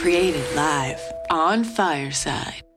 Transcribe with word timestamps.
Created 0.00 0.46
live 0.56 0.98
on 1.28 1.62
Fireside. 1.62 2.69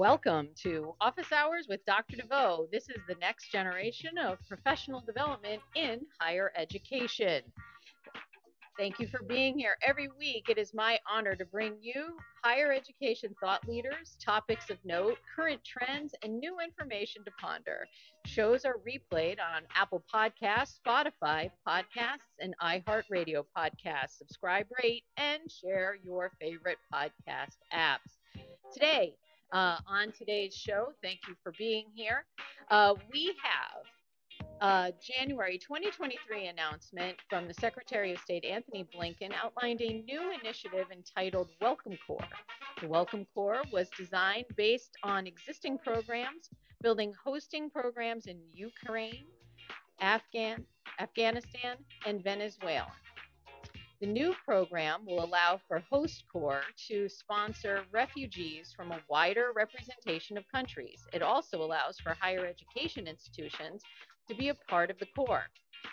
Welcome 0.00 0.48
to 0.62 0.94
Office 1.02 1.30
Hours 1.30 1.66
with 1.68 1.84
Dr. 1.84 2.16
DeVoe. 2.16 2.68
This 2.72 2.88
is 2.88 3.02
the 3.06 3.16
next 3.20 3.52
generation 3.52 4.16
of 4.16 4.38
professional 4.48 5.02
development 5.02 5.60
in 5.74 6.00
higher 6.18 6.52
education. 6.56 7.42
Thank 8.78 8.98
you 8.98 9.06
for 9.08 9.22
being 9.22 9.58
here 9.58 9.76
every 9.86 10.08
week. 10.18 10.46
It 10.48 10.56
is 10.56 10.72
my 10.72 10.98
honor 11.06 11.36
to 11.36 11.44
bring 11.44 11.74
you 11.82 12.16
higher 12.42 12.72
education 12.72 13.34
thought 13.42 13.68
leaders, 13.68 14.16
topics 14.24 14.70
of 14.70 14.78
note, 14.86 15.18
current 15.36 15.60
trends, 15.66 16.14
and 16.22 16.40
new 16.40 16.56
information 16.60 17.22
to 17.26 17.30
ponder. 17.32 17.86
Shows 18.24 18.64
are 18.64 18.78
replayed 18.78 19.36
on 19.38 19.64
Apple 19.76 20.02
Podcasts, 20.10 20.78
Spotify 20.80 21.50
Podcasts, 21.68 22.38
and 22.40 22.54
iHeartRadio 22.62 23.44
Podcasts. 23.54 24.16
Subscribe, 24.16 24.64
rate, 24.82 25.04
and 25.18 25.42
share 25.50 25.98
your 26.02 26.32
favorite 26.40 26.78
podcast 26.90 27.58
apps. 27.74 28.16
Today, 28.72 29.14
uh, 29.52 29.78
on 29.86 30.12
today's 30.12 30.54
show. 30.54 30.92
Thank 31.02 31.20
you 31.28 31.34
for 31.42 31.52
being 31.58 31.86
here. 31.94 32.24
Uh, 32.70 32.94
we 33.12 33.34
have 33.42 33.84
a 34.60 34.92
January 35.02 35.58
2023 35.58 36.46
announcement 36.46 37.16
from 37.28 37.48
the 37.48 37.54
Secretary 37.54 38.12
of 38.12 38.18
State 38.18 38.44
Anthony 38.44 38.86
Blinken 38.94 39.32
outlined 39.42 39.80
a 39.80 40.02
new 40.02 40.32
initiative 40.42 40.86
entitled 40.92 41.48
Welcome 41.60 41.98
Corps. 42.06 42.18
The 42.80 42.88
Welcome 42.88 43.26
Corps 43.34 43.62
was 43.72 43.88
designed 43.96 44.46
based 44.56 44.96
on 45.02 45.26
existing 45.26 45.78
programs, 45.78 46.50
building 46.82 47.12
hosting 47.24 47.70
programs 47.70 48.26
in 48.26 48.38
Ukraine, 48.52 49.26
Afghan, 50.00 50.64
Afghanistan, 50.98 51.76
and 52.06 52.22
Venezuela. 52.22 52.92
The 54.00 54.06
new 54.06 54.34
program 54.46 55.04
will 55.04 55.22
allow 55.22 55.60
for 55.68 55.80
Host 55.90 56.24
Corps 56.32 56.62
to 56.88 57.06
sponsor 57.10 57.84
refugees 57.92 58.72
from 58.74 58.92
a 58.92 59.00
wider 59.10 59.52
representation 59.54 60.38
of 60.38 60.44
countries. 60.50 61.06
It 61.12 61.20
also 61.20 61.62
allows 61.62 62.00
for 62.00 62.16
higher 62.18 62.46
education 62.46 63.06
institutions 63.06 63.82
to 64.26 64.34
be 64.34 64.48
a 64.48 64.54
part 64.54 64.90
of 64.90 64.98
the 65.00 65.06
Corps. 65.14 65.44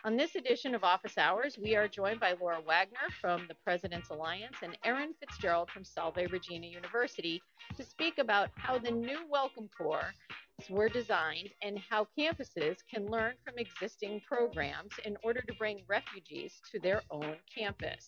On 0.04 0.16
this 0.16 0.36
edition 0.36 0.76
of 0.76 0.84
Office 0.84 1.18
Hours, 1.18 1.58
we 1.58 1.76
are 1.76 1.88
joined 1.88 2.20
by 2.20 2.34
Laura 2.40 2.62
Wagner 2.66 3.10
from 3.20 3.46
the 3.48 3.56
President's 3.56 4.10
Alliance 4.10 4.58
and 4.62 4.78
Erin 4.84 5.14
FitzGerald 5.22 5.70
from 5.70 5.84
Salve 5.84 6.32
Regina 6.32 6.68
University 6.68 7.42
to 7.76 7.84
speak 7.84 8.18
about 8.18 8.50
how 8.56 8.78
the 8.78 8.92
new 8.92 9.20
Welcome 9.30 9.70
Corps 9.78 10.14
were 10.70 10.90
designed 10.90 11.50
and 11.62 11.80
how 11.90 12.08
campuses 12.18 12.78
can 12.92 13.06
learn 13.08 13.34
from 13.44 13.58
existing 13.58 14.22
programs 14.28 14.92
in 15.06 15.18
order 15.24 15.42
to 15.42 15.54
bring 15.54 15.84
refugees 15.88 16.62
to 16.72 16.80
their 16.80 17.02
own 17.12 17.36
campus. 17.56 18.08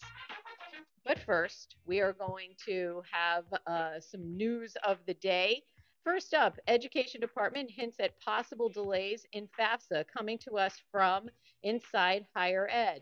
But 1.06 1.20
first, 1.20 1.76
we 1.86 2.02
are 2.02 2.14
going 2.14 2.52
to 2.68 3.02
have 3.12 3.46
uh, 3.68 4.00
some 4.00 4.36
news 4.36 4.76
of 4.86 4.98
the 5.06 5.14
day. 5.16 5.64
First 6.06 6.34
up, 6.34 6.58
Education 6.68 7.20
Department 7.20 7.70
hints 7.70 8.00
at 8.00 8.20
possible 8.22 8.70
delays 8.70 9.26
in 9.34 9.50
FAFSA 9.60 10.06
coming 10.08 10.38
to 10.40 10.58
us 10.58 10.82
from 10.92 11.30
Inside 11.64 12.26
Higher 12.34 12.68
Ed. 12.72 13.02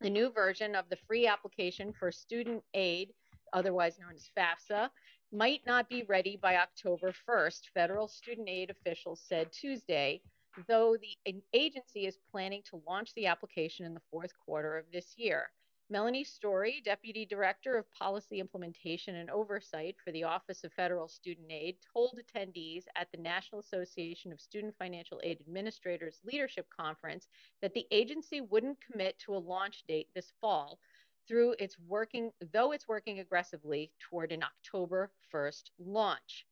The 0.00 0.10
new 0.10 0.30
version 0.30 0.74
of 0.74 0.88
the 0.88 0.96
free 0.96 1.26
application 1.26 1.92
for 1.92 2.10
student 2.10 2.64
aid, 2.72 3.12
otherwise 3.52 3.98
known 3.98 4.14
as 4.14 4.30
FAFSA, 4.36 4.88
might 5.30 5.60
not 5.66 5.88
be 5.88 6.02
ready 6.04 6.36
by 6.40 6.56
October 6.56 7.12
1st, 7.28 7.68
federal 7.74 8.08
student 8.08 8.48
aid 8.48 8.70
officials 8.70 9.20
said 9.20 9.52
Tuesday, 9.52 10.22
though 10.66 10.96
the 10.96 11.42
agency 11.52 12.06
is 12.06 12.18
planning 12.32 12.62
to 12.70 12.82
launch 12.86 13.12
the 13.14 13.26
application 13.26 13.84
in 13.84 13.92
the 13.92 14.00
fourth 14.10 14.32
quarter 14.44 14.78
of 14.78 14.86
this 14.90 15.14
year. 15.18 15.50
Melanie 15.92 16.22
Story, 16.22 16.80
Deputy 16.84 17.26
Director 17.26 17.76
of 17.76 17.90
Policy 17.90 18.38
Implementation 18.38 19.16
and 19.16 19.28
Oversight 19.28 19.96
for 20.04 20.12
the 20.12 20.22
Office 20.22 20.62
of 20.62 20.72
Federal 20.72 21.08
Student 21.08 21.50
Aid, 21.50 21.78
told 21.92 22.16
attendees 22.16 22.84
at 22.94 23.10
the 23.10 23.18
National 23.18 23.60
Association 23.60 24.32
of 24.32 24.40
Student 24.40 24.76
Financial 24.78 25.20
Aid 25.24 25.40
Administrators 25.40 26.20
Leadership 26.24 26.68
Conference 26.70 27.26
that 27.60 27.74
the 27.74 27.88
agency 27.90 28.40
wouldn't 28.40 28.78
commit 28.80 29.18
to 29.18 29.34
a 29.34 29.38
launch 29.38 29.82
date 29.88 30.06
this 30.14 30.32
fall, 30.40 30.78
through 31.26 31.56
its 31.58 31.76
working, 31.88 32.30
though 32.52 32.70
it's 32.70 32.88
working 32.88 33.18
aggressively 33.18 33.90
toward 33.98 34.30
an 34.30 34.44
October 34.44 35.10
1st 35.34 35.70
launch. 35.78 36.46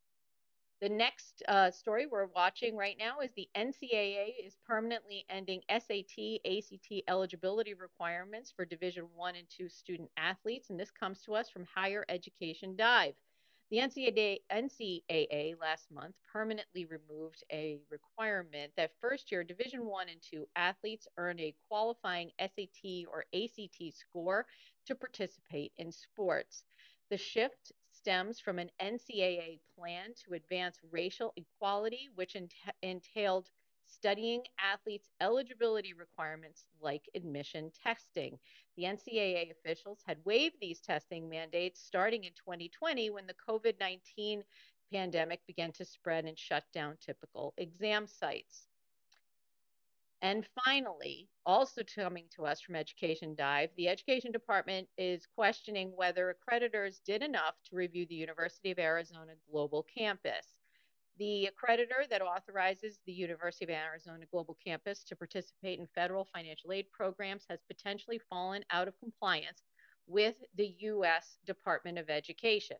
The 0.81 0.89
next 0.89 1.43
uh, 1.49 1.73
story 1.73 2.07
we're 2.07 2.27
watching 2.27 2.77
right 2.77 2.97
now 2.97 3.19
is 3.19 3.33
the 3.33 3.49
NCAA 3.57 4.35
is 4.47 4.57
permanently 4.65 5.25
ending 5.29 5.61
SAT, 5.69 6.39
ACT 6.47 7.03
eligibility 7.09 7.75
requirements 7.75 8.53
for 8.55 8.65
Division 8.65 9.09
One 9.17 9.35
and 9.35 9.49
Two 9.51 9.69
student 9.69 10.09
athletes, 10.17 10.71
and 10.71 10.79
this 10.79 10.93
comes 10.93 11.21
to 11.23 11.35
us 11.35 11.51
from 11.51 11.67
Higher 11.75 12.05
Education 12.09 12.77
Dive. 12.77 13.15
The 13.71 13.79
NCAA, 13.79 14.39
NCAA, 14.53 15.61
last 15.61 15.91
month 15.91 16.15
permanently 16.33 16.85
removed 16.85 17.43
a 17.53 17.81
requirement 17.91 18.73
that 18.77 18.93
first 19.01 19.33
year 19.33 19.43
Division 19.43 19.85
1 19.85 20.09
and 20.09 20.23
2 20.23 20.47
athletes 20.55 21.09
earn 21.17 21.41
a 21.41 21.57
qualifying 21.69 22.31
SAT 22.39 23.05
or 23.13 23.25
ACT 23.35 23.93
score 23.93 24.47
to 24.87 24.95
participate 24.95 25.73
in 25.77 25.91
sports. 25.91 26.63
The 27.11 27.19
shift 27.19 27.73
stems 27.99 28.39
from 28.39 28.59
an 28.61 28.71
NCAA 28.81 29.61
plan 29.77 30.15
to 30.25 30.35
advance 30.35 30.79
racial 30.91 31.33
equality, 31.37 32.09
which 32.15 32.37
ent- 32.37 32.55
entailed 32.83 33.51
studying 33.87 34.43
athletes' 34.61 35.11
eligibility 35.21 35.93
requirements 35.95 36.65
like 36.81 37.09
admission 37.15 37.73
testing. 37.83 38.39
The 38.77 38.85
NCAA 38.85 39.51
officials 39.51 40.03
had 40.07 40.25
waived 40.25 40.57
these 40.61 40.81
testing 40.81 41.29
mandates 41.29 41.81
starting 41.81 42.25
in 42.25 42.33
2020 42.35 43.11
when 43.11 43.27
the 43.27 43.35
COVID 43.35 43.81
19 43.81 44.45
pandemic 44.93 45.45
began 45.47 45.73
to 45.73 45.85
spread 45.85 46.25
and 46.25 46.39
shut 46.39 46.65
down 46.73 46.97
typical 47.01 47.53
exam 47.59 48.07
sites. 48.07 48.68
And 50.21 50.45
finally, 50.65 51.29
also 51.47 51.83
coming 51.85 52.25
to 52.35 52.45
us 52.45 52.61
from 52.61 52.75
Education 52.75 53.37
Dive, 53.37 53.71
the 53.77 53.89
Education 53.89 54.33
Department 54.33 54.89
is 54.99 55.27
questioning 55.27 55.93
whether 55.95 56.35
accreditors 56.35 57.01
did 57.05 57.23
enough 57.23 57.55
to 57.67 57.77
review 57.77 58.05
the 58.07 58.17
University 58.17 58.73
of 58.73 58.81
Arizona 58.81 59.35
Global 59.51 59.87
Campus. 59.97 60.57
The 61.19 61.49
accreditor 61.51 62.09
that 62.11 62.23
authorizes 62.23 62.99
the 63.07 63.13
University 63.13 63.65
of 63.65 63.71
Arizona 63.71 64.27
Global 64.31 64.57
Campus 64.65 65.05
to 65.05 65.17
participate 65.17 65.79
in 65.79 65.87
federal 65.95 66.25
financial 66.25 66.73
aid 66.73 66.91
programs 66.91 67.45
has 67.49 67.61
potentially 67.69 68.21
fallen 68.29 68.65
out 68.73 68.89
of 68.89 68.99
compliance 68.99 69.63
with 70.09 70.37
the 70.57 70.75
U.S. 70.81 71.39
Department 71.47 71.99
of 71.99 72.11
Education. 72.11 72.77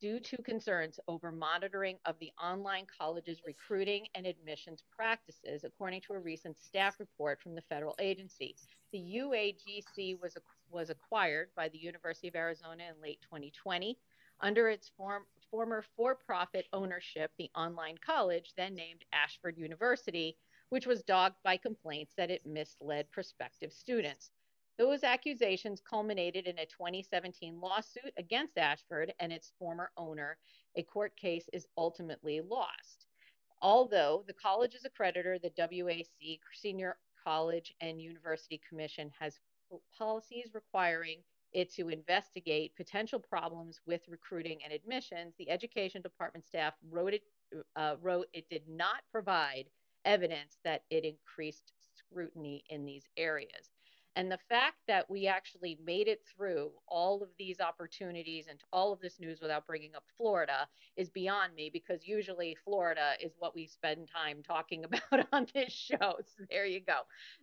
Due 0.00 0.20
to 0.20 0.40
concerns 0.42 1.00
over 1.08 1.32
monitoring 1.32 1.98
of 2.04 2.16
the 2.20 2.30
online 2.40 2.86
college's 2.86 3.42
recruiting 3.44 4.06
and 4.14 4.26
admissions 4.26 4.84
practices, 4.94 5.64
according 5.64 6.00
to 6.00 6.12
a 6.12 6.18
recent 6.20 6.56
staff 6.56 7.00
report 7.00 7.40
from 7.42 7.56
the 7.56 7.62
federal 7.62 7.96
agency. 7.98 8.54
The 8.92 9.18
UAGC 9.18 10.20
was, 10.20 10.36
was 10.70 10.90
acquired 10.90 11.48
by 11.56 11.68
the 11.68 11.78
University 11.78 12.28
of 12.28 12.36
Arizona 12.36 12.84
in 12.88 13.02
late 13.02 13.20
2020 13.22 13.98
under 14.40 14.68
its 14.68 14.88
form, 14.96 15.24
former 15.50 15.84
for 15.96 16.14
profit 16.14 16.66
ownership, 16.72 17.32
the 17.36 17.50
online 17.56 17.98
college, 17.98 18.52
then 18.56 18.76
named 18.76 19.04
Ashford 19.12 19.58
University, 19.58 20.36
which 20.68 20.86
was 20.86 21.02
dogged 21.02 21.42
by 21.42 21.56
complaints 21.56 22.14
that 22.16 22.30
it 22.30 22.46
misled 22.46 23.10
prospective 23.10 23.72
students. 23.72 24.30
Those 24.78 25.02
accusations 25.02 25.80
culminated 25.80 26.46
in 26.46 26.56
a 26.58 26.66
2017 26.66 27.60
lawsuit 27.60 28.12
against 28.16 28.56
Ashford 28.56 29.12
and 29.18 29.32
its 29.32 29.52
former 29.58 29.90
owner. 29.96 30.38
A 30.76 30.84
court 30.84 31.16
case 31.16 31.48
is 31.52 31.66
ultimately 31.76 32.40
lost. 32.40 33.06
Although 33.60 34.22
the 34.28 34.34
college's 34.34 34.86
accreditor, 34.86 35.42
the 35.42 35.50
WASC, 35.50 36.38
Senior 36.54 36.96
College 37.24 37.74
and 37.80 38.00
University 38.00 38.60
Commission, 38.68 39.10
has 39.18 39.40
policies 39.96 40.50
requiring 40.54 41.18
it 41.52 41.72
to 41.74 41.88
investigate 41.88 42.76
potential 42.76 43.18
problems 43.18 43.80
with 43.84 44.06
recruiting 44.08 44.60
and 44.62 44.72
admissions, 44.72 45.34
the 45.38 45.50
education 45.50 46.02
department 46.02 46.46
staff 46.46 46.74
wrote 46.88 47.14
it 47.14 47.22
uh, 47.74 47.96
wrote 48.00 48.28
it 48.32 48.48
did 48.48 48.62
not 48.68 49.02
provide 49.10 49.64
evidence 50.04 50.58
that 50.62 50.84
it 50.90 51.04
increased 51.04 51.72
scrutiny 51.96 52.62
in 52.68 52.84
these 52.84 53.08
areas. 53.16 53.70
And 54.18 54.32
the 54.32 54.38
fact 54.48 54.78
that 54.88 55.08
we 55.08 55.28
actually 55.28 55.78
made 55.86 56.08
it 56.08 56.22
through 56.26 56.72
all 56.88 57.22
of 57.22 57.28
these 57.38 57.60
opportunities 57.60 58.48
and 58.50 58.58
all 58.72 58.92
of 58.92 58.98
this 59.00 59.20
news 59.20 59.40
without 59.40 59.64
bringing 59.64 59.94
up 59.94 60.02
Florida 60.16 60.66
is 60.96 61.08
beyond 61.08 61.54
me 61.54 61.70
because 61.72 62.04
usually 62.04 62.56
Florida 62.64 63.12
is 63.22 63.36
what 63.38 63.54
we 63.54 63.68
spend 63.68 64.08
time 64.08 64.42
talking 64.42 64.84
about 65.12 65.28
on 65.32 65.46
this 65.54 65.72
show. 65.72 66.16
So 66.36 66.42
there 66.50 66.66
you 66.66 66.80
go. 66.80 67.02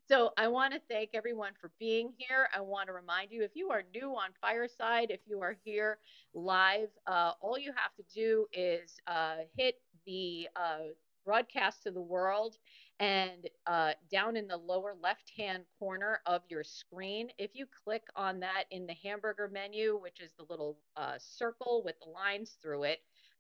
So 0.10 0.32
I 0.38 0.50
want 0.50 0.74
to 0.74 0.82
thank 0.90 1.12
everyone 1.14 1.54
for 1.62 1.72
being 1.80 2.12
here. 2.18 2.50
I 2.54 2.60
want 2.60 2.88
to 2.88 2.94
remind 2.94 3.32
you 3.32 3.44
if 3.44 3.52
you 3.54 3.72
are 3.72 3.84
new 3.94 4.10
on 4.10 4.32
Fireside, 4.42 5.12
if 5.12 5.22
you 5.26 5.40
are 5.42 5.56
here 5.64 6.00
live, 6.34 6.90
uh, 7.08 7.32
all 7.40 7.58
you 7.58 7.72
have 7.72 7.96
to 7.96 8.04
do 8.14 8.48
is 8.52 8.98
uh, 9.08 9.38
hit 9.56 9.76
the 10.06 10.50
uh, 10.58 10.90
broadcast 11.26 11.84
to 11.84 11.92
the 11.92 12.02
world 12.02 12.58
and 13.00 13.50
uh, 13.68 13.92
down 14.12 14.38
in 14.38 14.48
the 14.48 14.58
lower 14.58 14.96
left 15.02 15.32
hand 15.36 15.64
corner 15.80 16.22
of 16.26 16.42
your 16.48 16.64
screen, 16.64 17.30
if 17.38 17.52
you 17.54 17.66
click 17.84 18.04
on 18.16 18.40
that 18.40 18.66
in 18.72 18.86
the 18.86 18.96
hamburger 19.04 19.50
menu, 19.52 20.00
which 20.02 20.22
is 20.22 20.32
the 20.38 20.46
little 20.50 20.78
uh, 20.96 21.16
circle 21.18 21.82
with 21.84 21.96
the 22.00 22.10
lines 22.10 22.58
through 22.62 22.84
it, 22.84 23.00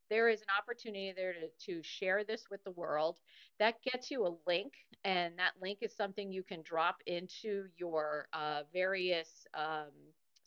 there 0.09 0.29
is 0.29 0.41
an 0.41 0.47
opportunity 0.59 1.13
there 1.15 1.33
to, 1.33 1.73
to 1.73 1.83
share 1.83 2.23
this 2.23 2.45
with 2.51 2.63
the 2.63 2.71
world. 2.71 3.19
That 3.59 3.81
gets 3.81 4.11
you 4.11 4.25
a 4.27 4.37
link, 4.45 4.73
and 5.03 5.37
that 5.39 5.53
link 5.61 5.79
is 5.81 5.95
something 5.95 6.31
you 6.31 6.43
can 6.43 6.61
drop 6.61 6.97
into 7.07 7.65
your 7.77 8.27
uh, 8.33 8.61
various 8.73 9.47
um, 9.53 9.91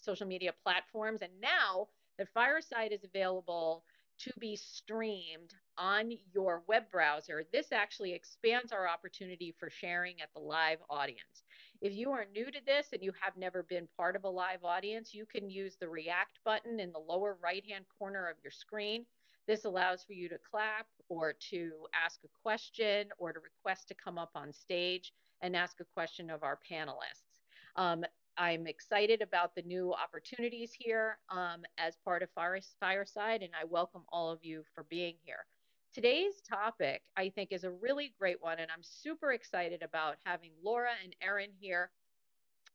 social 0.01 0.27
media 0.27 0.53
platforms. 0.63 1.23
And 1.23 1.33
now 1.41 1.89
that 2.19 2.29
Fireside 2.33 2.93
is 2.93 3.05
available 3.05 3.85
to 4.21 4.33
be 4.39 4.55
streamed 4.57 5.55
on 5.79 6.13
your 6.35 6.63
web 6.67 6.91
browser, 6.91 7.45
this 7.53 7.73
actually 7.73 8.13
expands 8.13 8.73
our 8.73 8.89
opportunity 8.89 9.55
for 9.59 9.71
sharing 9.71 10.21
at 10.21 10.29
the 10.35 10.41
live 10.41 10.79
audience. 10.91 11.45
If 11.81 11.95
you 11.95 12.11
are 12.11 12.27
new 12.35 12.47
to 12.47 12.59
this 12.67 12.89
and 12.93 13.03
you 13.03 13.13
have 13.21 13.37
never 13.37 13.63
been 13.63 13.87
part 13.97 14.17
of 14.17 14.25
a 14.25 14.29
live 14.29 14.65
audience, 14.65 15.15
you 15.15 15.25
can 15.25 15.49
use 15.49 15.77
the 15.77 15.89
react 15.89 16.41
button 16.45 16.81
in 16.81 16.91
the 16.91 16.99
lower 16.99 17.39
right 17.43 17.65
hand 17.69 17.85
corner 17.99 18.27
of 18.29 18.37
your 18.43 18.51
screen. 18.51 19.07
This 19.47 19.65
allows 19.65 20.03
for 20.03 20.13
you 20.13 20.29
to 20.29 20.39
clap 20.51 20.87
or 21.09 21.35
to 21.51 21.71
ask 21.95 22.21
a 22.25 22.43
question 22.43 23.09
or 23.19 23.33
to 23.33 23.41
request 23.41 23.89
to 23.89 23.95
come 23.95 24.19
up 24.19 24.31
on 24.35 24.53
stage 24.53 25.13
and 25.41 25.57
ask 25.57 25.81
a 25.81 25.85
question 25.85 26.31
of 26.31 26.43
our 26.43 26.59
panelists. 26.71 27.41
Um, 27.77 28.05
I'm 28.37 28.67
excited 28.67 29.23
about 29.23 29.55
the 29.55 29.63
new 29.63 29.95
opportunities 29.95 30.73
here 30.73 31.19
um, 31.29 31.63
as 31.79 31.97
part 32.05 32.23
of 32.23 32.29
Fireside, 32.35 33.43
and 33.43 33.53
I 33.61 33.65
welcome 33.65 34.03
all 34.13 34.31
of 34.31 34.45
you 34.45 34.65
for 34.75 34.85
being 34.91 35.15
here. 35.25 35.47
Today's 35.95 36.43
topic, 36.43 37.03
I 37.17 37.31
think, 37.31 37.51
is 37.51 37.65
a 37.65 37.71
really 37.71 38.13
great 38.19 38.43
one, 38.43 38.59
and 38.59 38.71
I'm 38.71 38.83
super 38.83 39.33
excited 39.33 39.83
about 39.83 40.17
having 40.25 40.51
Laura 40.63 40.91
and 41.03 41.17
Erin 41.23 41.51
here. 41.59 41.91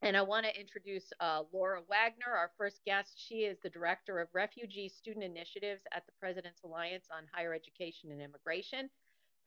And 0.01 0.18
I 0.18 0.24
want 0.24 0.45
to 0.48 0.60
introduce 0.60 1.13
uh, 1.19 1.44
Laura 1.54 1.81
Wagner, 1.88 2.33
our 2.36 2.51
first 2.57 2.83
guest. 2.86 3.13
She 3.15 3.45
is 3.45 3.60
the 3.60 3.69
Director 3.69 4.19
of 4.19 4.30
Refugee 4.33 4.89
Student 4.89 5.24
Initiatives 5.24 5.83
at 5.94 6.06
the 6.07 6.12
President's 6.19 6.63
Alliance 6.63 7.06
on 7.15 7.24
Higher 7.31 7.54
Education 7.54 8.12
and 8.12 8.19
Immigration. 8.19 8.89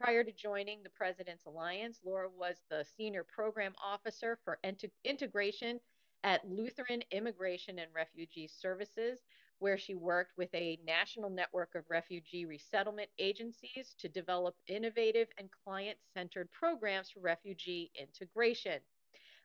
Prior 0.00 0.22
to 0.22 0.32
joining 0.32 0.82
the 0.82 0.90
President's 0.90 1.46
Alliance, 1.46 1.98
Laura 2.04 2.28
was 2.28 2.56
the 2.70 2.84
Senior 2.96 3.24
Program 3.24 3.74
Officer 3.84 4.38
for 4.44 4.58
Integration 5.04 5.80
at 6.22 6.48
Lutheran 6.48 7.02
Immigration 7.10 7.80
and 7.80 7.88
Refugee 7.92 8.48
Services, 8.48 9.18
where 9.58 9.78
she 9.78 9.94
worked 9.94 10.36
with 10.36 10.54
a 10.54 10.78
national 10.86 11.30
network 11.30 11.74
of 11.74 11.84
refugee 11.88 12.44
resettlement 12.44 13.08
agencies 13.18 13.94
to 13.98 14.08
develop 14.08 14.54
innovative 14.68 15.28
and 15.38 15.48
client 15.64 15.98
centered 16.14 16.50
programs 16.52 17.10
for 17.10 17.20
refugee 17.20 17.90
integration. 17.98 18.80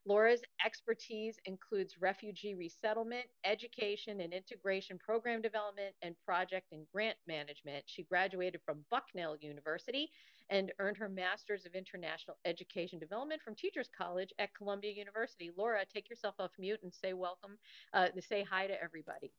Laura's 0.06 0.42
expertise 0.66 1.38
includes 1.46 2.02
refugee 2.02 2.56
resettlement, 2.56 3.26
education 3.46 4.22
and 4.22 4.34
integration 4.34 4.98
program 4.98 5.44
development, 5.44 5.94
and 6.02 6.16
project 6.26 6.72
and 6.72 6.88
grant 6.92 7.18
management. 7.28 7.84
She 7.86 8.02
graduated 8.04 8.62
from 8.66 8.84
Bucknell 8.90 9.38
University 9.38 10.10
and 10.50 10.72
earned 10.80 10.98
her 10.98 11.08
Master's 11.08 11.68
of 11.68 11.76
International 11.76 12.36
Education 12.46 12.98
Development 12.98 13.42
from 13.44 13.54
Teachers 13.56 13.90
College 13.96 14.34
at 14.40 14.54
Columbia 14.56 14.92
University. 14.92 15.52
Laura, 15.56 15.86
take 15.86 16.10
yourself 16.10 16.36
off 16.40 16.52
mute 16.58 16.80
and 16.82 16.92
say 16.92 17.14
welcome, 17.14 17.58
uh, 17.94 18.08
say 18.20 18.44
hi 18.44 18.66
to 18.66 18.84
everybody. 18.84 19.32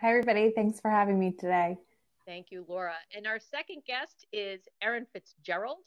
Hi, 0.00 0.10
everybody. 0.10 0.52
Thanks 0.54 0.78
for 0.78 0.92
having 0.92 1.18
me 1.18 1.32
today. 1.32 1.76
Thank 2.24 2.52
you, 2.52 2.64
Laura. 2.68 2.94
And 3.16 3.26
our 3.26 3.40
second 3.40 3.82
guest 3.84 4.26
is 4.32 4.60
Erin 4.80 5.06
FitzGerald. 5.12 5.82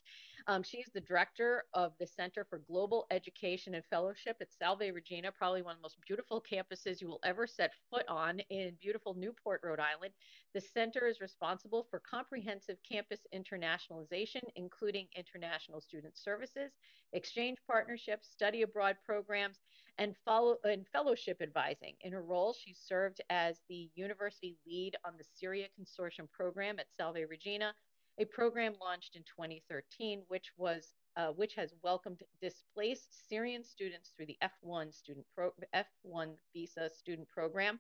Um, 0.47 0.63
she's 0.63 0.89
the 0.93 1.01
director 1.01 1.63
of 1.73 1.93
the 1.99 2.07
Center 2.07 2.45
for 2.49 2.59
Global 2.59 3.05
Education 3.11 3.75
and 3.75 3.85
Fellowship 3.85 4.37
at 4.41 4.51
Salve 4.51 4.93
Regina, 4.93 5.31
probably 5.31 5.61
one 5.61 5.73
of 5.73 5.77
the 5.79 5.83
most 5.83 5.97
beautiful 6.05 6.41
campuses 6.41 7.01
you 7.01 7.07
will 7.07 7.19
ever 7.23 7.45
set 7.45 7.71
foot 7.89 8.05
on 8.07 8.39
in 8.49 8.75
beautiful 8.81 9.13
Newport, 9.13 9.61
Rhode 9.63 9.79
Island. 9.79 10.13
The 10.53 10.61
center 10.61 11.07
is 11.07 11.21
responsible 11.21 11.87
for 11.89 11.99
comprehensive 11.99 12.77
campus 12.89 13.19
internationalization, 13.33 14.41
including 14.55 15.07
international 15.15 15.81
student 15.81 16.17
services, 16.17 16.71
exchange 17.13 17.57
partnerships, 17.67 18.27
study 18.29 18.63
abroad 18.63 18.97
programs, 19.05 19.59
and, 19.97 20.15
follow, 20.25 20.57
and 20.63 20.87
fellowship 20.87 21.37
advising. 21.41 21.93
In 22.01 22.11
her 22.13 22.23
role, 22.23 22.53
she 22.53 22.73
served 22.73 23.21
as 23.29 23.59
the 23.69 23.89
university 23.95 24.57
lead 24.65 24.95
on 25.05 25.13
the 25.17 25.25
Syria 25.35 25.67
Consortium 25.79 26.29
program 26.31 26.79
at 26.79 26.87
Salve 26.97 27.17
Regina, 27.29 27.73
a 28.17 28.25
program 28.25 28.73
launched 28.81 29.15
in 29.15 29.23
2013, 29.23 30.23
which 30.27 30.51
was 30.57 30.93
uh, 31.17 31.27
which 31.31 31.55
has 31.55 31.73
welcomed 31.83 32.21
displaced 32.41 33.27
Syrian 33.27 33.63
students 33.63 34.11
through 34.15 34.27
the 34.27 34.37
F1 34.41 34.93
student 34.93 35.25
pro- 35.35 35.53
F1 35.75 36.35
visa 36.53 36.89
student 36.89 37.27
program. 37.27 37.79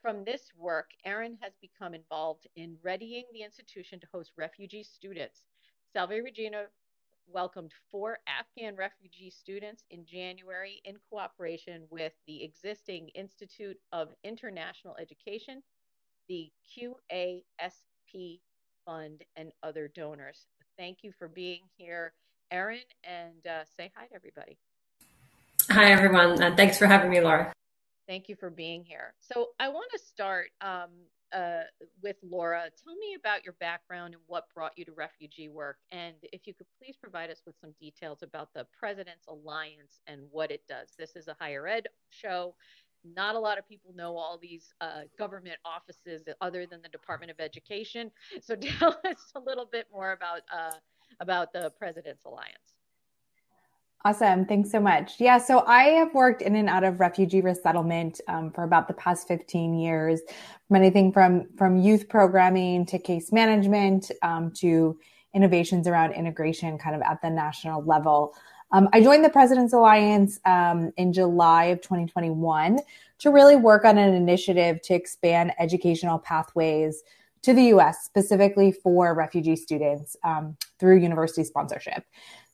From 0.00 0.24
this 0.24 0.50
work, 0.56 0.90
Erin 1.04 1.38
has 1.40 1.52
become 1.60 1.94
involved 1.94 2.46
in 2.56 2.76
readying 2.82 3.24
the 3.32 3.42
institution 3.42 4.00
to 4.00 4.06
host 4.12 4.32
refugee 4.36 4.84
students. 4.84 5.44
Salve 5.92 6.10
Regina 6.10 6.66
welcomed 7.26 7.72
four 7.90 8.18
Afghan 8.26 8.76
refugee 8.76 9.30
students 9.30 9.84
in 9.90 10.04
January 10.04 10.80
in 10.84 10.96
cooperation 11.10 11.82
with 11.90 12.12
the 12.26 12.42
existing 12.42 13.08
Institute 13.14 13.78
of 13.92 14.08
International 14.24 14.96
Education, 15.00 15.62
the 16.28 16.50
QASP 16.76 18.40
Fund, 18.84 19.22
and 19.36 19.52
other 19.62 19.88
donors. 19.88 20.46
Thank 20.78 20.98
you 21.02 21.12
for 21.18 21.28
being 21.28 21.60
here, 21.76 22.12
Erin, 22.50 22.80
and 23.04 23.46
uh, 23.46 23.64
say 23.76 23.90
hi 23.94 24.06
to 24.06 24.14
everybody. 24.14 24.58
Hi, 25.70 25.92
everyone. 25.92 26.42
Uh, 26.42 26.54
thanks 26.56 26.78
for 26.78 26.86
having 26.86 27.10
me, 27.10 27.20
Laura. 27.20 27.52
Thank 28.08 28.28
you 28.28 28.36
for 28.36 28.50
being 28.50 28.84
here. 28.84 29.14
So, 29.20 29.48
I 29.60 29.68
want 29.68 29.90
to 29.92 29.98
start 29.98 30.48
um, 30.60 30.90
uh, 31.32 31.62
with 32.02 32.16
Laura. 32.22 32.64
Tell 32.84 32.94
me 32.96 33.14
about 33.18 33.44
your 33.44 33.54
background 33.54 34.14
and 34.14 34.22
what 34.26 34.44
brought 34.54 34.76
you 34.76 34.84
to 34.84 34.92
refugee 34.92 35.48
work. 35.48 35.78
And 35.90 36.14
if 36.32 36.46
you 36.46 36.54
could 36.54 36.66
please 36.78 36.96
provide 37.00 37.30
us 37.30 37.42
with 37.46 37.54
some 37.60 37.72
details 37.80 38.22
about 38.22 38.52
the 38.54 38.66
President's 38.78 39.26
Alliance 39.28 40.00
and 40.06 40.22
what 40.30 40.50
it 40.50 40.62
does. 40.68 40.88
This 40.98 41.16
is 41.16 41.28
a 41.28 41.36
higher 41.38 41.66
ed 41.66 41.86
show 42.10 42.54
not 43.04 43.34
a 43.34 43.38
lot 43.38 43.58
of 43.58 43.68
people 43.68 43.92
know 43.94 44.16
all 44.16 44.38
these 44.40 44.72
uh, 44.80 45.02
government 45.18 45.56
offices 45.64 46.22
other 46.40 46.66
than 46.66 46.82
the 46.82 46.88
Department 46.88 47.30
of 47.30 47.40
Education. 47.40 48.10
So 48.42 48.56
tell 48.78 48.98
us 49.04 49.32
a 49.34 49.40
little 49.40 49.66
bit 49.70 49.86
more 49.92 50.12
about 50.12 50.40
uh, 50.52 50.72
about 51.20 51.52
the 51.52 51.70
President's 51.78 52.24
Alliance. 52.24 52.74
Awesome. 54.04 54.46
Thanks 54.46 54.72
so 54.72 54.80
much. 54.80 55.20
Yeah, 55.20 55.38
so 55.38 55.64
I 55.64 55.84
have 55.84 56.12
worked 56.12 56.42
in 56.42 56.56
and 56.56 56.68
out 56.68 56.82
of 56.82 56.98
refugee 56.98 57.40
resettlement 57.40 58.20
um, 58.26 58.50
for 58.50 58.64
about 58.64 58.88
the 58.88 58.94
past 58.94 59.28
15 59.28 59.74
years, 59.74 60.20
from 60.66 60.76
anything 60.76 61.12
from, 61.12 61.46
from 61.56 61.76
youth 61.76 62.08
programming 62.08 62.84
to 62.86 62.98
case 62.98 63.30
management 63.30 64.10
um, 64.22 64.50
to 64.56 64.98
innovations 65.34 65.86
around 65.86 66.12
integration 66.14 66.78
kind 66.78 66.96
of 66.96 67.02
at 67.02 67.22
the 67.22 67.30
national 67.30 67.84
level. 67.84 68.34
Um, 68.72 68.88
I 68.92 69.02
joined 69.02 69.22
the 69.22 69.30
President's 69.30 69.74
Alliance 69.74 70.40
um, 70.46 70.92
in 70.96 71.12
July 71.12 71.64
of 71.66 71.82
2021 71.82 72.78
to 73.18 73.30
really 73.30 73.54
work 73.54 73.84
on 73.84 73.98
an 73.98 74.14
initiative 74.14 74.80
to 74.82 74.94
expand 74.94 75.52
educational 75.58 76.18
pathways 76.18 77.02
to 77.42 77.52
the 77.52 77.64
US, 77.74 78.04
specifically 78.04 78.72
for 78.72 79.14
refugee 79.14 79.56
students 79.56 80.16
um, 80.24 80.56
through 80.78 80.98
university 80.98 81.44
sponsorship. 81.44 82.04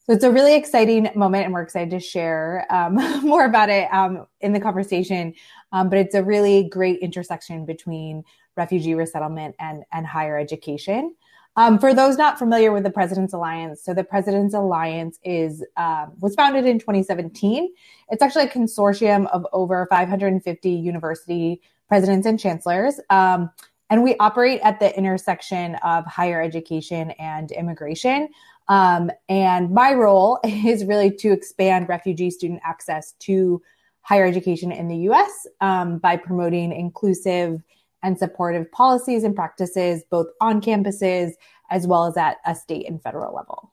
So 0.05 0.13
it's 0.13 0.23
a 0.23 0.31
really 0.31 0.55
exciting 0.55 1.09
moment, 1.15 1.45
and 1.45 1.53
we're 1.53 1.61
excited 1.61 1.91
to 1.91 1.99
share 1.99 2.65
um, 2.69 2.95
more 3.23 3.45
about 3.45 3.69
it 3.69 3.87
um, 3.93 4.25
in 4.41 4.51
the 4.51 4.59
conversation. 4.59 5.33
Um, 5.71 5.87
but 5.89 5.99
it's 5.99 6.15
a 6.15 6.23
really 6.23 6.63
great 6.63 6.99
intersection 6.99 7.65
between 7.65 8.23
refugee 8.57 8.95
resettlement 8.95 9.55
and, 9.59 9.83
and 9.93 10.05
higher 10.05 10.37
education. 10.37 11.15
Um, 11.59 11.77
for 11.77 11.93
those 11.93 12.15
not 12.15 12.39
familiar 12.39 12.71
with 12.71 12.83
the 12.83 12.89
President's 12.89 13.33
Alliance, 13.33 13.83
so 13.83 13.93
the 13.93 14.05
President's 14.05 14.53
Alliance 14.53 15.19
is 15.25 15.61
um, 15.75 16.13
was 16.21 16.33
founded 16.33 16.65
in 16.65 16.79
2017. 16.79 17.73
It's 18.07 18.23
actually 18.23 18.45
a 18.45 18.47
consortium 18.47 19.29
of 19.33 19.45
over 19.51 19.85
550 19.89 20.69
university 20.69 21.61
presidents 21.89 22.25
and 22.25 22.39
chancellors, 22.39 23.01
um, 23.09 23.51
and 23.89 24.03
we 24.03 24.15
operate 24.21 24.61
at 24.63 24.79
the 24.79 24.97
intersection 24.97 25.75
of 25.83 26.05
higher 26.05 26.41
education 26.41 27.11
and 27.19 27.51
immigration. 27.51 28.29
Um, 28.69 29.11
and 29.27 29.69
my 29.69 29.93
role 29.93 30.39
is 30.45 30.85
really 30.85 31.11
to 31.17 31.33
expand 31.33 31.89
refugee 31.89 32.31
student 32.31 32.61
access 32.63 33.15
to 33.19 33.61
higher 33.99 34.25
education 34.25 34.71
in 34.71 34.87
the 34.87 35.09
US 35.09 35.45
um, 35.59 35.97
by 35.97 36.15
promoting 36.15 36.71
inclusive 36.71 37.61
and 38.03 38.17
supportive 38.17 38.71
policies 38.71 39.23
and 39.23 39.35
practices 39.35 40.03
both 40.09 40.27
on 40.41 40.61
campuses 40.61 41.31
as 41.69 41.85
well 41.85 42.05
as 42.05 42.17
at 42.17 42.37
a 42.45 42.55
state 42.55 42.87
and 42.87 43.01
federal 43.01 43.33
level. 43.35 43.71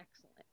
Excellent. 0.00 0.46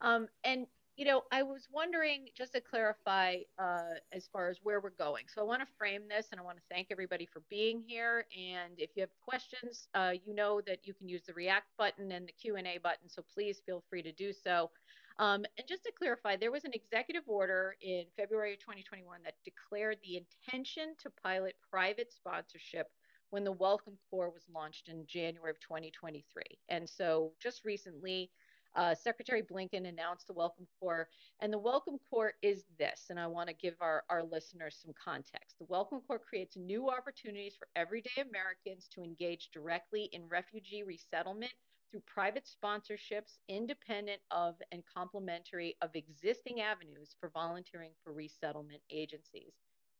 Um, 0.00 0.28
and 0.44 0.66
you 0.96 1.04
know, 1.04 1.22
I 1.32 1.42
was 1.42 1.66
wondering 1.72 2.28
just 2.36 2.52
to 2.52 2.60
clarify 2.60 3.38
uh, 3.58 3.94
as 4.12 4.28
far 4.32 4.48
as 4.48 4.58
where 4.62 4.80
we're 4.80 4.90
going. 4.90 5.24
So 5.26 5.40
I 5.40 5.44
want 5.44 5.60
to 5.60 5.66
frame 5.76 6.02
this, 6.08 6.28
and 6.30 6.40
I 6.40 6.44
want 6.44 6.56
to 6.58 6.62
thank 6.70 6.88
everybody 6.92 7.26
for 7.26 7.42
being 7.50 7.82
here. 7.84 8.26
And 8.36 8.74
if 8.78 8.90
you 8.94 9.00
have 9.00 9.10
questions, 9.20 9.88
uh, 9.94 10.12
you 10.24 10.34
know 10.34 10.60
that 10.66 10.78
you 10.84 10.94
can 10.94 11.08
use 11.08 11.22
the 11.26 11.32
React 11.32 11.66
button 11.78 12.12
and 12.12 12.28
the 12.28 12.32
Q 12.32 12.56
and 12.56 12.66
A 12.66 12.78
button. 12.78 13.08
So 13.08 13.24
please 13.34 13.60
feel 13.66 13.82
free 13.90 14.02
to 14.02 14.12
do 14.12 14.32
so. 14.32 14.70
Um, 15.18 15.44
and 15.58 15.68
just 15.68 15.84
to 15.84 15.92
clarify, 15.96 16.36
there 16.36 16.50
was 16.50 16.64
an 16.64 16.72
executive 16.74 17.22
order 17.28 17.76
in 17.80 18.04
February 18.16 18.54
of 18.54 18.60
2021 18.60 19.20
that 19.24 19.34
declared 19.44 19.98
the 20.02 20.16
intention 20.16 20.94
to 21.02 21.10
pilot 21.22 21.54
private 21.70 22.12
sponsorship 22.12 22.90
when 23.30 23.44
the 23.44 23.52
Welcome 23.52 23.96
Corps 24.10 24.30
was 24.30 24.48
launched 24.52 24.88
in 24.88 25.06
January 25.06 25.50
of 25.50 25.60
2023. 25.60 26.42
And 26.68 26.88
so 26.88 27.32
just 27.40 27.64
recently, 27.64 28.30
uh, 28.76 28.94
Secretary 28.94 29.42
Blinken 29.42 29.88
announced 29.88 30.26
the 30.26 30.32
Welcome 30.32 30.66
Corps, 30.80 31.08
and 31.40 31.52
the 31.52 31.58
Welcome 31.58 31.98
Corps 32.10 32.34
is 32.42 32.64
this, 32.76 33.06
and 33.10 33.20
I 33.20 33.26
want 33.28 33.48
to 33.48 33.54
give 33.54 33.74
our, 33.80 34.02
our 34.10 34.24
listeners 34.24 34.80
some 34.82 34.92
context. 35.02 35.58
The 35.60 35.66
Welcome 35.68 36.00
Corps 36.06 36.18
creates 36.18 36.56
new 36.56 36.90
opportunities 36.90 37.54
for 37.56 37.68
everyday 37.76 38.20
Americans 38.20 38.88
to 38.94 39.02
engage 39.02 39.50
directly 39.52 40.08
in 40.12 40.28
refugee 40.28 40.82
resettlement 40.82 41.52
through 41.94 42.02
private 42.12 42.42
sponsorships, 42.44 43.38
independent 43.48 44.20
of 44.32 44.56
and 44.72 44.82
complementary 44.92 45.76
of 45.80 45.94
existing 45.94 46.60
avenues 46.60 47.14
for 47.20 47.28
volunteering 47.28 47.92
for 48.02 48.12
resettlement 48.12 48.80
agencies. 48.90 49.52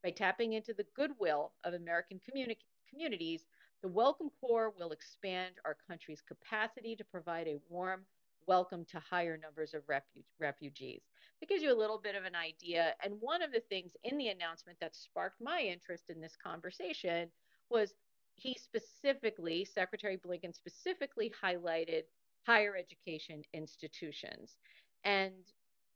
By 0.02 0.10
tapping 0.10 0.54
into 0.54 0.74
the 0.74 0.86
goodwill 0.96 1.52
of 1.62 1.74
American 1.74 2.18
communi- 2.18 2.56
communities, 2.90 3.44
the 3.80 3.86
Welcome 3.86 4.28
Corps 4.40 4.74
will 4.76 4.90
expand 4.90 5.54
our 5.64 5.76
country's 5.88 6.20
capacity 6.20 6.96
to 6.96 7.04
provide 7.04 7.46
a 7.46 7.60
warm, 7.68 8.00
welcome 8.48 8.84
to 8.86 8.98
higher 8.98 9.36
numbers 9.36 9.72
of 9.72 9.86
refu- 9.86 10.24
refugees. 10.40 11.02
It 11.40 11.48
gives 11.48 11.62
you 11.62 11.72
a 11.72 11.78
little 11.78 11.98
bit 11.98 12.16
of 12.16 12.24
an 12.24 12.34
idea. 12.34 12.94
And 13.04 13.14
one 13.20 13.40
of 13.40 13.52
the 13.52 13.62
things 13.68 13.92
in 14.02 14.18
the 14.18 14.30
announcement 14.30 14.78
that 14.80 14.96
sparked 14.96 15.40
my 15.40 15.60
interest 15.60 16.06
in 16.08 16.20
this 16.20 16.34
conversation 16.42 17.28
was 17.70 17.94
he 18.36 18.54
specifically, 18.54 19.64
Secretary 19.64 20.16
Blinken 20.16 20.54
specifically 20.54 21.32
highlighted 21.42 22.02
higher 22.46 22.76
education 22.76 23.42
institutions. 23.52 24.56
And 25.04 25.32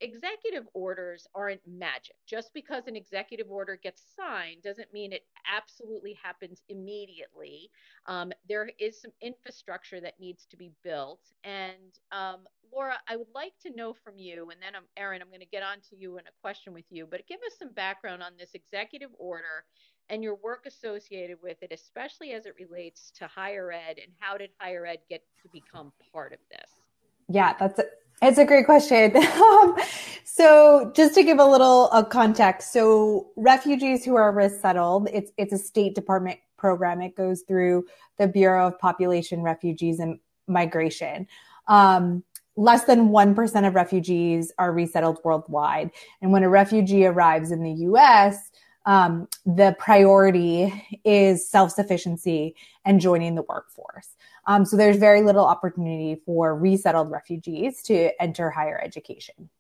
executive 0.00 0.64
orders 0.75 1.26
aren't 1.35 1.61
magic. 1.66 2.14
Just 2.26 2.52
because 2.54 2.87
an 2.87 2.97
executive 2.97 3.50
order 3.50 3.78
gets 3.83 4.02
signed 4.16 4.62
doesn't 4.62 4.92
mean 4.92 5.12
it 5.12 5.26
absolutely 5.52 6.16
happens 6.23 6.62
immediately. 6.68 7.71
Um, 8.07 8.33
there 8.49 8.71
is 8.78 9.00
some 9.00 9.11
infrastructure 9.21 10.00
that 10.00 10.21
needs 10.21 10.47
to 10.50 10.57
be 10.57 10.71
built. 10.85 11.21
And 11.45 11.99
um, 12.12 12.47
Laura, 12.73 12.97
I 13.09 13.16
would 13.16 13.28
like 13.35 13.54
to 13.62 13.75
know 13.75 13.92
from 13.92 14.18
you, 14.18 14.50
and 14.50 14.61
then 14.62 14.76
um, 14.76 14.85
Erin, 14.97 15.23
I'm 15.23 15.28
going 15.28 15.40
to 15.40 15.47
get 15.47 15.62
on 15.62 15.78
to 15.90 15.97
you 15.97 16.18
in 16.18 16.26
a 16.26 16.40
question 16.42 16.73
with 16.73 16.85
you, 16.90 17.07
but 17.11 17.26
give 17.26 17.40
us 17.47 17.59
some 17.59 17.73
background 17.73 18.23
on 18.23 18.33
this 18.38 18.50
executive 18.54 19.11
order 19.18 19.64
and 20.10 20.22
your 20.22 20.36
work 20.36 20.66
associated 20.66 21.38
with 21.42 21.62
it, 21.62 21.72
especially 21.72 22.32
as 22.32 22.46
it 22.46 22.54
relates 22.58 23.10
to 23.18 23.26
higher 23.26 23.72
ed 23.72 23.98
and 24.02 24.12
how 24.18 24.36
did 24.36 24.50
higher 24.58 24.86
ed 24.86 24.98
get 25.08 25.22
to 25.42 25.48
become 25.52 25.92
part 26.12 26.32
of 26.32 26.38
this? 26.50 26.70
Yeah, 27.28 27.54
that's 27.58 27.80
it's 28.22 28.38
a 28.38 28.44
great 28.44 28.66
question. 28.66 29.14
Um, 29.38 29.76
so, 30.24 30.92
just 30.94 31.14
to 31.14 31.24
give 31.24 31.38
a 31.38 31.44
little 31.44 31.88
context, 32.10 32.72
so 32.72 33.30
refugees 33.36 34.04
who 34.04 34.14
are 34.14 34.30
resettled, 34.30 35.08
it's 35.12 35.32
it's 35.36 35.52
a 35.52 35.58
State 35.58 35.94
Department 35.94 36.38
program. 36.56 37.00
It 37.00 37.16
goes 37.16 37.42
through 37.42 37.86
the 38.18 38.28
Bureau 38.28 38.68
of 38.68 38.78
Population, 38.78 39.42
Refugees, 39.42 40.00
and 40.00 40.18
Migration. 40.46 41.26
Um, 41.66 42.24
less 42.56 42.84
than 42.84 43.10
1% 43.10 43.68
of 43.68 43.74
refugees 43.74 44.52
are 44.58 44.72
resettled 44.72 45.18
worldwide. 45.24 45.90
And 46.20 46.32
when 46.32 46.42
a 46.42 46.48
refugee 46.48 47.06
arrives 47.06 47.52
in 47.52 47.62
the 47.62 47.72
US, 47.86 48.50
um, 48.88 49.28
the 49.45 49.76
priority 49.78 50.73
is 51.04 51.47
self 51.47 51.71
sufficiency 51.73 52.57
and 52.87 53.00
joining 53.02 53.35
the 53.35 53.42
workforce. 53.42 54.16
Um, 54.47 54.64
so 54.64 54.78
there's 54.78 54.97
very 54.97 55.21
little 55.21 55.45
opportunity 55.45 56.23
for 56.25 56.57
resettled 56.57 57.11
refugees 57.11 57.83
to 57.83 58.11
enter 58.21 58.49
higher 58.49 58.80
education. 58.83 59.50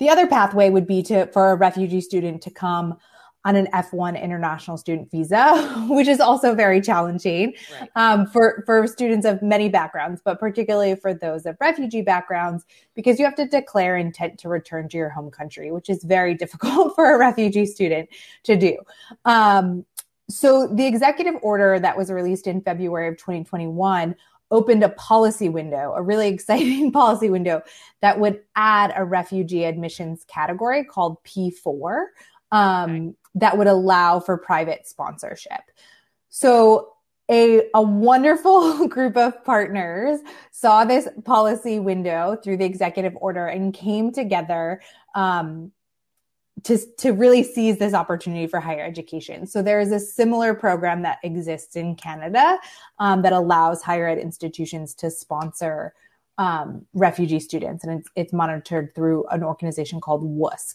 The 0.00 0.10
other 0.10 0.26
pathway 0.26 0.68
would 0.68 0.86
be 0.86 1.02
to 1.04 1.28
for 1.28 1.50
a 1.50 1.54
refugee 1.54 2.02
student 2.02 2.42
to 2.42 2.50
come 2.50 2.98
on 3.44 3.56
an 3.56 3.68
F1 3.72 4.22
international 4.22 4.76
student 4.76 5.10
visa, 5.10 5.86
which 5.88 6.08
is 6.08 6.20
also 6.20 6.54
very 6.54 6.80
challenging 6.80 7.54
right. 7.80 7.90
um, 7.96 8.26
for, 8.26 8.62
for 8.66 8.86
students 8.86 9.26
of 9.26 9.40
many 9.42 9.68
backgrounds, 9.68 10.20
but 10.24 10.38
particularly 10.38 10.94
for 10.94 11.14
those 11.14 11.46
of 11.46 11.56
refugee 11.60 12.02
backgrounds, 12.02 12.64
because 12.94 13.18
you 13.18 13.24
have 13.24 13.34
to 13.36 13.46
declare 13.46 13.96
intent 13.96 14.38
to 14.38 14.48
return 14.48 14.88
to 14.88 14.96
your 14.96 15.08
home 15.08 15.30
country, 15.30 15.72
which 15.72 15.88
is 15.88 16.04
very 16.04 16.34
difficult 16.40 16.94
for 16.94 17.14
a 17.14 17.18
refugee 17.18 17.66
student 17.66 18.08
to 18.44 18.56
do. 18.56 18.76
Um, 19.24 19.86
so 20.28 20.68
the 20.68 20.86
executive 20.86 21.34
order 21.42 21.78
that 21.80 21.96
was 21.96 22.10
released 22.10 22.46
in 22.46 22.60
February 22.60 23.08
of 23.08 23.16
2021 23.16 24.14
opened 24.52 24.82
a 24.82 24.88
policy 24.90 25.48
window, 25.48 25.94
a 25.96 26.02
really 26.02 26.28
exciting 26.34 26.92
policy 26.92 27.30
window 27.30 27.62
that 28.02 28.20
would 28.20 28.40
add 28.54 28.92
a 28.94 29.04
refugee 29.04 29.64
admissions 29.64 30.24
category 30.28 30.84
called 30.84 31.16
P4 31.24 32.04
um, 32.52 32.90
okay. 32.90 33.14
That 33.34 33.56
would 33.56 33.66
allow 33.66 34.20
for 34.20 34.36
private 34.36 34.86
sponsorship. 34.86 35.62
So 36.28 36.94
a, 37.30 37.68
a 37.74 37.82
wonderful 37.82 38.88
group 38.88 39.16
of 39.16 39.44
partners 39.44 40.20
saw 40.50 40.84
this 40.84 41.08
policy 41.24 41.78
window 41.78 42.36
through 42.42 42.56
the 42.56 42.64
executive 42.64 43.16
order 43.16 43.46
and 43.46 43.72
came 43.72 44.12
together 44.12 44.80
um, 45.14 45.72
to, 46.64 46.78
to 46.98 47.12
really 47.12 47.42
seize 47.42 47.78
this 47.78 47.94
opportunity 47.94 48.46
for 48.46 48.60
higher 48.60 48.84
education. 48.84 49.46
So 49.46 49.62
there 49.62 49.80
is 49.80 49.92
a 49.92 50.00
similar 50.00 50.54
program 50.54 51.02
that 51.02 51.18
exists 51.22 51.76
in 51.76 51.94
Canada 51.94 52.58
um, 52.98 53.22
that 53.22 53.32
allows 53.32 53.82
higher 53.82 54.08
ed 54.08 54.18
institutions 54.18 54.94
to 54.96 55.10
sponsor 55.10 55.94
um, 56.36 56.86
refugee 56.94 57.40
students, 57.40 57.84
and 57.84 58.00
it's, 58.00 58.08
it's, 58.16 58.32
monitored 58.32 58.94
through 58.94 59.26
an 59.26 59.44
organization 59.44 60.00
called 60.00 60.22
WUSC. 60.24 60.74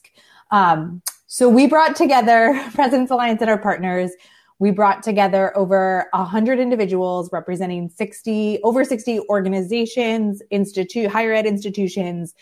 Um, 0.51 1.01
so 1.35 1.49
we 1.49 1.67
brought 1.67 1.97
together 1.97 2.57
President's 2.73 3.11
Alliance 3.11 3.41
and 3.41 3.49
our 3.49 3.57
partners. 3.57 4.11
We 4.59 4.71
brought 4.71 5.03
together 5.03 5.51
over 5.57 6.07
100 6.13 6.59
individuals 6.59 7.29
representing 7.33 7.89
60, 7.89 8.61
over 8.63 8.85
60 8.85 9.19
organizations, 9.27 10.41
institute, 10.49 11.11
higher 11.11 11.33
ed 11.33 11.45
institutions, 11.45 12.35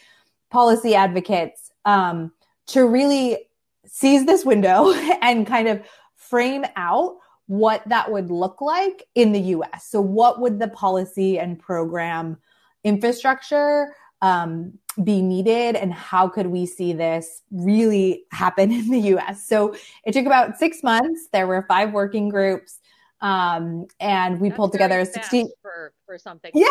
policy 0.52 0.94
advocates, 0.94 1.72
um, 1.86 2.32
to 2.68 2.86
really 2.86 3.48
seize 3.88 4.28
this 4.28 4.46
window 4.46 4.94
and 5.24 5.48
kind 5.48 5.70
of 5.70 5.82
frame 6.14 6.64
out 6.76 7.16
what 7.48 7.82
that 7.90 8.12
would 8.12 8.30
look 8.30 8.62
like 8.62 9.08
in 9.16 9.32
the 9.32 9.42
US. 9.42 9.88
So, 9.88 10.02
what 10.02 10.40
would 10.40 10.60
the 10.60 10.68
policy 10.68 11.40
and 11.40 11.58
program 11.58 12.38
infrastructure 12.84 13.96
um, 14.22 14.78
be 15.04 15.22
needed, 15.22 15.76
and 15.76 15.94
how 15.94 16.28
could 16.28 16.48
we 16.48 16.66
see 16.66 16.94
this 16.94 17.42
really 17.52 18.26
happen 18.32 18.72
in 18.72 18.90
the 18.90 19.00
US? 19.16 19.48
So, 19.48 19.76
it 20.06 20.14
took 20.14 20.26
about 20.26 20.58
six 20.58 20.84
months. 20.84 21.28
There 21.32 21.48
were 21.48 21.66
five 21.68 21.94
working 21.94 22.30
groups. 22.30 22.80
Um, 23.22 23.86
and 24.02 24.42
we 24.42 24.50
That's 24.50 24.58
pulled 24.58 24.74
together 24.74 25.00
a 25.00 25.06
sixteen 25.06 25.48
for, 25.62 25.94
for 26.06 26.18
something. 26.18 26.52
Yeah. 26.54 26.68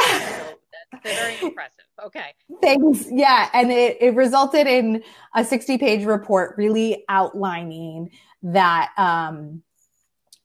that's 0.93 1.17
very 1.17 1.37
impressive. 1.41 1.87
Okay. 2.05 2.35
Thanks. 2.61 3.07
Yeah. 3.11 3.49
And 3.55 3.73
it, 3.73 3.97
it 4.01 4.15
resulted 4.15 4.67
in 4.67 5.03
a 5.35 5.45
60 5.45 5.79
page 5.79 6.05
report 6.05 6.57
really 6.59 7.05
outlining 7.09 8.11
that, 8.43 8.93
um, 8.99 9.63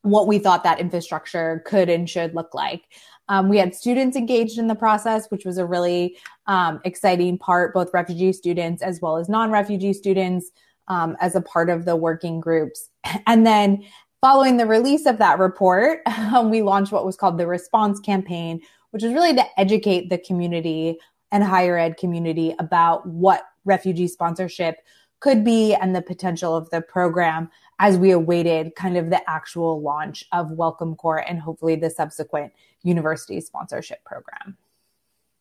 what 0.03 0.27
we 0.27 0.39
thought 0.39 0.63
that 0.63 0.79
infrastructure 0.79 1.62
could 1.65 1.89
and 1.89 2.10
should 2.10 2.34
look 2.34 2.53
like. 2.53 2.84
Um, 3.29 3.50
we 3.50 3.57
had 3.57 3.75
students 3.75 4.15
engaged 4.15 4.57
in 4.57 4.67
the 4.67 4.75
process, 4.75 5.27
which 5.29 5.46
was 5.46 5.57
a 5.57 5.65
really 5.65 6.17
um, 6.48 6.79
exciting 6.86 7.38
part, 7.38 7.74
both 7.74 7.93
refugee 7.93 8.34
students 8.34 8.81
as 8.81 9.01
well 9.01 9.17
as 9.17 9.27
non 9.27 9.51
refugee 9.51 9.93
students 9.93 10.51
um, 10.88 11.17
as 11.19 11.36
a 11.36 11.41
part 11.41 11.69
of 11.69 11.86
the 11.86 11.96
working 11.96 12.39
groups. 12.39 12.89
And 13.25 13.46
then 13.46 13.84
Following 14.22 14.57
the 14.57 14.65
release 14.65 15.05
of 15.05 15.19
that 15.19 15.38
report, 15.38 16.01
we 16.46 16.63
launched 16.63 16.91
what 16.91 17.05
was 17.05 17.15
called 17.15 17.38
the 17.38 17.46
response 17.46 18.00
campaign, 18.00 18.62
which 18.89 19.03
is 19.03 19.13
really 19.13 19.36
to 19.36 19.46
educate 19.60 20.10
the 20.10 20.17
community 20.17 20.98
and 21.31 21.43
higher 21.43 21.77
ed 21.77 21.98
community 21.98 22.55
about 22.57 23.05
what 23.07 23.43
refugee 23.65 24.07
sponsorship 24.07 24.77
could 25.19 25.43
be 25.43 25.74
and 25.74 25.95
the 25.95 26.01
potential 26.01 26.55
of 26.55 26.69
the 26.69 26.81
program 26.81 27.50
as 27.79 27.97
we 27.97 28.12
awaited 28.12 28.75
kind 28.75 28.97
of 28.97 29.09
the 29.09 29.29
actual 29.29 29.81
launch 29.81 30.25
of 30.31 30.51
Welcome 30.51 30.95
Corps 30.95 31.24
and 31.27 31.39
hopefully 31.39 31.75
the 31.75 31.89
subsequent 31.89 32.53
university 32.83 33.41
sponsorship 33.41 34.03
program. 34.03 34.57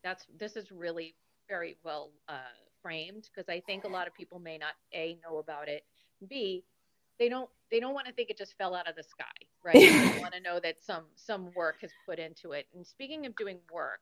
That's 0.03 0.25
this 0.39 0.55
is 0.55 0.71
really 0.71 1.15
very 1.47 1.77
well 1.83 2.11
uh, 2.27 2.37
framed 2.81 3.29
because 3.33 3.49
I 3.49 3.59
think 3.61 3.83
a 3.83 3.87
lot 3.87 4.07
of 4.07 4.13
people 4.13 4.39
may 4.39 4.57
not 4.57 4.73
a 4.93 5.17
know 5.23 5.37
about 5.37 5.67
it 5.67 5.83
B, 6.27 6.63
they 7.19 7.29
don't 7.29 7.49
they 7.69 7.79
don't 7.79 7.93
want 7.93 8.07
to 8.07 8.13
think 8.13 8.29
it 8.29 8.37
just 8.37 8.57
fell 8.57 8.73
out 8.73 8.87
of 8.87 8.95
the 8.95 9.03
sky, 9.03 9.25
right? 9.63 9.73
they 10.13 10.19
want 10.19 10.33
to 10.33 10.39
know 10.39 10.59
that 10.59 10.75
some 10.83 11.03
some 11.15 11.51
work 11.55 11.81
has 11.81 11.91
put 12.05 12.19
into 12.19 12.51
it. 12.51 12.67
And 12.75 12.85
speaking 12.85 13.25
of 13.25 13.35
doing 13.35 13.57
work, 13.71 13.99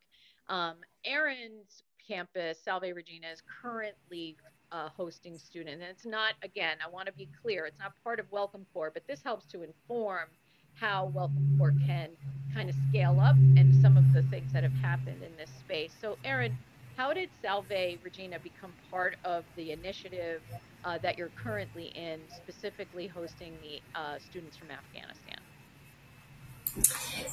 um, 0.48 0.75
Erin's 1.05 1.84
campus, 2.05 2.60
Salve 2.63 2.84
Regina, 2.94 3.27
is 3.27 3.41
currently 3.62 4.38
uh, 4.75 4.89
hosting 4.98 5.38
student. 5.38 5.82
and 5.82 5.84
it's 5.84 6.05
not. 6.05 6.34
Again, 6.44 6.77
I 6.86 6.89
want 6.89 7.08
to 7.08 7.13
be 7.13 7.29
clear, 7.41 7.65
it's 7.65 7.79
not 7.79 7.94
part 8.03 8.20
of 8.20 8.29
Welcome 8.32 8.65
Corps, 8.74 8.91
but 8.94 9.03
this 9.08 9.22
helps 9.24 9.46
to 9.48 9.63
inform 9.63 10.27
how 10.74 11.12
Welcome 11.13 11.55
Corps 11.58 11.74
can 11.88 12.10
kind 12.53 12.70
of 12.70 12.75
scale 12.89 13.20
up 13.22 13.36
and 13.36 13.74
some 13.82 13.96
of 13.96 14.12
the 14.13 14.24
things 14.24 14.51
that 14.51 14.63
have 14.63 14.74
happened 14.74 15.24
in 15.24 15.32
this 15.38 15.50
space. 15.60 15.94
So, 16.01 16.17
Erin, 16.25 16.58
how 16.98 17.13
did 17.13 17.29
Salve 17.41 17.98
Regina 18.03 18.39
become 18.39 18.74
part 18.91 19.15
of 19.24 19.46
the 19.55 19.72
initiative 19.72 20.41
uh, 20.84 20.98
that 21.00 21.17
you're 21.17 21.32
currently 21.41 21.91
in, 21.96 22.20
specifically 22.36 23.08
hosting 23.08 23.53
the 23.62 24.00
uh, 24.00 24.17
students 24.20 24.58
from 24.58 24.70
Afghanistan? 24.72 25.35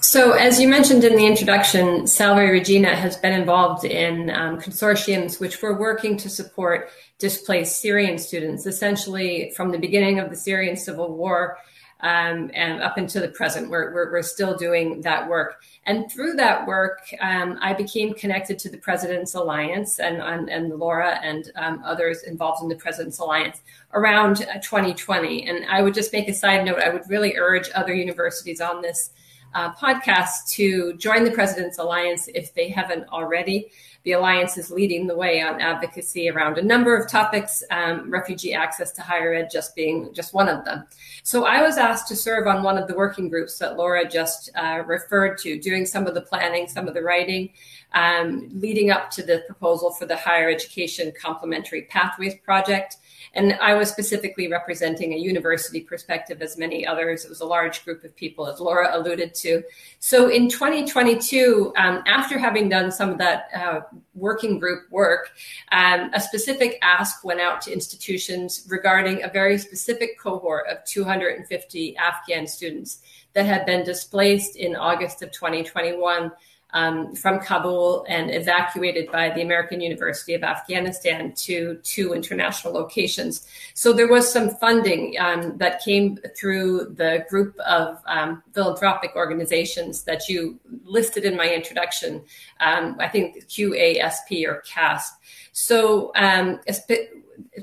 So, 0.00 0.32
as 0.32 0.60
you 0.60 0.68
mentioned 0.68 1.04
in 1.04 1.16
the 1.16 1.26
introduction, 1.26 2.06
Salve 2.06 2.38
Regina 2.50 2.94
has 2.94 3.16
been 3.16 3.32
involved 3.32 3.84
in 3.84 4.30
um, 4.30 4.60
consortiums 4.60 5.40
which 5.40 5.62
were 5.62 5.78
working 5.78 6.16
to 6.18 6.28
support 6.28 6.90
displaced 7.18 7.80
Syrian 7.80 8.18
students, 8.18 8.66
essentially 8.66 9.52
from 9.56 9.70
the 9.70 9.78
beginning 9.78 10.18
of 10.18 10.28
the 10.28 10.36
Syrian 10.36 10.76
civil 10.76 11.16
war 11.16 11.56
um, 12.02 12.50
and 12.52 12.82
up 12.82 12.98
until 12.98 13.22
the 13.22 13.28
present. 13.28 13.70
We're, 13.70 13.94
we're, 13.94 14.10
we're, 14.10 14.22
still 14.22 14.56
doing 14.56 15.00
that 15.02 15.28
work. 15.28 15.62
And 15.86 16.10
through 16.10 16.34
that 16.34 16.66
work, 16.66 17.00
um, 17.20 17.58
I 17.60 17.72
became 17.72 18.12
connected 18.14 18.58
to 18.60 18.70
the 18.70 18.78
President's 18.78 19.34
Alliance 19.34 20.00
and, 20.00 20.16
and, 20.20 20.48
and 20.50 20.70
Laura 20.70 21.20
and 21.22 21.50
um, 21.54 21.80
others 21.84 22.24
involved 22.24 22.62
in 22.62 22.68
the 22.68 22.74
President's 22.74 23.20
Alliance 23.20 23.62
around 23.94 24.38
2020. 24.38 25.48
Uh, 25.48 25.54
and 25.54 25.64
I 25.66 25.80
would 25.80 25.94
just 25.94 26.12
make 26.12 26.28
a 26.28 26.34
side 26.34 26.64
note 26.64 26.80
I 26.80 26.88
would 26.88 27.08
really 27.08 27.36
urge 27.36 27.70
other 27.74 27.94
universities 27.94 28.60
on 28.60 28.82
this 28.82 29.10
uh, 29.54 29.72
podcast 29.74 30.48
to 30.50 30.94
join 30.94 31.24
the 31.24 31.30
President's 31.30 31.78
Alliance 31.78 32.28
if 32.34 32.54
they 32.54 32.68
haven't 32.68 33.08
already. 33.08 33.70
The 34.04 34.12
Alliance 34.12 34.58
is 34.58 34.70
leading 34.70 35.06
the 35.06 35.14
way 35.14 35.42
on 35.42 35.60
advocacy 35.60 36.28
around 36.28 36.58
a 36.58 36.62
number 36.62 36.96
of 36.96 37.08
topics, 37.08 37.62
um, 37.70 38.10
refugee 38.10 38.52
access 38.52 38.90
to 38.92 39.02
higher 39.02 39.32
ed 39.32 39.48
just 39.52 39.76
being 39.76 40.12
just 40.12 40.34
one 40.34 40.48
of 40.48 40.64
them. 40.64 40.84
So 41.22 41.44
I 41.44 41.62
was 41.62 41.78
asked 41.78 42.08
to 42.08 42.16
serve 42.16 42.48
on 42.48 42.64
one 42.64 42.78
of 42.78 42.88
the 42.88 42.96
working 42.96 43.28
groups 43.28 43.58
that 43.58 43.76
Laura 43.76 44.08
just 44.08 44.50
uh, 44.56 44.82
referred 44.86 45.38
to, 45.38 45.60
doing 45.60 45.86
some 45.86 46.08
of 46.08 46.14
the 46.14 46.22
planning, 46.22 46.66
some 46.66 46.88
of 46.88 46.94
the 46.94 47.02
writing, 47.02 47.50
um, 47.94 48.50
leading 48.54 48.90
up 48.90 49.10
to 49.10 49.22
the 49.22 49.44
proposal 49.46 49.92
for 49.92 50.06
the 50.06 50.16
Higher 50.16 50.50
Education 50.50 51.12
Complementary 51.20 51.82
Pathways 51.82 52.34
Project. 52.44 52.96
And 53.34 53.54
I 53.60 53.74
was 53.74 53.90
specifically 53.90 54.48
representing 54.48 55.12
a 55.12 55.16
university 55.16 55.80
perspective, 55.80 56.42
as 56.42 56.56
many 56.56 56.86
others. 56.86 57.24
It 57.24 57.28
was 57.28 57.40
a 57.40 57.46
large 57.46 57.84
group 57.84 58.04
of 58.04 58.14
people, 58.16 58.46
as 58.46 58.60
Laura 58.60 58.90
alluded 58.92 59.34
to. 59.36 59.62
So 59.98 60.28
in 60.28 60.48
2022, 60.48 61.72
um, 61.76 62.02
after 62.06 62.38
having 62.38 62.68
done 62.68 62.90
some 62.90 63.10
of 63.10 63.18
that 63.18 63.48
uh, 63.54 63.80
working 64.14 64.58
group 64.58 64.90
work, 64.90 65.30
um, 65.72 66.10
a 66.14 66.20
specific 66.20 66.78
ask 66.82 67.24
went 67.24 67.40
out 67.40 67.60
to 67.62 67.72
institutions 67.72 68.66
regarding 68.68 69.22
a 69.22 69.28
very 69.28 69.58
specific 69.58 70.18
cohort 70.18 70.66
of 70.68 70.84
250 70.84 71.96
Afghan 71.96 72.46
students 72.46 73.02
that 73.34 73.46
had 73.46 73.64
been 73.64 73.84
displaced 73.84 74.56
in 74.56 74.76
August 74.76 75.22
of 75.22 75.32
2021 75.32 76.30
um, 76.72 77.14
from 77.14 77.40
Kabul 77.40 78.04
and 78.08 78.30
evacuated 78.30 79.10
by 79.10 79.30
the 79.30 79.42
American 79.42 79.80
University 79.80 80.34
of 80.34 80.42
Afghanistan 80.42 81.32
to 81.32 81.78
two 81.82 82.14
international 82.14 82.72
locations. 82.72 83.46
So 83.74 83.92
there 83.92 84.08
was 84.08 84.30
some 84.30 84.50
funding 84.50 85.16
um, 85.18 85.58
that 85.58 85.82
came 85.82 86.18
through 86.36 86.94
the 86.96 87.24
group 87.28 87.58
of 87.60 87.98
um, 88.06 88.42
philanthropic 88.54 89.12
organizations 89.16 90.02
that 90.04 90.28
you 90.28 90.58
listed 90.84 91.24
in 91.24 91.36
my 91.36 91.52
introduction. 91.52 92.22
Um, 92.60 92.96
I 92.98 93.08
think 93.08 93.46
QASP 93.48 94.46
or 94.46 94.62
CASP. 94.66 95.14
So 95.52 96.12
um, 96.16 96.60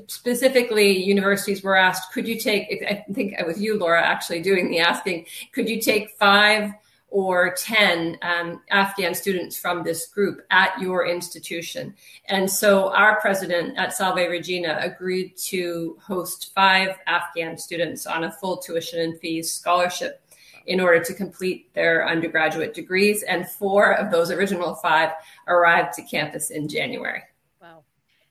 specifically 0.06 1.02
universities 1.02 1.62
were 1.62 1.76
asked 1.76 2.12
could 2.12 2.26
you 2.26 2.38
take 2.38 2.84
i 2.88 3.04
think 3.12 3.32
it 3.32 3.46
was 3.46 3.60
you 3.60 3.78
laura 3.78 4.02
actually 4.02 4.40
doing 4.40 4.70
the 4.70 4.80
asking 4.80 5.24
could 5.52 5.68
you 5.68 5.80
take 5.80 6.10
five 6.10 6.72
or 7.10 7.54
10 7.58 8.18
um, 8.22 8.62
Afghan 8.70 9.14
students 9.14 9.58
from 9.58 9.82
this 9.82 10.06
group 10.06 10.42
at 10.50 10.80
your 10.80 11.06
institution. 11.06 11.94
And 12.26 12.48
so 12.48 12.92
our 12.94 13.20
president 13.20 13.76
at 13.76 13.92
Salve 13.92 14.16
Regina 14.16 14.78
agreed 14.80 15.36
to 15.48 15.98
host 16.00 16.52
five 16.54 16.96
Afghan 17.06 17.58
students 17.58 18.06
on 18.06 18.24
a 18.24 18.32
full 18.32 18.58
tuition 18.58 19.00
and 19.00 19.18
fees 19.18 19.52
scholarship 19.52 20.22
in 20.66 20.80
order 20.80 21.02
to 21.02 21.14
complete 21.14 21.72
their 21.74 22.08
undergraduate 22.08 22.74
degrees. 22.74 23.22
And 23.24 23.48
four 23.48 23.92
of 23.92 24.10
those 24.12 24.30
original 24.30 24.74
five 24.76 25.10
arrived 25.48 25.94
to 25.94 26.02
campus 26.02 26.50
in 26.50 26.68
January. 26.68 27.22
Wow. 27.60 27.82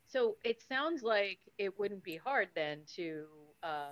So 0.07 0.37
it 0.43 0.61
sounds 0.61 1.03
like 1.03 1.39
it 1.57 1.77
wouldn't 1.77 2.03
be 2.03 2.15
hard 2.15 2.47
then 2.55 2.79
to 2.95 3.25
uh, 3.61 3.89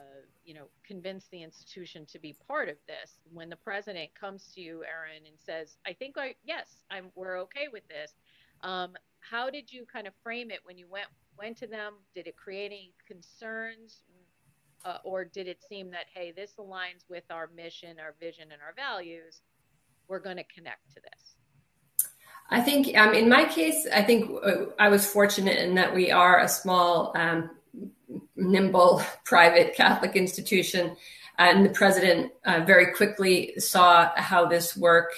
you 0.48 0.54
know, 0.54 0.68
convince 0.86 1.26
the 1.30 1.44
institution 1.44 2.06
to 2.06 2.20
be 2.20 2.34
part 2.48 2.70
of 2.70 2.78
this. 2.88 3.20
When 3.34 3.50
the 3.50 3.58
president 3.58 4.10
comes 4.20 4.50
to 4.56 4.62
you, 4.62 4.84
Erin, 4.86 5.28
and 5.28 5.38
says, 5.38 5.78
"I 5.86 5.92
think 5.92 6.18
I 6.18 6.36
yes, 6.46 6.86
I'm 6.90 7.12
we're 7.16 7.38
okay 7.42 7.68
with 7.72 7.86
this." 7.90 8.14
Um, 8.64 8.96
how 9.20 9.50
did 9.50 9.72
you 9.72 9.86
kind 9.86 10.08
of 10.08 10.14
frame 10.24 10.50
it 10.50 10.62
when 10.64 10.78
you 10.78 10.88
went 10.90 11.08
went 11.38 11.58
to 11.58 11.68
them? 11.68 11.96
Did 12.16 12.28
it 12.28 12.38
create 12.38 12.68
any 12.68 12.94
concerns, 13.06 14.04
uh, 14.86 15.00
or 15.04 15.26
did 15.26 15.50
it 15.50 15.62
seem 15.68 15.92
that 15.92 16.06
hey, 16.14 16.32
this 16.32 16.54
aligns 16.58 17.04
with 17.10 17.26
our 17.30 17.50
mission, 17.54 17.98
our 18.00 18.16
vision, 18.18 18.46
and 18.54 18.62
our 18.62 18.74
values? 18.74 19.42
We're 20.08 20.20
going 20.20 20.38
to 20.38 20.46
connect 20.46 20.94
to 20.96 21.02
this. 21.02 21.36
I 22.50 22.62
think 22.62 22.98
um, 22.98 23.14
in 23.14 23.28
my 23.28 23.44
case, 23.44 23.86
I 23.94 24.02
think 24.02 24.32
uh, 24.42 24.68
I 24.80 24.88
was 24.88 25.06
fortunate 25.06 25.58
in 25.58 25.76
that 25.76 25.94
we 25.94 26.10
are 26.10 26.40
a 26.40 26.48
small 26.48 27.12
um, 27.18 27.50
nimble 28.36 29.02
private 29.26 29.76
Catholic 29.76 30.16
institution. 30.16 30.96
And 31.40 31.66
the 31.66 31.70
president 31.70 32.32
uh, 32.46 32.64
very 32.66 32.94
quickly 32.94 33.54
saw 33.60 34.12
how 34.16 34.48
this 34.48 34.76
work 34.76 35.12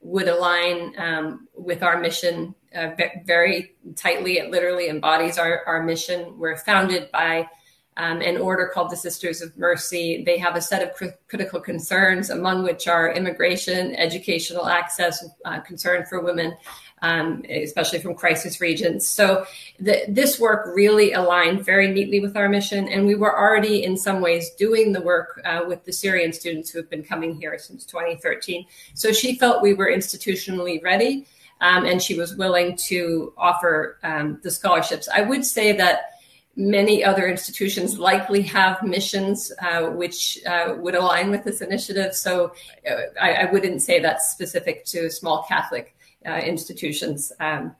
would 0.00 0.28
align 0.28 0.92
um, 0.98 1.48
with 1.56 1.82
our 1.82 1.98
mission 2.00 2.54
uh, 2.74 2.90
very 3.24 3.74
tightly. 3.96 4.38
It 4.38 4.50
literally 4.50 4.88
embodies 4.88 5.38
our, 5.38 5.62
our 5.66 5.82
mission. 5.82 6.38
We're 6.38 6.56
founded 6.56 7.10
by 7.10 7.48
um, 7.96 8.20
an 8.20 8.36
order 8.36 8.70
called 8.72 8.90
the 8.90 8.96
Sisters 8.96 9.40
of 9.40 9.56
Mercy. 9.56 10.22
They 10.24 10.38
have 10.38 10.56
a 10.56 10.60
set 10.60 10.82
of 10.82 10.94
cr- 10.94 11.16
critical 11.28 11.60
concerns, 11.60 12.30
among 12.30 12.64
which 12.64 12.88
are 12.88 13.12
immigration, 13.12 13.94
educational 13.96 14.66
access, 14.66 15.24
uh, 15.44 15.60
concern 15.60 16.04
for 16.04 16.20
women, 16.20 16.56
um, 17.02 17.44
especially 17.48 17.98
from 17.98 18.14
crisis 18.14 18.60
regions. 18.60 19.06
So 19.06 19.46
the, 19.78 20.04
this 20.08 20.40
work 20.40 20.74
really 20.74 21.12
aligned 21.12 21.64
very 21.64 21.92
neatly 21.92 22.20
with 22.20 22.36
our 22.36 22.48
mission, 22.48 22.88
and 22.88 23.06
we 23.06 23.14
were 23.14 23.38
already 23.38 23.84
in 23.84 23.96
some 23.96 24.20
ways 24.20 24.50
doing 24.50 24.92
the 24.92 25.00
work 25.00 25.40
uh, 25.44 25.62
with 25.66 25.84
the 25.84 25.92
Syrian 25.92 26.32
students 26.32 26.70
who 26.70 26.78
have 26.78 26.90
been 26.90 27.04
coming 27.04 27.34
here 27.34 27.58
since 27.58 27.84
2013. 27.84 28.66
So 28.94 29.12
she 29.12 29.36
felt 29.36 29.62
we 29.62 29.74
were 29.74 29.90
institutionally 29.90 30.82
ready. 30.82 31.26
Um, 31.60 31.86
and 31.86 32.02
she 32.02 32.18
was 32.18 32.34
willing 32.34 32.76
to 32.88 33.32
offer 33.38 33.98
um, 34.02 34.40
the 34.42 34.50
scholarships. 34.50 35.08
I 35.08 35.22
would 35.22 35.44
say 35.44 35.72
that 35.72 36.14
many 36.56 37.02
other 37.02 37.26
institutions 37.26 37.98
likely 37.98 38.42
have 38.42 38.82
missions 38.82 39.52
uh, 39.60 39.86
which 39.86 40.38
uh, 40.46 40.74
would 40.78 40.94
align 40.94 41.30
with 41.30 41.44
this 41.44 41.60
initiative. 41.60 42.14
So 42.14 42.52
uh, 42.88 42.94
I, 43.20 43.32
I, 43.32 43.52
wouldn't 43.52 43.82
say 43.82 43.98
that's 43.98 44.30
specific 44.30 44.84
to 44.86 45.10
small 45.10 45.44
Catholic 45.48 45.93
uh, 46.26 46.38
institutions 46.38 47.32
um, 47.40 47.74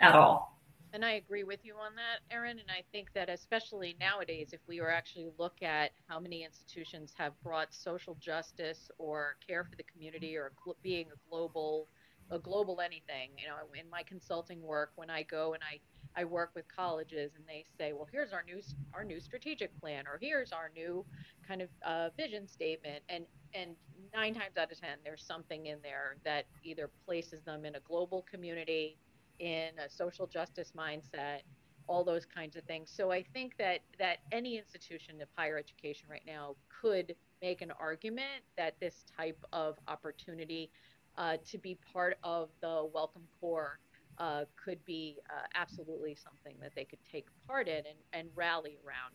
at 0.00 0.14
all. 0.14 0.56
And 0.92 1.04
I 1.04 1.12
agree 1.12 1.44
with 1.44 1.60
you 1.62 1.74
on 1.74 1.94
that, 1.96 2.34
Erin. 2.34 2.58
And 2.58 2.70
I 2.70 2.82
think 2.90 3.12
that 3.12 3.28
especially 3.28 3.96
nowadays, 4.00 4.50
if 4.52 4.60
we 4.66 4.80
were 4.80 4.90
actually 4.90 5.28
look 5.38 5.62
at 5.62 5.90
how 6.08 6.18
many 6.18 6.42
institutions 6.42 7.12
have 7.18 7.32
brought 7.42 7.74
social 7.74 8.14
justice 8.14 8.90
or 8.96 9.36
care 9.46 9.62
for 9.64 9.76
the 9.76 9.82
community 9.82 10.36
or 10.36 10.52
being 10.82 11.08
a 11.08 11.30
global, 11.30 11.88
a 12.30 12.38
global 12.38 12.80
anything, 12.80 13.30
you 13.36 13.46
know, 13.46 13.56
in 13.78 13.90
my 13.90 14.02
consulting 14.04 14.62
work, 14.62 14.92
when 14.96 15.10
I 15.10 15.22
go 15.22 15.52
and 15.52 15.62
I 15.62 15.80
I 16.16 16.24
work 16.24 16.50
with 16.54 16.64
colleges 16.74 17.32
and 17.36 17.44
they 17.46 17.64
say, 17.78 17.92
well, 17.92 18.08
here's 18.10 18.32
our 18.32 18.42
new 18.46 18.60
our 18.94 19.04
new 19.04 19.20
strategic 19.20 19.78
plan, 19.80 20.06
or 20.06 20.18
here's 20.20 20.52
our 20.52 20.70
new 20.74 21.04
kind 21.46 21.62
of 21.62 21.68
uh, 21.84 22.08
vision 22.16 22.48
statement, 22.48 23.02
and 23.08 23.24
and 23.54 23.76
nine 24.14 24.34
times 24.34 24.56
out 24.58 24.72
of 24.72 24.80
ten, 24.80 24.98
there's 25.04 25.22
something 25.22 25.66
in 25.66 25.78
there 25.82 26.16
that 26.24 26.46
either 26.64 26.90
places 27.04 27.44
them 27.44 27.64
in 27.64 27.74
a 27.76 27.80
global 27.80 28.24
community, 28.30 28.96
in 29.38 29.68
a 29.84 29.88
social 29.90 30.26
justice 30.26 30.72
mindset, 30.76 31.40
all 31.86 32.02
those 32.02 32.24
kinds 32.24 32.56
of 32.56 32.64
things. 32.64 32.90
So 32.90 33.10
I 33.12 33.22
think 33.34 33.56
that 33.58 33.80
that 33.98 34.18
any 34.32 34.56
institution 34.56 35.20
of 35.20 35.28
higher 35.36 35.58
education 35.58 36.08
right 36.10 36.24
now 36.26 36.56
could 36.80 37.14
make 37.42 37.60
an 37.60 37.72
argument 37.78 38.42
that 38.56 38.74
this 38.80 39.04
type 39.16 39.38
of 39.52 39.76
opportunity 39.86 40.70
uh, 41.18 41.36
to 41.50 41.58
be 41.58 41.78
part 41.92 42.16
of 42.22 42.48
the 42.60 42.88
Welcome 42.92 43.22
Corps 43.40 43.78
uh, 44.18 44.44
could 44.62 44.84
be 44.84 45.18
uh, 45.30 45.46
absolutely 45.54 46.14
something 46.14 46.56
that 46.60 46.74
they 46.74 46.84
could 46.84 47.02
take 47.10 47.26
part 47.46 47.68
in 47.68 47.78
and, 47.78 47.98
and 48.12 48.28
rally 48.34 48.78
around. 48.86 49.14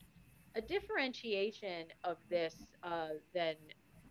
a 0.56 0.62
differentiation 0.62 1.88
of 2.04 2.18
this 2.30 2.56
uh, 2.84 3.10
than 3.34 3.56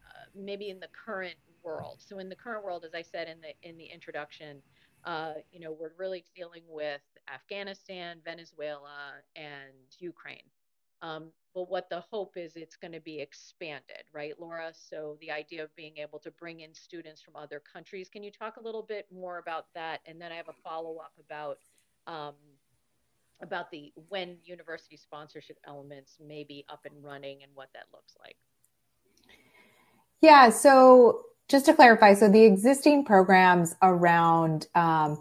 uh, 0.06 0.24
maybe 0.34 0.70
in 0.70 0.80
the 0.80 0.88
current 0.88 1.36
world. 1.62 1.98
So 2.00 2.18
in 2.18 2.28
the 2.28 2.36
current 2.36 2.64
world, 2.64 2.84
as 2.84 2.94
I 2.94 3.02
said 3.02 3.28
in 3.28 3.40
the 3.40 3.52
in 3.68 3.76
the 3.76 3.86
introduction, 3.86 4.62
uh, 5.04 5.34
you 5.52 5.60
know, 5.60 5.72
we're 5.72 5.92
really 5.98 6.24
dealing 6.34 6.62
with 6.68 7.02
Afghanistan, 7.32 8.18
Venezuela, 8.24 9.12
and 9.36 9.74
Ukraine. 9.98 10.48
Um, 11.02 11.32
but 11.54 11.70
what 11.70 11.88
the 11.90 12.00
hope 12.10 12.36
is, 12.36 12.54
it's 12.54 12.76
going 12.76 12.92
to 12.92 13.00
be 13.00 13.20
expanded, 13.20 14.04
right, 14.12 14.34
Laura? 14.38 14.72
So 14.72 15.16
the 15.20 15.30
idea 15.30 15.64
of 15.64 15.74
being 15.74 15.96
able 15.98 16.18
to 16.20 16.30
bring 16.30 16.60
in 16.60 16.72
students 16.72 17.20
from 17.20 17.34
other 17.36 17.60
countries. 17.60 18.08
Can 18.08 18.22
you 18.22 18.30
talk 18.30 18.56
a 18.56 18.62
little 18.62 18.82
bit 18.82 19.06
more 19.12 19.38
about 19.38 19.66
that? 19.74 20.00
And 20.06 20.20
then 20.20 20.30
I 20.30 20.36
have 20.36 20.48
a 20.48 20.54
follow 20.62 20.98
up 20.98 21.12
about 21.18 21.58
um, 22.06 22.34
about 23.42 23.70
the 23.70 23.92
when 24.08 24.36
university 24.44 24.96
sponsorship 24.96 25.58
elements 25.66 26.18
may 26.24 26.44
be 26.44 26.64
up 26.68 26.84
and 26.84 27.02
running 27.02 27.42
and 27.42 27.50
what 27.54 27.68
that 27.74 27.84
looks 27.92 28.14
like. 28.22 28.36
Yeah. 30.20 30.50
So 30.50 31.22
just 31.48 31.66
to 31.66 31.74
clarify, 31.74 32.14
so 32.14 32.28
the 32.28 32.44
existing 32.44 33.04
programs 33.04 33.74
around 33.82 34.68
um, 34.74 35.20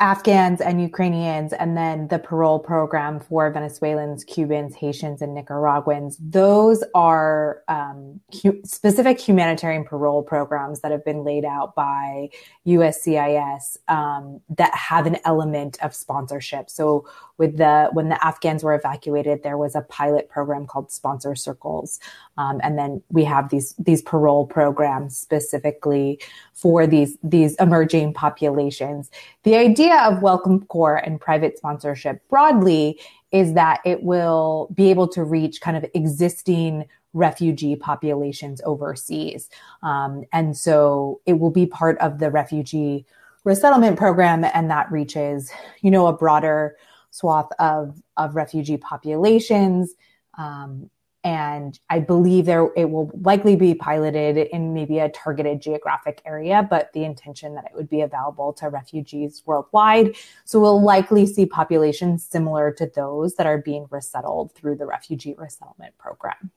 Afghans 0.00 0.60
and 0.60 0.80
Ukrainians, 0.80 1.52
and 1.52 1.76
then 1.76 2.06
the 2.06 2.20
parole 2.20 2.60
program 2.60 3.18
for 3.18 3.50
Venezuelans, 3.50 4.22
Cubans, 4.22 4.76
Haitians, 4.76 5.20
and 5.20 5.34
Nicaraguans. 5.34 6.16
Those 6.20 6.84
are 6.94 7.62
um, 7.66 8.20
hu- 8.42 8.60
specific 8.64 9.18
humanitarian 9.18 9.82
parole 9.82 10.22
programs 10.22 10.82
that 10.82 10.92
have 10.92 11.04
been 11.04 11.24
laid 11.24 11.44
out 11.44 11.74
by 11.74 12.30
USCIS 12.64 13.76
um, 13.88 14.40
that 14.56 14.72
have 14.72 15.06
an 15.06 15.16
element 15.24 15.78
of 15.82 15.92
sponsorship. 15.92 16.70
So 16.70 17.08
with 17.38 17.56
the 17.56 17.88
when 17.92 18.08
the 18.08 18.22
Afghans 18.24 18.64
were 18.64 18.74
evacuated, 18.74 19.42
there 19.42 19.56
was 19.56 19.74
a 19.74 19.82
pilot 19.82 20.28
program 20.28 20.66
called 20.66 20.90
Sponsor 20.90 21.34
Circles, 21.36 22.00
um, 22.36 22.60
and 22.62 22.76
then 22.76 23.00
we 23.10 23.24
have 23.24 23.48
these 23.48 23.74
these 23.78 24.02
parole 24.02 24.44
programs 24.44 25.16
specifically 25.16 26.20
for 26.52 26.86
these 26.86 27.16
these 27.22 27.54
emerging 27.56 28.12
populations. 28.12 29.10
The 29.44 29.56
idea 29.56 29.96
of 30.02 30.20
Welcome 30.20 30.66
Corps 30.66 30.96
and 30.96 31.20
private 31.20 31.56
sponsorship 31.56 32.28
broadly 32.28 33.00
is 33.30 33.54
that 33.54 33.80
it 33.84 34.02
will 34.02 34.68
be 34.74 34.90
able 34.90 35.06
to 35.08 35.22
reach 35.22 35.60
kind 35.60 35.76
of 35.76 35.86
existing 35.94 36.86
refugee 37.14 37.76
populations 37.76 38.60
overseas, 38.64 39.48
um, 39.84 40.24
and 40.32 40.56
so 40.56 41.20
it 41.24 41.38
will 41.38 41.50
be 41.50 41.66
part 41.66 41.96
of 41.98 42.18
the 42.18 42.32
refugee 42.32 43.06
resettlement 43.44 43.96
program, 43.96 44.44
and 44.44 44.68
that 44.72 44.90
reaches 44.90 45.52
you 45.82 45.90
know 45.92 46.08
a 46.08 46.12
broader 46.12 46.76
swath 47.18 47.50
of 47.58 48.00
of 48.16 48.36
refugee 48.36 48.76
populations. 48.76 49.94
Um, 50.36 50.90
and 51.24 51.78
I 51.90 51.98
believe 51.98 52.46
there 52.46 52.68
it 52.76 52.90
will 52.90 53.10
likely 53.22 53.56
be 53.56 53.74
piloted 53.74 54.36
in 54.36 54.72
maybe 54.72 54.98
a 55.00 55.08
targeted 55.08 55.60
geographic 55.60 56.22
area, 56.24 56.66
but 56.68 56.92
the 56.92 57.04
intention 57.04 57.54
that 57.56 57.64
it 57.64 57.72
would 57.74 57.90
be 57.90 58.02
available 58.02 58.52
to 58.54 58.68
refugees 58.68 59.42
worldwide. 59.44 60.16
So 60.44 60.60
we'll 60.60 60.82
likely 60.82 61.26
see 61.26 61.44
populations 61.44 62.24
similar 62.24 62.72
to 62.74 62.90
those 62.94 63.34
that 63.34 63.46
are 63.46 63.58
being 63.58 63.86
resettled 63.90 64.52
through 64.54 64.76
the 64.76 64.86
refugee 64.86 65.34
resettlement 65.36 65.98
program. 65.98 66.52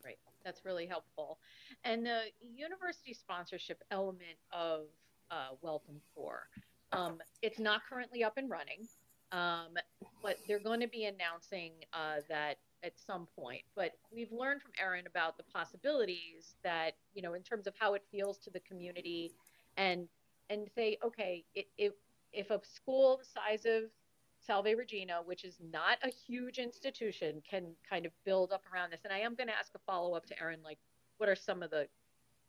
Great, 0.00 0.18
that's 0.44 0.64
really 0.64 0.86
helpful. 0.86 1.38
And 1.82 2.06
the 2.06 2.20
university 2.40 3.14
sponsorship 3.14 3.82
element 3.90 4.38
of 4.52 4.82
uh, 5.30 5.48
Welcome 5.60 6.00
Corps, 6.14 6.48
um, 6.92 7.18
it's 7.42 7.58
not 7.58 7.82
currently 7.90 8.22
up 8.22 8.38
and 8.38 8.48
running. 8.48 8.86
Um, 9.34 9.74
but 10.22 10.38
they're 10.46 10.60
going 10.60 10.80
to 10.80 10.88
be 10.88 11.04
announcing 11.04 11.72
uh, 11.92 12.20
that 12.28 12.58
at 12.84 12.92
some 12.96 13.26
point. 13.36 13.62
But 13.74 13.92
we've 14.14 14.30
learned 14.30 14.62
from 14.62 14.70
Erin 14.80 15.06
about 15.06 15.36
the 15.36 15.42
possibilities 15.42 16.54
that, 16.62 16.92
you 17.14 17.22
know, 17.22 17.34
in 17.34 17.42
terms 17.42 17.66
of 17.66 17.74
how 17.78 17.94
it 17.94 18.02
feels 18.12 18.38
to 18.38 18.50
the 18.50 18.60
community 18.60 19.32
and 19.76 20.06
and 20.50 20.68
say, 20.74 20.98
okay, 21.04 21.44
if 21.54 21.94
if 22.32 22.50
a 22.50 22.60
school 22.64 23.18
the 23.18 23.24
size 23.24 23.66
of 23.66 23.90
Salve 24.38 24.76
Regina, 24.76 25.20
which 25.24 25.44
is 25.44 25.56
not 25.72 25.98
a 26.04 26.10
huge 26.10 26.58
institution, 26.58 27.42
can 27.48 27.74
kind 27.88 28.06
of 28.06 28.12
build 28.24 28.52
up 28.52 28.62
around 28.72 28.92
this. 28.92 29.00
And 29.04 29.12
I 29.12 29.18
am 29.20 29.34
going 29.34 29.48
to 29.48 29.58
ask 29.58 29.72
a 29.74 29.78
follow 29.86 30.14
up 30.14 30.26
to 30.26 30.40
Erin, 30.40 30.60
like, 30.62 30.78
what 31.16 31.28
are 31.28 31.34
some 31.36 31.62
of 31.62 31.70
the 31.70 31.88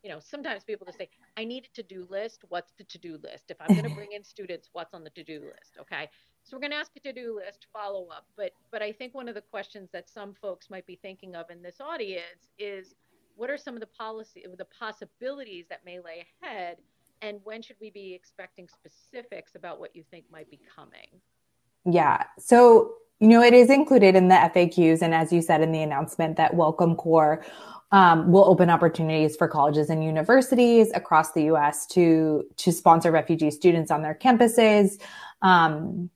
you 0.03 0.11
know, 0.11 0.19
sometimes 0.19 0.63
people 0.63 0.85
just 0.85 0.99
say, 0.99 1.09
I 1.35 1.45
need 1.45 1.65
a 1.65 1.81
to 1.81 1.81
do 1.81 2.05
list. 2.11 2.43
What's 2.49 2.73
the 2.77 2.83
to 2.83 2.99
do 2.99 3.17
list? 3.23 3.49
If 3.49 3.57
I'm 3.59 3.75
going 3.75 3.83
to 3.89 3.95
bring 3.95 4.11
in 4.11 4.23
students, 4.23 4.69
what's 4.71 4.93
on 4.93 5.03
the 5.03 5.09
to 5.09 5.23
do 5.23 5.39
list? 5.39 5.77
Okay. 5.81 6.09
So 6.45 6.55
we're 6.55 6.61
going 6.61 6.71
to 6.71 6.77
ask 6.77 6.91
a 6.95 6.99
to-do 6.99 7.35
list 7.43 7.65
follow 7.73 8.07
up, 8.09 8.27
but 8.37 8.51
but 8.71 8.83
I 8.83 8.91
think 8.91 9.15
one 9.15 9.27
of 9.27 9.33
the 9.33 9.41
questions 9.41 9.89
that 9.93 10.07
some 10.07 10.35
folks 10.39 10.69
might 10.69 10.85
be 10.85 10.95
thinking 11.01 11.35
of 11.35 11.49
in 11.49 11.63
this 11.63 11.81
audience 11.81 12.51
is 12.59 12.93
what 13.35 13.49
are 13.49 13.57
some 13.57 13.73
of 13.73 13.79
the 13.79 13.87
policy 13.87 14.45
the 14.55 14.65
possibilities 14.65 15.65
that 15.69 15.83
may 15.83 15.99
lay 15.99 16.23
ahead 16.43 16.77
and 17.23 17.39
when 17.43 17.63
should 17.63 17.77
we 17.81 17.89
be 17.89 18.13
expecting 18.13 18.67
specifics 18.67 19.55
about 19.55 19.79
what 19.79 19.95
you 19.95 20.03
think 20.11 20.25
might 20.31 20.49
be 20.51 20.59
coming? 20.75 21.07
Yeah. 21.83 22.25
So, 22.37 22.93
you 23.19 23.27
know, 23.27 23.41
it 23.41 23.53
is 23.53 23.71
included 23.71 24.15
in 24.15 24.27
the 24.27 24.35
FAQs 24.35 25.01
and 25.01 25.15
as 25.15 25.33
you 25.33 25.41
said 25.41 25.61
in 25.61 25.71
the 25.71 25.81
announcement 25.81 26.37
that 26.37 26.53
Welcome 26.53 26.95
Corps 26.95 27.43
um, 27.91 28.31
will 28.31 28.45
open 28.45 28.69
opportunities 28.69 29.35
for 29.35 29.47
colleges 29.47 29.89
and 29.89 30.03
universities 30.03 30.91
across 30.93 31.31
the 31.31 31.43
U.S. 31.45 31.85
to 31.87 32.43
to 32.57 32.71
sponsor 32.71 33.11
refugee 33.11 33.51
students 33.51 33.89
on 33.89 34.01
their 34.01 34.15
campuses. 34.15 35.01
Um, 35.41 36.09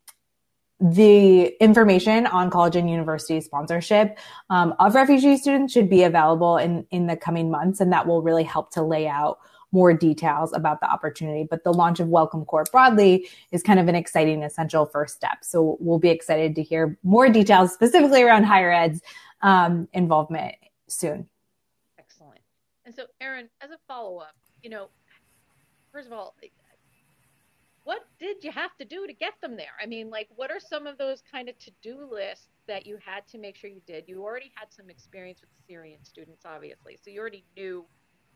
the 0.80 1.48
information 1.62 2.26
on 2.28 2.50
college 2.50 2.76
and 2.76 2.90
university 2.90 3.42
sponsorship 3.42 4.18
um, 4.50 4.74
of 4.80 4.96
refugee 4.96 5.38
students 5.38 5.74
should 5.74 5.90
be 5.90 6.04
available 6.04 6.58
in 6.58 6.86
in 6.92 7.08
the 7.08 7.18
coming 7.18 7.52
months, 7.52 7.82
and 7.82 7.92
that 7.92 8.08
will 8.08 8.22
really 8.22 8.44
help 8.44 8.72
to 8.72 8.82
lay 8.82 9.08
out 9.08 9.40
more 9.72 9.94
details 9.94 10.54
about 10.54 10.80
the 10.80 10.90
opportunity. 10.90 11.46
But 11.50 11.64
the 11.64 11.74
launch 11.74 12.00
of 12.00 12.08
Welcome 12.08 12.46
Corps 12.46 12.66
broadly 12.72 13.30
is 13.52 13.62
kind 13.62 13.80
of 13.80 13.88
an 13.88 13.96
exciting, 13.96 14.44
essential 14.44 14.86
first 14.86 15.16
step. 15.16 15.44
So 15.44 15.78
we'll 15.80 16.00
be 16.00 16.10
excited 16.10 16.56
to 16.56 16.64
hear 16.64 16.98
more 17.04 17.30
details 17.30 17.74
specifically 17.74 18.24
around 18.24 18.46
higher 18.46 18.72
ed's 18.72 19.02
um, 19.42 19.88
involvement 19.94 20.56
soon. 20.88 21.28
Excellent. 22.00 22.42
And 22.86 22.96
so, 22.96 23.06
Erin, 23.22 23.50
as 23.62 23.72
a 23.72 23.78
follow 23.88 24.18
up, 24.18 24.36
you 24.64 24.70
know, 24.70 24.90
first 25.92 26.08
of 26.08 26.14
all, 26.14 26.36
what 27.90 28.06
did 28.20 28.44
you 28.44 28.52
have 28.52 28.78
to 28.78 28.86
do 28.86 29.08
to 29.08 29.14
get 29.14 29.34
them 29.42 29.58
there? 29.58 29.74
I 29.82 29.88
mean, 29.88 30.12
like, 30.12 30.28
what 30.36 30.52
are 30.52 30.60
some 30.60 30.86
of 30.86 31.00
those 31.00 31.24
kind 31.32 31.50
of 31.50 31.58
to 31.58 31.72
do 31.82 32.08
lists 32.12 32.50
that 32.68 32.86
you 32.86 33.00
had 33.04 33.26
to 33.32 33.40
make 33.40 33.56
sure 33.56 33.68
you 33.68 33.82
did? 33.88 34.04
You 34.06 34.22
already 34.22 34.52
had 34.54 34.72
some 34.72 34.92
experience 34.92 35.42
with 35.42 35.50
Syrian 35.68 35.98
students, 36.06 36.44
obviously, 36.46 37.00
so 37.04 37.10
you 37.10 37.20
already 37.20 37.46
knew 37.58 37.84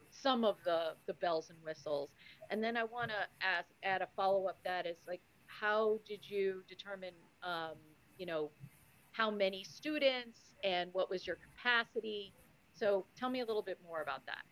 some 0.09 0.43
of 0.43 0.55
the 0.65 0.95
the 1.05 1.13
bells 1.13 1.51
and 1.51 1.59
whistles. 1.63 2.09
And 2.49 2.63
then 2.63 2.75
I 2.75 2.83
want 2.83 3.11
to 3.11 3.45
ask, 3.45 3.67
add 3.83 4.01
a 4.01 4.07
follow 4.15 4.47
up 4.47 4.57
that 4.65 4.87
is 4.87 4.97
like, 5.07 5.21
how 5.45 5.99
did 6.07 6.27
you 6.27 6.63
determine, 6.67 7.13
um, 7.43 7.75
you 8.17 8.25
know, 8.25 8.49
how 9.11 9.29
many 9.29 9.63
students 9.63 10.39
and 10.63 10.89
what 10.93 11.11
was 11.11 11.27
your 11.27 11.37
capacity? 11.37 12.33
So 12.73 13.05
tell 13.15 13.29
me 13.29 13.41
a 13.41 13.45
little 13.45 13.61
bit 13.61 13.77
more 13.87 14.01
about 14.01 14.25
that. 14.25 14.45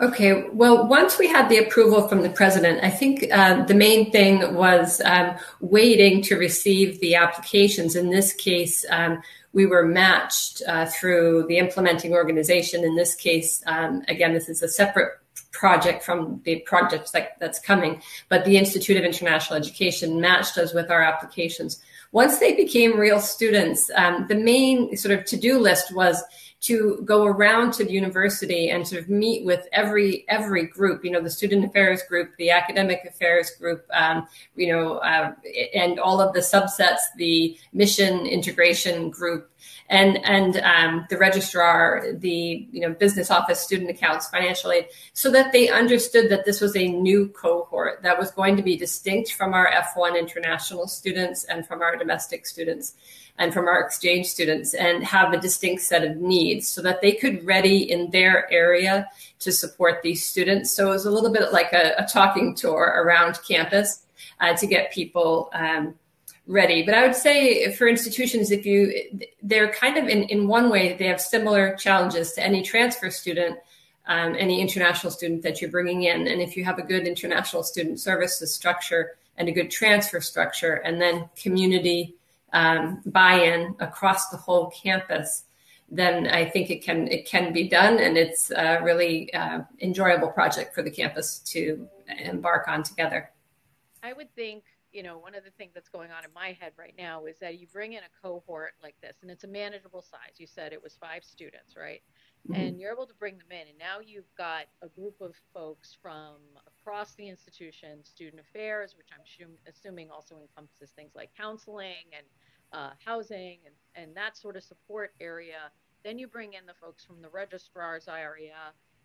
Okay, 0.00 0.44
well, 0.52 0.86
once 0.86 1.18
we 1.18 1.26
had 1.26 1.48
the 1.48 1.58
approval 1.58 2.06
from 2.06 2.22
the 2.22 2.30
president, 2.30 2.84
I 2.84 2.90
think 2.90 3.26
uh, 3.32 3.64
the 3.64 3.74
main 3.74 4.12
thing 4.12 4.54
was 4.54 5.00
um, 5.04 5.36
waiting 5.60 6.22
to 6.22 6.36
receive 6.36 7.00
the 7.00 7.16
applications. 7.16 7.96
In 7.96 8.10
this 8.10 8.32
case, 8.32 8.86
um, 8.90 9.20
we 9.52 9.66
were 9.66 9.84
matched 9.84 10.62
uh, 10.68 10.86
through 10.86 11.46
the 11.48 11.58
implementing 11.58 12.12
organization. 12.12 12.84
In 12.84 12.94
this 12.94 13.16
case, 13.16 13.60
um, 13.66 14.04
again, 14.06 14.34
this 14.34 14.48
is 14.48 14.62
a 14.62 14.68
separate 14.68 15.18
project 15.50 16.04
from 16.04 16.40
the 16.44 16.60
project 16.60 17.12
that, 17.12 17.36
that's 17.40 17.58
coming, 17.58 18.00
but 18.28 18.44
the 18.44 18.56
Institute 18.56 18.96
of 18.96 19.02
International 19.02 19.58
Education 19.58 20.20
matched 20.20 20.58
us 20.58 20.72
with 20.72 20.92
our 20.92 21.02
applications. 21.02 21.82
Once 22.12 22.38
they 22.38 22.54
became 22.54 22.96
real 22.96 23.20
students, 23.20 23.90
um, 23.96 24.26
the 24.28 24.34
main 24.36 24.96
sort 24.96 25.18
of 25.18 25.24
to 25.24 25.36
do 25.36 25.58
list 25.58 25.92
was 25.92 26.22
to 26.60 27.00
go 27.04 27.24
around 27.24 27.72
to 27.72 27.84
the 27.84 27.92
university 27.92 28.68
and 28.68 28.86
sort 28.86 29.02
of 29.02 29.08
meet 29.08 29.44
with 29.44 29.68
every 29.72 30.24
every 30.28 30.66
group 30.66 31.04
you 31.04 31.10
know 31.10 31.20
the 31.20 31.30
student 31.30 31.64
affairs 31.64 32.02
group 32.08 32.30
the 32.36 32.50
academic 32.50 33.04
affairs 33.04 33.50
group 33.58 33.86
um, 33.92 34.26
you 34.56 34.72
know 34.72 34.94
uh, 34.98 35.32
and 35.72 36.00
all 36.00 36.20
of 36.20 36.34
the 36.34 36.40
subsets 36.40 37.00
the 37.16 37.56
mission 37.72 38.26
integration 38.26 39.08
group 39.08 39.50
and 39.88 40.18
and 40.24 40.56
um, 40.58 41.06
the 41.10 41.16
registrar 41.16 42.12
the 42.12 42.66
you 42.72 42.80
know 42.80 42.92
business 42.92 43.30
office 43.30 43.60
student 43.60 43.88
accounts 43.88 44.28
financial 44.28 44.72
aid 44.72 44.86
so 45.12 45.30
that 45.30 45.52
they 45.52 45.68
understood 45.68 46.28
that 46.28 46.44
this 46.44 46.60
was 46.60 46.76
a 46.76 46.88
new 46.88 47.28
cohort 47.28 48.02
that 48.02 48.18
was 48.18 48.32
going 48.32 48.56
to 48.56 48.62
be 48.62 48.76
distinct 48.76 49.32
from 49.32 49.54
our 49.54 49.70
f1 49.70 50.18
international 50.18 50.88
students 50.88 51.44
and 51.44 51.66
from 51.68 51.82
our 51.82 51.96
domestic 51.96 52.46
students 52.46 52.94
and 53.38 53.54
from 53.54 53.68
our 53.68 53.80
exchange 53.80 54.26
students 54.26 54.74
and 54.74 55.04
have 55.04 55.32
a 55.32 55.40
distinct 55.40 55.82
set 55.82 56.04
of 56.04 56.16
needs 56.16 56.66
so 56.68 56.82
that 56.82 57.00
they 57.00 57.12
could 57.12 57.44
ready 57.46 57.90
in 57.90 58.10
their 58.10 58.52
area 58.52 59.08
to 59.38 59.52
support 59.52 60.02
these 60.02 60.24
students. 60.24 60.70
So 60.72 60.88
it 60.88 60.90
was 60.90 61.06
a 61.06 61.10
little 61.10 61.32
bit 61.32 61.52
like 61.52 61.72
a, 61.72 61.94
a 61.98 62.06
talking 62.06 62.54
tour 62.54 62.82
around 62.82 63.38
campus 63.46 64.02
uh, 64.40 64.54
to 64.56 64.66
get 64.66 64.92
people 64.92 65.50
um, 65.52 65.94
ready. 66.48 66.82
But 66.82 66.94
I 66.94 67.06
would 67.06 67.14
say 67.14 67.72
for 67.76 67.86
institutions, 67.86 68.50
if 68.50 68.66
you, 68.66 68.92
they're 69.42 69.72
kind 69.72 69.96
of 69.96 70.08
in, 70.08 70.24
in 70.24 70.48
one 70.48 70.68
way, 70.68 70.96
they 70.96 71.06
have 71.06 71.20
similar 71.20 71.76
challenges 71.76 72.32
to 72.32 72.44
any 72.44 72.62
transfer 72.62 73.10
student, 73.10 73.58
um, 74.06 74.34
any 74.36 74.60
international 74.60 75.12
student 75.12 75.42
that 75.42 75.60
you're 75.60 75.70
bringing 75.70 76.04
in. 76.04 76.26
And 76.26 76.40
if 76.40 76.56
you 76.56 76.64
have 76.64 76.78
a 76.78 76.82
good 76.82 77.06
international 77.06 77.62
student 77.62 78.00
services 78.00 78.52
structure 78.52 79.16
and 79.36 79.48
a 79.48 79.52
good 79.52 79.70
transfer 79.70 80.20
structure, 80.20 80.74
and 80.74 81.00
then 81.00 81.28
community 81.40 82.16
um, 82.52 83.02
buy-in 83.06 83.76
across 83.80 84.30
the 84.30 84.36
whole 84.36 84.70
campus, 84.70 85.44
then 85.90 86.26
I 86.26 86.48
think 86.48 86.70
it 86.70 86.82
can 86.82 87.08
it 87.08 87.26
can 87.26 87.52
be 87.52 87.68
done, 87.68 87.98
and 87.98 88.18
it's 88.18 88.50
a 88.50 88.80
really 88.82 89.32
uh, 89.32 89.60
enjoyable 89.80 90.28
project 90.28 90.74
for 90.74 90.82
the 90.82 90.90
campus 90.90 91.38
to 91.40 91.88
embark 92.18 92.68
on 92.68 92.82
together. 92.82 93.30
I 94.02 94.12
would 94.12 94.34
think 94.34 94.64
you 94.92 95.02
know, 95.02 95.18
one 95.18 95.34
of 95.34 95.44
the 95.44 95.50
things 95.50 95.72
that's 95.74 95.88
going 95.88 96.10
on 96.10 96.24
in 96.24 96.30
my 96.34 96.56
head 96.60 96.72
right 96.78 96.94
now 96.98 97.26
is 97.26 97.38
that 97.40 97.58
you 97.58 97.66
bring 97.72 97.92
in 97.92 98.00
a 98.00 98.22
cohort 98.22 98.72
like 98.82 98.96
this 99.02 99.16
and 99.22 99.30
it's 99.30 99.44
a 99.44 99.48
manageable 99.48 100.02
size. 100.02 100.38
You 100.38 100.46
said 100.46 100.72
it 100.72 100.82
was 100.82 100.96
five 101.00 101.22
students, 101.24 101.76
right? 101.76 102.00
Mm-hmm. 102.48 102.60
And 102.60 102.80
you're 102.80 102.92
able 102.92 103.06
to 103.06 103.14
bring 103.14 103.36
them 103.38 103.48
in. 103.50 103.68
And 103.68 103.78
now 103.78 103.98
you've 104.04 104.32
got 104.36 104.64
a 104.82 104.88
group 104.88 105.20
of 105.20 105.34
folks 105.52 105.96
from 106.00 106.36
across 106.88 107.14
the 107.14 107.28
institution, 107.28 108.02
student 108.02 108.40
affairs, 108.40 108.94
which 108.96 109.08
I'm 109.12 109.24
assuming 109.68 110.10
also 110.10 110.36
encompasses 110.40 110.90
things 110.96 111.12
like 111.14 111.30
counseling 111.36 112.08
and 112.16 112.26
uh, 112.72 112.90
housing 113.04 113.58
and, 113.66 113.74
and 113.94 114.16
that 114.16 114.38
sort 114.38 114.56
of 114.56 114.62
support 114.62 115.12
area. 115.20 115.70
Then 116.02 116.18
you 116.18 116.26
bring 116.26 116.54
in 116.54 116.64
the 116.66 116.72
folks 116.80 117.04
from 117.04 117.20
the 117.20 117.28
registrar's 117.28 118.08
area 118.08 118.54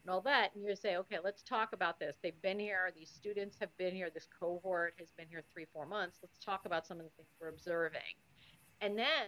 and 0.04 0.10
all 0.14 0.22
that. 0.22 0.52
And 0.56 0.64
you 0.64 0.76
say, 0.78 0.96
okay, 0.96 1.18
let's 1.22 1.44
talk 1.44 1.74
about 1.74 2.00
this. 2.00 2.16
They've 2.24 2.42
been 2.42 2.60
here. 2.60 2.92
These 2.96 3.10
students 3.10 3.58
have 3.60 3.76
been 3.78 3.94
here. 3.94 4.10
This 4.14 4.28
cohort 4.40 4.94
has 4.98 5.12
been 5.18 5.28
here 5.30 5.44
three, 5.54 5.66
four 5.74 5.86
months. 5.86 6.20
Let's 6.22 6.38
talk 6.38 6.62
about 6.66 6.88
some 6.88 7.00
of 7.00 7.04
the 7.04 7.12
things 7.18 7.28
we're 7.42 7.50
observing. 7.50 8.16
And 8.80 8.98
then 8.98 9.28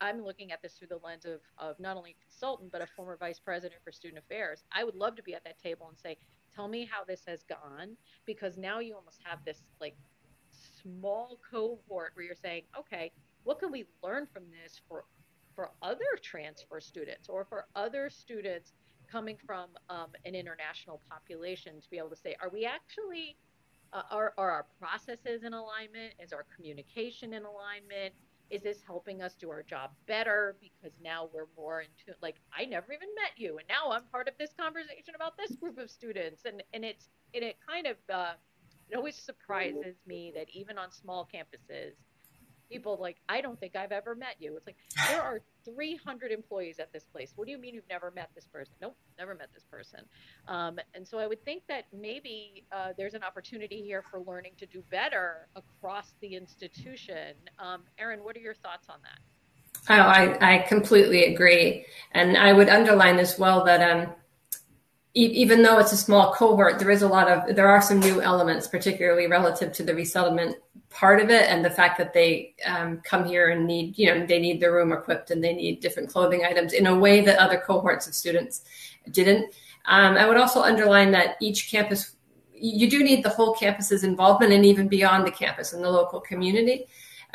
I, 0.00 0.10
am 0.10 0.24
looking 0.24 0.50
at 0.50 0.60
this 0.60 0.74
through 0.74 0.88
the 0.88 1.00
lens 1.04 1.24
of, 1.24 1.40
of 1.58 1.78
not 1.78 1.96
only 1.96 2.16
a 2.18 2.22
consultant, 2.24 2.72
but 2.72 2.82
a 2.82 2.86
former 2.96 3.16
vice 3.16 3.38
president 3.38 3.80
for 3.84 3.92
student 3.92 4.24
affairs. 4.24 4.64
I 4.72 4.82
would 4.82 4.96
love 4.96 5.14
to 5.16 5.22
be 5.22 5.34
at 5.34 5.44
that 5.44 5.60
table 5.60 5.86
and 5.88 5.98
say, 5.98 6.16
tell 6.56 6.68
me 6.68 6.88
how 6.90 7.04
this 7.04 7.22
has 7.26 7.42
gone, 7.42 7.96
because 8.24 8.56
now 8.56 8.78
you 8.80 8.94
almost 8.94 9.20
have 9.22 9.38
this 9.44 9.62
like 9.80 9.96
small 10.82 11.38
cohort 11.50 12.12
where 12.14 12.24
you're 12.24 12.34
saying, 12.34 12.62
okay, 12.78 13.12
what 13.44 13.58
can 13.58 13.70
we 13.70 13.84
learn 14.02 14.26
from 14.32 14.44
this 14.50 14.80
for 14.88 15.04
for 15.54 15.70
other 15.80 16.04
transfer 16.22 16.80
students 16.80 17.28
or 17.30 17.44
for 17.44 17.66
other 17.74 18.10
students 18.10 18.72
coming 19.10 19.38
from 19.46 19.70
um, 19.88 20.08
an 20.24 20.34
international 20.34 21.00
population 21.08 21.80
to 21.80 21.88
be 21.90 21.96
able 21.96 22.10
to 22.10 22.16
say, 22.16 22.36
are 22.42 22.50
we 22.50 22.66
actually, 22.66 23.36
uh, 23.92 24.02
are, 24.10 24.34
are 24.36 24.50
our 24.50 24.66
processes 24.78 25.44
in 25.44 25.54
alignment? 25.54 26.12
Is 26.22 26.32
our 26.32 26.44
communication 26.54 27.32
in 27.32 27.44
alignment? 27.44 28.12
Is 28.50 28.62
this 28.62 28.78
helping 28.86 29.22
us 29.22 29.34
do 29.34 29.50
our 29.50 29.62
job 29.62 29.90
better? 30.06 30.56
Because 30.60 30.96
now 31.02 31.28
we're 31.32 31.48
more 31.56 31.80
into, 31.80 32.16
like, 32.22 32.36
I 32.56 32.64
never 32.64 32.92
even 32.92 33.08
met 33.14 33.32
you, 33.36 33.58
and 33.58 33.66
now 33.68 33.90
I'm 33.90 34.04
part 34.12 34.28
of 34.28 34.34
this 34.38 34.50
conversation 34.58 35.14
about 35.14 35.36
this 35.36 35.56
group 35.56 35.78
of 35.78 35.90
students, 35.90 36.44
and 36.44 36.62
and 36.72 36.84
it's 36.84 37.08
and 37.34 37.42
it 37.42 37.56
kind 37.66 37.86
of 37.86 37.96
uh, 38.12 38.34
it 38.88 38.96
always 38.96 39.16
surprises 39.16 39.96
me 40.06 40.32
that 40.36 40.46
even 40.52 40.78
on 40.78 40.92
small 40.92 41.28
campuses, 41.32 41.94
people 42.70 42.98
like, 43.00 43.16
I 43.28 43.40
don't 43.40 43.58
think 43.58 43.76
I've 43.76 43.92
ever 43.92 44.14
met 44.14 44.36
you. 44.38 44.56
It's 44.56 44.66
like, 44.66 44.76
there 45.08 45.22
are 45.22 45.40
300 45.64 46.32
employees 46.32 46.78
at 46.78 46.92
this 46.92 47.04
place. 47.04 47.32
What 47.36 47.46
do 47.46 47.52
you 47.52 47.58
mean 47.58 47.74
you've 47.74 47.88
never 47.88 48.10
met 48.14 48.30
this 48.34 48.46
person? 48.46 48.74
Nope, 48.80 48.96
never 49.18 49.34
met 49.34 49.48
this 49.54 49.64
person. 49.64 50.00
Um, 50.48 50.78
and 50.94 51.06
so 51.06 51.18
I 51.18 51.26
would 51.26 51.44
think 51.44 51.62
that 51.68 51.84
maybe 51.92 52.64
uh, 52.72 52.92
there's 52.96 53.14
an 53.14 53.22
opportunity 53.22 53.82
here 53.82 54.02
for 54.10 54.20
learning 54.20 54.52
to 54.58 54.66
do 54.66 54.82
better 54.90 55.48
across 55.56 56.14
the 56.20 56.34
institution. 56.34 57.34
Um, 57.58 57.82
Erin, 57.98 58.22
what 58.22 58.36
are 58.36 58.40
your 58.40 58.54
thoughts 58.54 58.88
on 58.88 58.98
that? 59.02 59.18
Oh, 59.88 59.94
I, 59.94 60.54
I 60.56 60.58
completely 60.62 61.32
agree. 61.32 61.86
And 62.12 62.36
I 62.36 62.52
would 62.52 62.68
underline 62.68 63.18
as 63.18 63.38
well 63.38 63.64
that 63.64 63.88
um, 63.88 64.12
even 65.14 65.62
though 65.62 65.78
it's 65.78 65.92
a 65.92 65.96
small 65.96 66.34
cohort, 66.34 66.78
there 66.78 66.90
is 66.90 67.02
a 67.02 67.08
lot 67.08 67.28
of 67.28 67.56
there 67.56 67.68
are 67.68 67.80
some 67.80 68.00
new 68.00 68.20
elements, 68.20 68.66
particularly 68.66 69.26
relative 69.26 69.72
to 69.72 69.82
the 69.82 69.94
resettlement 69.94 70.56
part 70.96 71.20
of 71.20 71.28
it, 71.28 71.48
and 71.50 71.62
the 71.62 71.70
fact 71.70 71.98
that 71.98 72.14
they 72.14 72.54
um, 72.64 73.00
come 73.04 73.26
here 73.26 73.50
and 73.50 73.66
need 73.66 73.98
you 73.98 74.06
know 74.06 74.26
they 74.26 74.40
need 74.40 74.60
their 74.60 74.72
room 74.72 74.92
equipped 74.92 75.30
and 75.30 75.44
they 75.44 75.52
need 75.52 75.80
different 75.80 76.08
clothing 76.08 76.44
items 76.44 76.72
in 76.72 76.86
a 76.86 76.98
way 76.98 77.20
that 77.20 77.38
other 77.38 77.58
cohorts 77.58 78.06
of 78.06 78.14
students 78.14 78.62
didn't. 79.10 79.54
Um, 79.84 80.16
I 80.16 80.26
would 80.26 80.38
also 80.38 80.62
underline 80.62 81.12
that 81.12 81.36
each 81.40 81.70
campus 81.70 82.16
you 82.54 82.88
do 82.88 83.04
need 83.04 83.22
the 83.22 83.28
whole 83.28 83.54
campus's 83.54 84.02
involvement 84.04 84.52
and 84.52 84.64
even 84.64 84.88
beyond 84.88 85.26
the 85.26 85.30
campus 85.30 85.74
and 85.74 85.84
the 85.84 85.90
local 85.90 86.20
community. 86.20 86.86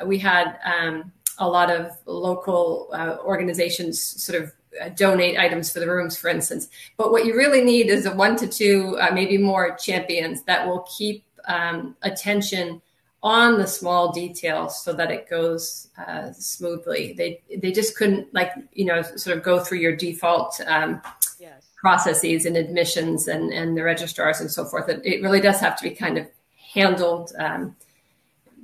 We 0.04 0.18
had 0.18 0.58
um, 0.66 1.12
a 1.38 1.48
lot 1.48 1.70
of 1.70 1.92
local 2.08 2.90
uh, 2.92 3.18
organizations 3.24 4.02
sort 4.02 4.42
of 4.42 4.52
uh, 4.82 4.90
donate 4.90 5.38
items 5.38 5.72
for 5.72 5.80
the 5.80 5.88
rooms, 5.88 6.18
for 6.18 6.30
instance. 6.30 6.70
But 6.98 7.12
what 7.12 7.26
you 7.26 7.36
really 7.36 7.64
need 7.64 7.90
is 7.90 8.08
a 8.08 8.16
one 8.16 8.36
to 8.38 8.48
two, 8.48 8.98
uh, 9.00 9.12
maybe 9.14 9.38
more 9.38 9.76
champions 9.76 10.42
that 10.44 10.68
will 10.68 10.88
keep 10.98 11.24
um, 11.48 11.96
attention 12.02 12.82
on 13.24 13.60
the 13.60 13.68
small 13.68 14.12
details 14.12 14.84
so 14.84 14.94
that 14.94 15.12
it 15.12 15.30
goes 15.30 15.90
uh, 15.98 16.32
smoothly. 16.34 17.14
They 17.14 17.42
they 17.58 17.72
just 17.72 17.96
couldn't 17.96 18.34
like 18.34 18.52
you 18.74 18.86
know 18.86 19.02
sort 19.02 19.38
of 19.38 19.44
go 19.44 19.60
through 19.60 19.80
your 19.80 19.96
default 19.96 20.60
um, 20.66 21.02
yes. 21.40 21.68
processes 21.78 22.46
and 22.46 22.58
admissions 22.58 23.28
and 23.28 23.54
and 23.54 23.78
the 23.78 23.84
registrars 23.84 24.42
and 24.42 24.50
so 24.50 24.66
forth. 24.66 24.90
It, 24.90 25.02
it 25.06 25.22
really 25.22 25.42
does 25.42 25.60
have 25.60 25.78
to 25.78 25.84
be 25.84 25.92
kind 25.92 26.18
of 26.18 26.28
handled 26.74 27.32
um, 27.38 27.76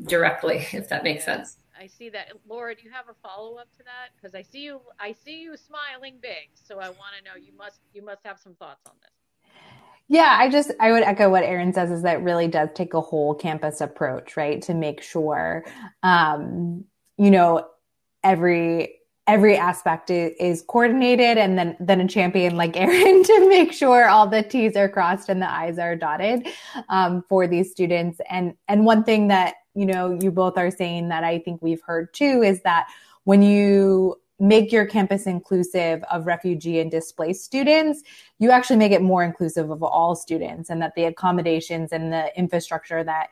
directly, 0.06 0.66
if 0.74 0.90
that 0.90 1.04
makes 1.04 1.26
sense. 1.26 1.58
I 1.80 1.88
see 1.88 2.10
that. 2.10 2.32
Laura, 2.48 2.74
do 2.76 2.82
you 2.84 2.92
have 2.92 3.08
a 3.10 3.14
follow 3.14 3.58
up 3.58 3.72
to 3.78 3.84
that? 3.84 4.10
Because 4.16 4.34
I 4.34 4.42
see 4.42 4.64
you, 4.64 4.82
I 5.00 5.12
see 5.12 5.42
you 5.42 5.56
smiling 5.56 6.16
big. 6.22 6.50
So 6.56 6.80
I 6.80 6.90
want 6.90 7.14
to 7.18 7.24
know. 7.24 7.36
You 7.36 7.54
must, 7.56 7.80
you 7.94 8.04
must 8.04 8.26
have 8.26 8.40
some 8.40 8.56
thoughts 8.56 8.82
on 8.88 8.94
this. 9.02 9.12
Yeah, 10.10 10.38
I 10.40 10.50
just 10.50 10.72
I 10.80 10.92
would 10.92 11.04
echo 11.04 11.30
what 11.30 11.44
Erin 11.44 11.74
says 11.74 11.92
is 11.92 12.04
that 12.04 12.24
really 12.24 12.48
does 12.48 12.70
take 12.74 12.94
a 12.94 13.02
whole 13.02 13.36
campus 13.36 13.82
approach, 13.82 14.38
right? 14.38 14.62
To 14.64 14.74
make 14.74 15.02
sure 15.02 15.66
um, 16.04 16.86
you 17.18 17.32
know, 17.32 17.68
every 18.24 18.94
every 19.28 19.58
aspect 19.58 20.10
is, 20.10 20.62
coordinated 20.62 21.38
and 21.38 21.58
then 21.58 21.76
then 21.82 22.00
a 22.00 22.08
champion 22.08 22.56
like 22.56 22.78
Erin 22.78 23.24
to 23.24 23.50
make 23.50 23.74
sure 23.74 24.08
all 24.08 24.28
the 24.28 24.44
T's 24.44 24.78
are 24.78 24.88
crossed 24.88 25.28
and 25.28 25.42
the 25.42 25.52
I's 25.52 25.78
are 25.78 25.96
dotted 25.96 26.48
um, 26.90 27.24
for 27.28 27.46
these 27.48 27.72
students. 27.72 28.22
And 28.30 28.54
and 28.68 28.86
one 28.86 29.04
thing 29.04 29.28
that 29.28 29.56
you 29.78 29.86
know, 29.86 30.18
you 30.20 30.32
both 30.32 30.58
are 30.58 30.72
saying 30.72 31.10
that 31.10 31.24
I 31.24 31.38
think 31.38 31.62
we've 31.62 31.82
heard 31.86 32.12
too 32.12 32.42
is 32.42 32.62
that 32.64 32.88
when 33.26 33.44
you 33.44 34.20
make 34.40 34.72
your 34.72 34.86
campus 34.86 35.26
inclusive 35.26 36.04
of 36.12 36.28
refugee 36.28 36.80
and 36.80 36.92
displaced 36.92 37.44
students, 37.44 38.04
you 38.40 38.52
actually 38.52 38.78
make 38.78 38.92
it 38.92 39.02
more 39.02 39.24
inclusive 39.24 39.72
of 39.72 39.82
all 39.82 40.16
students 40.16 40.70
and 40.70 40.82
that 40.82 40.94
the 40.96 41.06
accommodations 41.06 41.92
and 41.92 42.14
the 42.14 42.38
infrastructure 42.38 43.04
that 43.04 43.30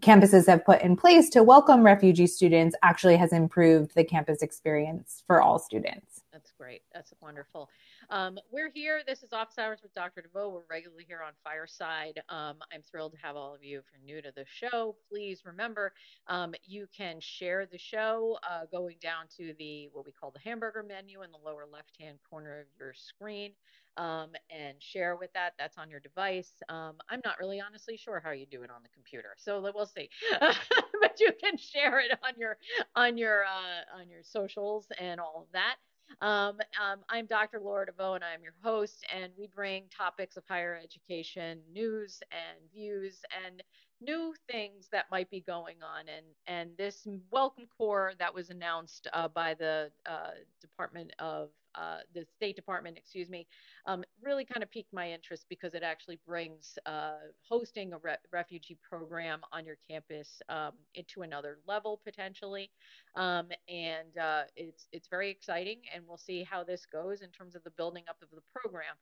campuses 0.00 0.46
have 0.46 0.64
put 0.64 0.80
in 0.82 0.96
place 0.96 1.28
to 1.30 1.42
welcome 1.42 1.82
refugee 1.82 2.26
students 2.26 2.74
actually 2.82 3.16
has 3.16 3.32
improved 3.32 3.94
the 3.94 4.02
campus 4.02 4.42
experience 4.42 5.22
for 5.26 5.42
all 5.42 5.58
students. 5.58 6.22
That's 6.32 6.52
great. 6.52 6.82
That's 6.92 7.12
wonderful. 7.20 7.68
Um, 8.10 8.40
we're 8.50 8.72
here. 8.74 9.02
This 9.06 9.22
is 9.22 9.32
Office 9.32 9.56
Hours 9.56 9.78
with 9.84 9.94
Dr. 9.94 10.22
DeVoe. 10.22 10.48
We're 10.48 10.62
regularly 10.68 11.04
here 11.06 11.22
on 11.24 11.32
Fireside. 11.44 12.20
Um, 12.28 12.56
I'm 12.74 12.82
thrilled 12.82 13.12
to 13.12 13.18
have 13.22 13.36
all 13.36 13.54
of 13.54 13.62
you. 13.62 13.78
If 13.78 13.84
you're 13.92 14.04
new 14.04 14.20
to 14.20 14.32
the 14.34 14.44
show, 14.52 14.96
please 15.08 15.42
remember 15.44 15.92
um, 16.26 16.52
you 16.64 16.88
can 16.96 17.18
share 17.20 17.66
the 17.66 17.78
show 17.78 18.36
uh, 18.42 18.66
going 18.72 18.96
down 19.00 19.26
to 19.36 19.54
the 19.60 19.90
what 19.92 20.06
we 20.06 20.10
call 20.10 20.32
the 20.32 20.40
hamburger 20.40 20.82
menu 20.82 21.22
in 21.22 21.30
the 21.30 21.38
lower 21.38 21.66
left 21.72 21.92
hand 22.00 22.18
corner 22.28 22.58
of 22.58 22.66
your 22.80 22.94
screen. 22.94 23.52
Um, 23.96 24.30
and 24.50 24.76
share 24.80 25.14
with 25.16 25.32
that. 25.34 25.54
That's 25.58 25.76
on 25.76 25.90
your 25.90 26.00
device. 26.00 26.50
Um, 26.68 26.94
I'm 27.10 27.20
not 27.24 27.38
really 27.38 27.60
honestly 27.60 27.96
sure 27.96 28.20
how 28.24 28.30
you 28.30 28.46
do 28.46 28.62
it 28.62 28.70
on 28.70 28.82
the 28.82 28.88
computer, 28.88 29.34
so 29.36 29.60
we'll 29.60 29.84
see. 29.84 30.08
but 30.40 31.18
you 31.18 31.30
can 31.42 31.56
share 31.58 32.00
it 32.00 32.12
on 32.24 32.32
your 32.38 32.56
on 32.96 33.18
your 33.18 33.44
uh, 33.44 33.98
on 34.00 34.08
your 34.08 34.22
socials 34.22 34.86
and 34.98 35.20
all 35.20 35.44
of 35.46 35.52
that. 35.52 35.76
Um, 36.18 36.58
um, 36.80 37.00
I'm 37.08 37.26
Dr. 37.26 37.60
Laura 37.60 37.86
DeVoe, 37.86 38.14
and 38.14 38.24
I'm 38.24 38.42
your 38.42 38.54
host, 38.62 39.04
and 39.14 39.32
we 39.38 39.46
bring 39.46 39.84
topics 39.96 40.36
of 40.36 40.44
higher 40.48 40.78
education, 40.82 41.60
news, 41.72 42.20
and 42.32 42.58
views, 42.72 43.22
and 43.46 43.62
new 44.00 44.34
things 44.50 44.88
that 44.92 45.06
might 45.10 45.30
be 45.30 45.40
going 45.40 45.76
on. 45.82 46.04
And, 46.08 46.26
and 46.46 46.70
this 46.76 47.06
Welcome 47.30 47.66
Corps 47.76 48.12
that 48.18 48.34
was 48.34 48.50
announced 48.50 49.08
uh, 49.12 49.28
by 49.28 49.54
the 49.54 49.90
uh, 50.06 50.30
Department 50.60 51.12
of 51.18 51.50
uh, 51.74 51.98
the 52.14 52.24
State 52.36 52.56
Department, 52.56 52.96
excuse 52.98 53.28
me, 53.28 53.46
um, 53.86 54.02
really 54.22 54.44
kind 54.44 54.62
of 54.62 54.70
piqued 54.70 54.92
my 54.92 55.10
interest 55.10 55.46
because 55.48 55.74
it 55.74 55.82
actually 55.82 56.18
brings 56.26 56.78
uh, 56.86 57.12
hosting 57.48 57.92
a 57.92 57.98
re- 57.98 58.16
refugee 58.32 58.76
program 58.88 59.40
on 59.52 59.64
your 59.64 59.76
campus 59.88 60.42
um, 60.48 60.72
into 60.94 61.22
another 61.22 61.58
level 61.66 62.00
potentially, 62.04 62.70
um, 63.16 63.48
and 63.68 64.18
uh, 64.20 64.42
it's 64.56 64.88
it's 64.92 65.08
very 65.08 65.30
exciting, 65.30 65.78
and 65.94 66.02
we'll 66.06 66.16
see 66.16 66.42
how 66.42 66.64
this 66.64 66.86
goes 66.86 67.22
in 67.22 67.28
terms 67.30 67.54
of 67.54 67.62
the 67.62 67.70
building 67.70 68.04
up 68.08 68.16
of 68.22 68.30
the 68.30 68.42
program. 68.52 68.96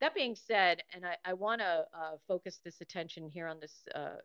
That 0.00 0.14
being 0.14 0.36
said, 0.36 0.82
and 0.94 1.04
I, 1.04 1.16
I 1.24 1.32
want 1.32 1.60
to 1.60 1.86
uh, 1.94 2.16
focus 2.26 2.60
this 2.64 2.80
attention 2.80 3.28
here 3.28 3.46
on 3.48 3.58
this 3.60 3.74
uh, 3.94 4.16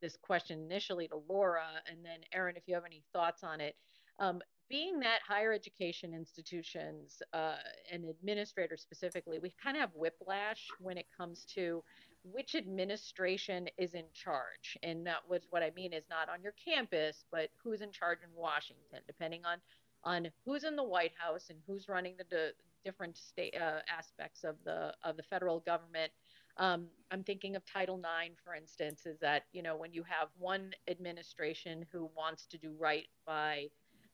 this 0.00 0.16
question 0.16 0.60
initially 0.64 1.08
to 1.08 1.22
Laura, 1.28 1.66
and 1.90 2.02
then 2.04 2.20
Erin, 2.32 2.56
if 2.56 2.62
you 2.66 2.74
have 2.74 2.86
any 2.86 3.02
thoughts 3.12 3.44
on 3.44 3.60
it. 3.60 3.76
Um, 4.18 4.40
being 4.70 5.00
that 5.00 5.18
higher 5.26 5.52
education 5.52 6.14
institutions 6.14 7.20
uh, 7.32 7.56
and 7.92 8.08
administrators 8.08 8.80
specifically, 8.80 9.38
we 9.38 9.52
kind 9.62 9.76
of 9.76 9.80
have 9.80 9.90
whiplash 9.94 10.68
when 10.78 10.96
it 10.96 11.06
comes 11.16 11.44
to 11.54 11.82
which 12.22 12.54
administration 12.54 13.68
is 13.78 13.94
in 13.94 14.04
charge. 14.14 14.78
And 14.82 15.06
that 15.06 15.28
was 15.28 15.42
what 15.50 15.62
I 15.62 15.72
mean 15.74 15.92
is 15.92 16.04
not 16.08 16.28
on 16.28 16.42
your 16.42 16.54
campus, 16.64 17.24
but 17.32 17.48
who's 17.62 17.80
in 17.80 17.90
charge 17.90 18.18
in 18.22 18.30
Washington, 18.34 19.00
depending 19.06 19.44
on 19.44 19.58
on 20.02 20.30
who's 20.46 20.64
in 20.64 20.76
the 20.76 20.84
White 20.84 21.12
House 21.18 21.50
and 21.50 21.58
who's 21.66 21.86
running 21.86 22.14
the, 22.16 22.24
the 22.30 22.52
different 22.84 23.16
state 23.16 23.54
uh, 23.60 23.80
aspects 23.88 24.44
of 24.44 24.56
the 24.64 24.94
of 25.04 25.16
the 25.16 25.22
federal 25.22 25.60
government. 25.60 26.12
Um, 26.56 26.88
I'm 27.10 27.22
thinking 27.22 27.56
of 27.56 27.62
Title 27.64 27.98
IX, 27.98 28.34
for 28.44 28.54
instance, 28.54 29.06
is 29.06 29.18
that 29.20 29.44
you 29.52 29.62
know 29.62 29.76
when 29.76 29.92
you 29.92 30.02
have 30.04 30.28
one 30.38 30.72
administration 30.88 31.86
who 31.92 32.10
wants 32.16 32.46
to 32.46 32.58
do 32.58 32.74
right 32.78 33.06
by 33.26 33.66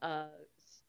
uh, 0.02 0.26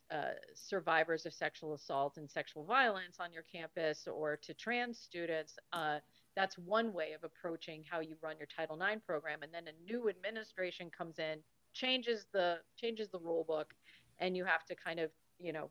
uh, 0.10 0.32
survivors 0.54 1.26
of 1.26 1.34
sexual 1.34 1.74
assault 1.74 2.18
and 2.18 2.30
sexual 2.30 2.64
violence 2.64 3.18
on 3.20 3.34
your 3.34 3.44
campus 3.44 4.08
or 4.08 4.38
to 4.38 4.54
trans 4.54 4.98
students, 4.98 5.58
uh, 5.74 6.00
that's 6.36 6.58
one 6.58 6.94
way 6.94 7.14
of 7.14 7.24
approaching 7.24 7.84
how 7.90 8.00
you 8.00 8.16
run 8.22 8.38
your 8.38 8.48
Title 8.48 8.82
IX 8.82 9.02
program. 9.06 9.40
And 9.44 9.54
then 9.54 9.66
a 9.68 9.92
new 9.92 10.08
administration 10.08 10.90
comes 10.96 11.20
in, 11.20 11.40
changes 11.74 12.26
the 12.32 12.60
changes 12.78 13.10
the 13.10 13.20
rule 13.20 13.44
book, 13.44 13.74
and 14.20 14.38
you 14.38 14.46
have 14.46 14.66
to 14.66 14.76
kind 14.76 15.00
of 15.00 15.12
you 15.40 15.52
know 15.52 15.70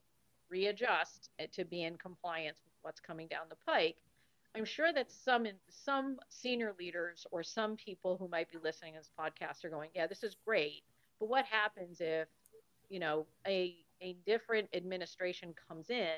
readjust 0.51 1.31
to 1.53 1.65
be 1.65 1.83
in 1.83 1.97
compliance 1.97 2.59
with 2.65 2.75
what's 2.83 3.01
coming 3.01 3.29
down 3.29 3.47
the 3.49 3.57
pike. 3.67 3.97
I'm 4.57 4.65
sure 4.65 4.93
that 4.93 5.11
some 5.11 5.47
some 5.69 6.19
senior 6.31 6.75
leaders 6.79 7.27
or 7.31 7.43
some 7.43 7.77
people 7.77 8.17
who 8.17 8.29
might 8.29 8.51
be 8.51 8.59
listening 8.63 8.95
to 8.95 9.01
this 9.01 9.11
podcast 9.19 9.65
are 9.65 9.71
going, 9.71 9.91
yeah, 9.95 10.07
this 10.07 10.23
is 10.23 10.37
great, 10.47 10.83
but 11.21 11.29
what 11.29 11.45
happens 11.45 12.01
if 12.01 12.29
you 12.89 13.01
know 13.01 13.27
a 13.47 13.77
a 14.03 14.17
different 14.27 14.69
administration 14.75 15.55
comes 15.69 15.91
in 15.91 16.17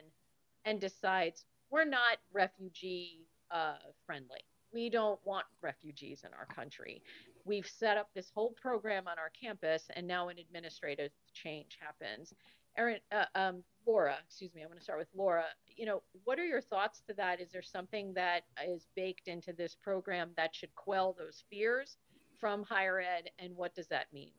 and 0.64 0.81
decides 0.81 1.45
we're 1.71 1.85
not 1.85 2.19
refugee 2.33 3.27
uh, 3.51 3.75
friendly. 4.07 4.41
We 4.73 4.91
don't 4.91 5.19
want 5.25 5.47
refugees 5.62 6.25
in 6.25 6.31
our 6.35 6.47
country. 6.47 7.03
We've 7.45 7.67
set 7.67 7.97
up 7.97 8.11
this 8.14 8.31
whole 8.35 8.55
program 8.61 9.09
on 9.09 9.19
our 9.19 9.31
campus, 9.31 9.85
and 9.97 10.07
now 10.07 10.29
an 10.29 10.38
administrative 10.38 11.11
change 11.33 11.79
happens. 11.81 12.35
Erin, 12.79 12.99
uh, 13.12 13.25
um, 13.35 13.62
Laura, 13.87 14.17
excuse 14.25 14.55
me, 14.55 14.62
I'm 14.62 14.69
going 14.69 14.79
to 14.79 14.85
start 14.85 14.99
with 14.99 15.09
Laura. 15.14 15.45
You 15.67 15.87
know, 15.87 16.03
what 16.25 16.38
are 16.38 16.45
your 16.45 16.61
thoughts 16.61 17.03
to 17.09 17.14
that? 17.14 17.41
Is 17.41 17.51
there 17.51 17.62
something 17.62 18.14
that 18.14 18.43
is 18.67 18.87
baked 18.95 19.29
into 19.29 19.53
this 19.53 19.75
program 19.75 20.31
that 20.37 20.55
should 20.55 20.75
quell 20.75 21.17
those 21.19 21.45
fears 21.51 21.97
from 22.38 22.62
higher 22.62 23.01
ed, 23.01 23.31
and 23.38 23.57
what 23.57 23.75
does 23.75 23.88
that 23.88 24.07
mean? 24.12 24.31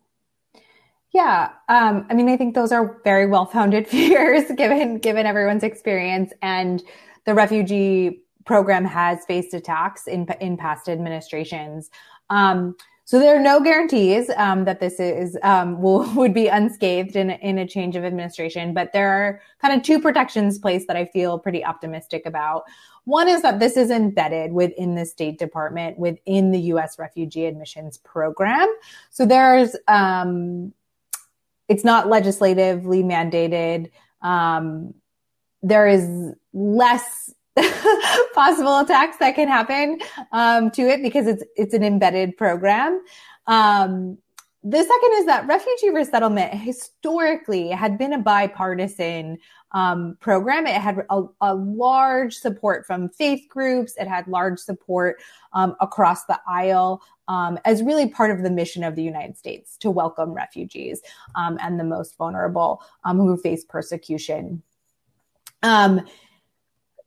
Yeah, 1.11 1.49
um, 1.67 2.05
I 2.09 2.13
mean, 2.13 2.29
I 2.29 2.37
think 2.37 2.55
those 2.55 2.71
are 2.71 3.01
very 3.03 3.25
well-founded 3.25 3.87
fears 3.89 4.49
given 4.55 4.99
given 4.99 5.25
everyone's 5.25 5.63
experience, 5.63 6.31
and 6.41 6.81
the 7.25 7.33
refugee 7.33 8.21
program 8.45 8.85
has 8.85 9.25
faced 9.25 9.53
attacks 9.53 10.07
in 10.07 10.27
in 10.39 10.55
past 10.55 10.87
administrations. 10.87 11.89
Um, 12.29 12.75
so 13.09 13.17
there 13.17 13.35
are 13.35 13.41
no 13.41 13.59
guarantees 13.59 14.29
um, 14.37 14.65
that 14.65 14.79
this 14.79 14.99
is 14.99 15.35
um, 15.41 15.81
will 15.81 16.07
would 16.15 16.31
be 16.31 16.45
unscathed 16.45 17.15
in 17.15 17.31
in 17.31 17.57
a 17.57 17.67
change 17.67 17.95
of 17.95 18.05
administration, 18.05 18.71
but 18.71 18.93
there 18.93 19.09
are 19.09 19.41
kind 19.59 19.73
of 19.73 19.81
two 19.81 19.99
protections 19.99 20.59
placed 20.59 20.85
that 20.85 20.95
I 20.95 21.05
feel 21.05 21.39
pretty 21.39 21.65
optimistic 21.65 22.27
about. 22.27 22.65
One 23.05 23.27
is 23.27 23.41
that 23.41 23.59
this 23.59 23.77
is 23.77 23.89
embedded 23.89 24.53
within 24.53 24.93
the 24.93 25.07
State 25.07 25.39
Department, 25.39 25.97
within 25.97 26.51
the 26.51 26.59
U.S. 26.73 26.99
refugee 26.99 27.47
admissions 27.47 27.97
program. 27.97 28.71
So 29.09 29.25
there's 29.25 29.75
um, 29.87 30.71
it's 31.67 31.83
not 31.83 32.09
legislatively 32.09 33.01
mandated. 33.01 33.89
Um, 34.21 34.93
there 35.63 35.87
is 35.87 36.35
less 36.53 37.33
possible 38.33 38.79
attacks 38.79 39.17
that 39.17 39.35
can 39.35 39.47
happen 39.47 39.99
um, 40.31 40.71
to 40.71 40.83
it 40.83 41.01
because 41.01 41.27
it's 41.27 41.43
it's 41.55 41.73
an 41.73 41.83
embedded 41.83 42.37
program. 42.37 43.01
Um, 43.47 44.17
the 44.63 44.77
second 44.77 45.11
is 45.13 45.25
that 45.25 45.47
refugee 45.47 45.89
resettlement 45.89 46.53
historically 46.53 47.69
had 47.69 47.97
been 47.97 48.13
a 48.13 48.19
bipartisan 48.19 49.37
um, 49.71 50.17
program. 50.19 50.67
It 50.67 50.75
had 50.75 51.05
a, 51.09 51.23
a, 51.41 51.55
large 51.55 52.35
support 52.35 52.85
from 52.85 53.07
faith 53.09 53.47
groups. 53.47 53.95
It 53.97 54.07
had 54.07 54.27
large 54.27 54.59
support 54.59 55.21
um, 55.53 55.75
across 55.79 56.25
the 56.25 56.39
aisle 56.47 57.01
um, 57.27 57.59
as 57.63 57.83
really 57.83 58.07
part 58.07 58.31
of 58.31 58.43
the 58.43 58.49
mission 58.49 58.83
of 58.83 58.95
the 58.95 59.03
United 59.03 59.37
States 59.37 59.77
to 59.77 59.91
welcome 59.91 60.33
refugees 60.33 61.01
um, 61.35 61.57
and 61.61 61.79
the 61.79 61.83
most 61.83 62.17
vulnerable 62.17 62.81
who 63.05 63.37
face 63.37 63.63
persecution. 63.63 64.61
Um, 65.61 66.01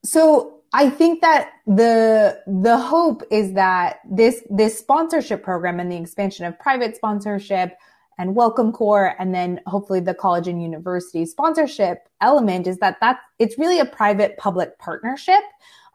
so 0.05 0.63
I 0.73 0.89
think 0.89 1.21
that 1.21 1.53
the 1.67 2.41
the 2.47 2.79
hope 2.79 3.23
is 3.31 3.53
that 3.53 4.01
this 4.11 4.43
this 4.49 4.79
sponsorship 4.79 5.43
program 5.43 5.79
and 5.81 5.93
the 5.93 5.97
expansion 5.97 6.47
of 6.47 6.59
private 6.59 6.97
sponsorship 6.97 7.77
and 8.19 8.35
Welcome 8.35 8.73
Corps 8.73 9.15
and 9.19 9.35
then 9.35 9.61
hopefully 9.67 10.01
the 10.01 10.15
college 10.15 10.49
and 10.49 10.63
university 10.63 11.27
sponsorship 11.27 12.09
element 12.21 12.67
is 12.67 12.79
that 12.79 12.97
that's 13.01 13.23
it's 13.39 13.59
really 13.59 13.81
a 13.81 13.85
private 13.85 14.37
public 14.39 14.79
partnership. 14.79 15.43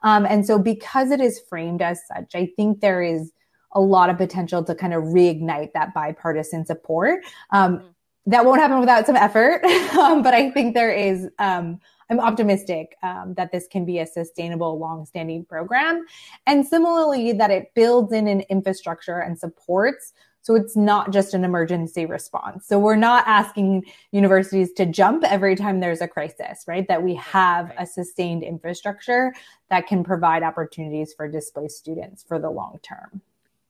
Um, 0.04 0.26
and 0.26 0.46
so 0.46 0.60
because 0.60 1.10
it 1.10 1.20
is 1.20 1.42
framed 1.50 1.82
as 1.82 2.00
such, 2.08 2.36
I 2.36 2.52
think 2.56 2.82
there 2.82 3.02
is 3.02 3.32
a 3.72 3.82
lot 3.82 4.10
of 4.10 4.18
potential 4.18 4.64
to 4.64 4.76
kind 4.76 4.94
of 4.94 5.04
reignite 5.04 5.74
that 5.74 5.94
bipartisan 5.94 6.66
support. 6.66 7.26
Um, 7.52 7.78
mm-hmm. 7.78 7.88
That 8.28 8.46
won't 8.46 8.60
happen 8.60 8.80
without 8.80 9.06
some 9.06 9.16
effort, 9.16 9.64
um, 9.98 10.22
but 10.22 10.34
I 10.34 10.52
think 10.52 10.76
there 10.76 10.92
is 10.92 11.30
um, 11.40 11.80
I'm 12.10 12.20
optimistic 12.20 12.96
um, 13.04 13.34
that 13.36 13.52
this 13.52 13.68
can 13.68 13.86
be 13.86 14.00
a 14.00 14.06
sustainable, 14.06 14.78
long-standing 14.80 15.46
program, 15.46 16.06
and 16.46 16.66
similarly 16.66 17.34
that 17.34 17.52
it 17.52 17.74
builds 17.74 18.14
in 18.14 18.28
an 18.28 18.42
infrastructure 18.42 19.20
and 19.20 19.38
supports. 19.38 20.14
So 20.42 20.56
it's 20.56 20.78
not 20.78 21.12
just 21.12 21.34
an 21.34 21.44
emergency 21.44 22.06
response. 22.06 22.68
So 22.68 22.80
we're 22.80 22.96
not 22.96 23.28
asking 23.28 23.84
universities 24.12 24.72
to 24.74 24.86
jump 24.86 25.26
every 25.26 25.58
time 25.58 25.82
there's 25.82 26.00
a 26.00 26.08
crisis, 26.08 26.64
right? 26.68 26.88
That 26.88 27.04
we 27.04 27.16
have 27.16 27.74
a 27.78 27.86
sustained 27.86 28.44
infrastructure 28.44 29.34
that 29.70 29.88
can 29.88 30.06
provide 30.06 30.44
opportunities 30.44 31.14
for 31.14 31.28
displaced 31.28 31.78
students 31.78 32.24
for 32.24 32.40
the 32.40 32.50
long 32.50 32.80
term 32.82 33.22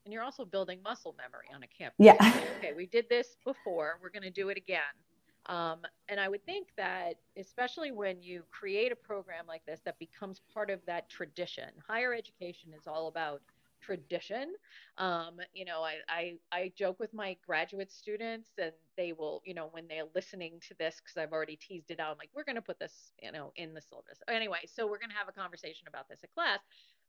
and 0.08 0.14
you're 0.14 0.24
also 0.24 0.46
building 0.46 0.80
muscle 0.82 1.14
memory 1.18 1.48
on 1.54 1.64
a 1.64 1.68
campus. 1.68 1.98
Yeah. 2.00 2.16
okay, 2.60 2.72
we 2.74 2.86
did 2.86 3.10
this 3.10 3.36
before. 3.44 4.00
We're 4.02 4.10
going 4.10 4.24
to 4.24 4.30
do 4.30 4.48
it 4.48 4.56
again. 4.56 4.80
Um, 5.48 5.80
and 6.10 6.20
I 6.20 6.28
would 6.28 6.46
think 6.46 6.68
that, 6.78 7.16
especially 7.38 7.92
when 7.92 8.22
you 8.22 8.44
create 8.52 8.92
a 8.92 8.96
program 8.96 9.46
like 9.48 9.66
this 9.66 9.80
that 9.86 9.98
becomes 9.98 10.42
part 10.54 10.70
of 10.70 10.80
that 10.86 11.10
tradition, 11.10 11.70
higher 11.88 12.14
education 12.14 12.74
is 12.78 12.86
all 12.86 13.08
about 13.08 13.42
tradition. 13.80 14.54
Um, 14.98 15.40
you 15.54 15.64
know, 15.64 15.82
I, 15.82 15.96
I, 16.10 16.34
I 16.52 16.74
joke 16.76 17.00
with 17.00 17.14
my 17.14 17.38
graduate 17.46 17.92
students, 17.92 18.50
and 18.58 18.74
they 18.98 19.14
will, 19.14 19.42
you 19.46 19.54
know, 19.54 19.70
when 19.72 19.88
they're 19.88 20.04
listening 20.16 20.60
to 20.68 20.74
this, 20.78 21.00
because 21.02 21.16
I've 21.18 21.32
already 21.32 21.56
teased 21.56 21.92
it 21.92 22.00
out, 22.00 22.12
I'm 22.12 22.18
like, 22.18 22.32
we're 22.36 22.44
going 22.44 22.56
to 22.56 22.62
put 22.62 22.80
this, 22.80 23.14
you 23.22 23.32
know, 23.32 23.54
in 23.56 23.74
the 23.74 23.82
syllabus. 23.82 24.20
Anyway, 24.28 24.60
so 24.66 24.86
we're 24.86 25.00
going 25.00 25.12
to 25.12 25.16
have 25.16 25.30
a 25.30 25.32
conversation 25.32 25.88
about 25.88 26.10
this 26.10 26.20
at 26.24 26.34
class. 26.34 26.60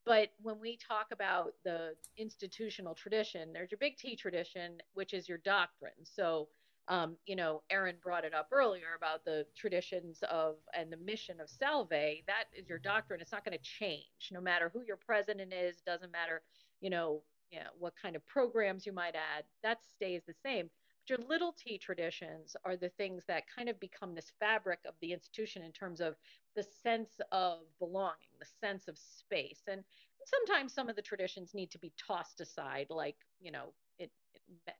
But 0.05 0.29
when 0.42 0.61
we 0.61 0.77
talk 0.77 1.09
about 1.12 1.55
the 1.64 1.94
institutional 2.16 2.94
tradition, 2.94 3.53
there's 3.53 3.70
your 3.70 3.79
big 3.79 3.96
T 3.96 4.14
tradition, 4.14 4.79
which 4.94 5.12
is 5.12 5.29
your 5.29 5.38
doctrine. 5.38 5.92
So 6.05 6.48
um, 6.88 7.16
you 7.27 7.37
know, 7.37 7.62
Erin 7.70 7.96
brought 8.03 8.24
it 8.24 8.35
up 8.35 8.48
earlier 8.51 8.94
about 8.96 9.24
the 9.24 9.46
traditions 9.55 10.22
of 10.31 10.57
and 10.74 10.90
the 10.90 10.96
mission 10.96 11.40
of 11.40 11.48
Salve. 11.51 11.90
That 11.90 12.44
is 12.55 12.68
your 12.68 12.79
doctrine. 12.79 13.20
It's 13.20 13.33
not 13.33 13.44
going 13.44 13.57
to 13.57 13.64
change, 13.64 14.31
no 14.33 14.40
matter 14.40 14.70
who 14.72 14.83
your 14.83 14.96
president 14.96 15.53
is. 15.53 15.83
Doesn't 15.83 16.12
matter, 16.12 16.42
you 16.81 16.90
know, 16.90 17.22
you 17.51 17.59
know, 17.59 17.70
what 17.79 17.94
kind 18.01 18.16
of 18.16 18.27
programs 18.27 18.87
you 18.87 18.92
might 18.92 19.14
add. 19.14 19.44
That 19.62 19.79
stays 19.85 20.22
the 20.27 20.35
same. 20.42 20.70
But 21.07 21.18
your 21.18 21.29
little 21.29 21.53
T 21.53 21.79
traditions 21.79 22.57
are 22.64 22.77
the 22.77 22.90
things 22.90 23.24
that 23.29 23.44
kind 23.55 23.68
of 23.68 23.79
become 23.81 24.14
this 24.14 24.33
fabric 24.40 24.81
of 24.87 24.94
the 25.01 25.12
institution 25.12 25.62
in 25.62 25.72
terms 25.72 26.01
of 26.01 26.16
the 26.57 26.64
sense 26.83 27.20
of 27.33 27.61
belonging, 27.79 28.33
the 28.38 28.46
sense 28.67 28.88
of 28.88 28.98
space, 28.98 29.62
and 29.71 29.85
sometimes 30.25 30.73
some 30.73 30.88
of 30.88 30.96
the 30.96 31.02
traditions 31.02 31.54
need 31.54 31.71
to 31.71 31.79
be 31.79 31.92
tossed 31.98 32.40
aside, 32.40 32.87
like 32.90 33.17
you 33.40 33.50
know, 33.52 33.73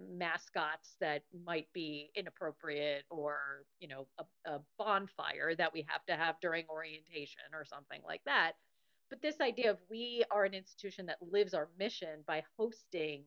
mascots 0.01 0.97
that 1.01 1.23
might 1.45 1.67
be 1.73 2.11
inappropriate 2.15 3.05
or 3.11 3.65
you 3.81 3.89
know 3.89 4.07
a, 4.19 4.51
a, 4.51 4.61
bonfire 4.79 5.55
that 5.55 5.73
we 5.73 5.85
have 5.89 6.05
to 6.07 6.17
have 6.17 6.37
during 6.41 6.65
orientation 6.69 7.43
or 7.53 7.65
something 7.65 8.01
like 8.07 8.23
that. 8.25 8.53
But 9.11 9.23
this 9.23 9.41
idea 9.41 9.71
of 9.71 9.79
we 9.91 10.25
are 10.31 10.45
an 10.45 10.55
institution 10.55 11.07
that 11.07 11.19
lives 11.21 11.55
our 11.55 11.69
mission 11.79 12.21
by 12.27 12.43
hosting 12.59 13.25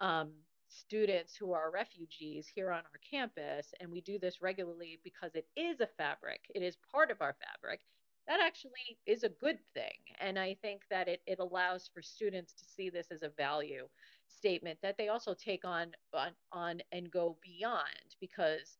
um, 0.00 0.30
students 0.68 1.36
who 1.36 1.52
are 1.52 1.70
refugees 1.70 2.48
here 2.52 2.70
on 2.70 2.78
our 2.78 3.00
campus 3.08 3.74
and 3.80 3.90
we 3.90 4.00
do 4.00 4.18
this 4.18 4.40
regularly 4.40 4.98
because 5.04 5.34
it 5.34 5.46
is 5.56 5.80
a 5.80 5.88
fabric. 5.98 6.40
It 6.54 6.62
is 6.62 6.76
part 6.90 7.10
of 7.10 7.20
our 7.20 7.34
fabric. 7.34 7.80
That 8.26 8.40
actually 8.40 8.98
is 9.06 9.24
a 9.24 9.28
good 9.28 9.58
thing. 9.74 9.98
And 10.20 10.38
i 10.38 10.56
think 10.62 10.82
that 10.90 11.08
it, 11.08 11.20
it 11.26 11.38
allows 11.40 11.90
for 11.92 12.02
students 12.02 12.52
to 12.54 12.64
see 12.64 12.90
this 12.90 13.08
as 13.10 13.22
a 13.22 13.30
value 13.30 13.88
statement 14.36 14.78
that 14.82 14.96
they 14.98 15.08
also 15.08 15.34
take 15.34 15.64
on 15.64 15.92
on, 16.14 16.30
on 16.52 16.80
and 16.92 17.10
go 17.10 17.36
beyond 17.42 18.16
because 18.20 18.78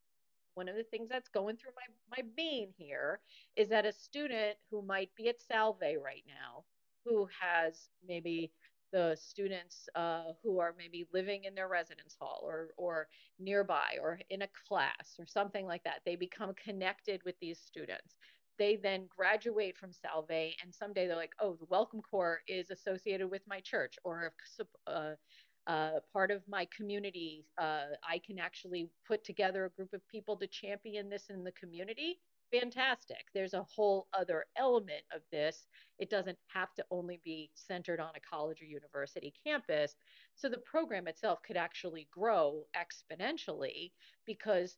one 0.55 0.69
of 0.69 0.77
the 0.77 0.85
things 0.85 1.09
that's 1.09 1.29
going 1.29 1.57
through 1.57 1.73
my, 1.77 2.19
my 2.23 2.29
being 2.37 2.69
here 2.77 3.21
is 3.57 3.69
that 3.69 3.87
a 3.87 3.93
student 3.93 4.57
who 4.71 4.83
might 4.83 5.11
be 5.17 5.29
at 5.29 5.41
Salve 5.41 5.81
right 5.81 6.25
now, 6.27 6.65
who 7.05 7.27
has 7.41 7.89
maybe 8.07 8.53
the 8.93 9.17
students 9.19 9.89
uh, 9.95 10.33
who 10.43 10.59
are 10.59 10.75
maybe 10.77 11.07
living 11.15 11.45
in 11.45 11.55
their 11.55 11.69
residence 11.69 12.15
hall 12.21 12.41
or, 12.45 12.69
or 12.77 13.09
nearby 13.39 13.97
or 14.01 14.21
in 14.29 14.43
a 14.43 14.49
class 14.69 15.17
or 15.19 15.27
something 15.27 15.67
like 15.67 15.83
that, 15.85 16.01
they 16.05 16.15
become 16.15 16.53
connected 16.63 17.23
with 17.25 17.35
these 17.41 17.59
students. 17.59 18.17
They 18.59 18.77
then 18.77 19.09
graduate 19.15 19.77
from 19.77 19.93
Salve, 19.93 20.31
and 20.31 20.73
someday 20.73 21.07
they're 21.07 21.17
like, 21.17 21.35
oh, 21.41 21.55
the 21.55 21.67
Welcome 21.69 22.03
Corps 22.03 22.41
is 22.47 22.71
associated 22.71 23.31
with 23.31 23.43
my 23.49 23.61
church, 23.61 23.99
or 24.05 24.33
uh, 24.87 25.13
uh, 25.67 26.01
part 26.13 26.31
of 26.31 26.43
my 26.49 26.67
community, 26.77 27.45
uh, 27.59 27.85
I 28.09 28.21
can 28.25 28.39
actually 28.39 28.91
put 29.07 29.25
together 29.25 29.65
a 29.65 29.71
group 29.71 29.93
of 29.93 30.07
people 30.09 30.37
to 30.37 30.47
champion 30.47 31.09
this 31.09 31.31
in 31.31 31.45
the 31.45 31.53
community. 31.53 32.19
Fantastic. 32.53 33.25
There's 33.33 33.55
a 33.55 33.63
whole 33.75 34.09
other 34.13 34.45
element 34.59 35.05
of 35.15 35.23
this. 35.31 35.67
It 35.99 36.11
doesn't 36.11 36.37
have 36.49 36.75
to 36.75 36.85
only 36.91 37.21
be 37.25 37.51
centered 37.55 37.99
on 37.99 38.11
a 38.15 38.21
college 38.21 38.61
or 38.61 38.67
university 38.67 39.33
campus. 39.47 39.95
So 40.35 40.51
the 40.51 40.59
program 40.59 41.09
itself 41.09 41.39
could 41.47 41.57
actually 41.57 42.09
grow 42.11 42.65
exponentially 42.77 43.93
because 44.27 44.77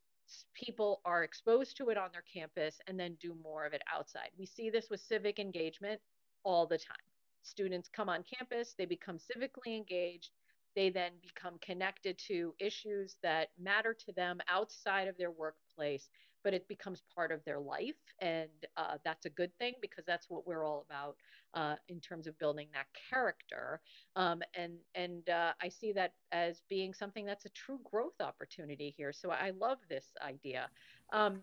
people 0.54 1.00
are 1.04 1.24
exposed 1.24 1.76
to 1.76 1.90
it 1.90 1.96
on 1.96 2.10
their 2.12 2.24
campus 2.32 2.80
and 2.86 2.98
then 2.98 3.16
do 3.20 3.34
more 3.42 3.66
of 3.66 3.72
it 3.72 3.82
outside. 3.92 4.30
We 4.38 4.46
see 4.46 4.70
this 4.70 4.88
with 4.90 5.00
civic 5.00 5.38
engagement 5.38 6.00
all 6.44 6.66
the 6.66 6.78
time. 6.78 6.96
Students 7.42 7.90
come 7.94 8.08
on 8.08 8.24
campus, 8.24 8.74
they 8.76 8.86
become 8.86 9.18
civically 9.18 9.76
engaged, 9.76 10.30
they 10.74 10.90
then 10.90 11.12
become 11.22 11.58
connected 11.60 12.18
to 12.26 12.54
issues 12.58 13.16
that 13.22 13.48
matter 13.58 13.94
to 14.06 14.12
them 14.12 14.40
outside 14.48 15.08
of 15.08 15.16
their 15.16 15.30
workplace, 15.30 16.08
but 16.44 16.54
it 16.54 16.68
becomes 16.68 17.02
part 17.14 17.32
of 17.32 17.42
their 17.44 17.58
life. 17.58 17.96
And 18.20 18.50
uh, 18.76 18.98
that's 19.04 19.24
a 19.24 19.30
good 19.30 19.50
thing 19.58 19.72
because 19.80 20.04
that's 20.06 20.28
what 20.28 20.46
we're 20.46 20.64
all 20.64 20.84
about 20.88 21.16
uh, 21.54 21.76
in 21.88 21.98
terms 22.00 22.26
of 22.26 22.38
building 22.38 22.68
that 22.74 22.86
character. 23.10 23.80
Um, 24.14 24.42
and 24.54 24.74
and 24.94 25.28
uh, 25.28 25.52
I 25.60 25.68
see 25.68 25.92
that 25.92 26.12
as 26.30 26.62
being 26.68 26.92
something 26.92 27.24
that's 27.24 27.46
a 27.46 27.50
true 27.50 27.80
growth 27.90 28.20
opportunity 28.20 28.94
here. 28.96 29.12
So 29.12 29.30
I 29.30 29.50
love 29.58 29.78
this 29.88 30.04
idea. 30.22 30.68
Um, 31.12 31.40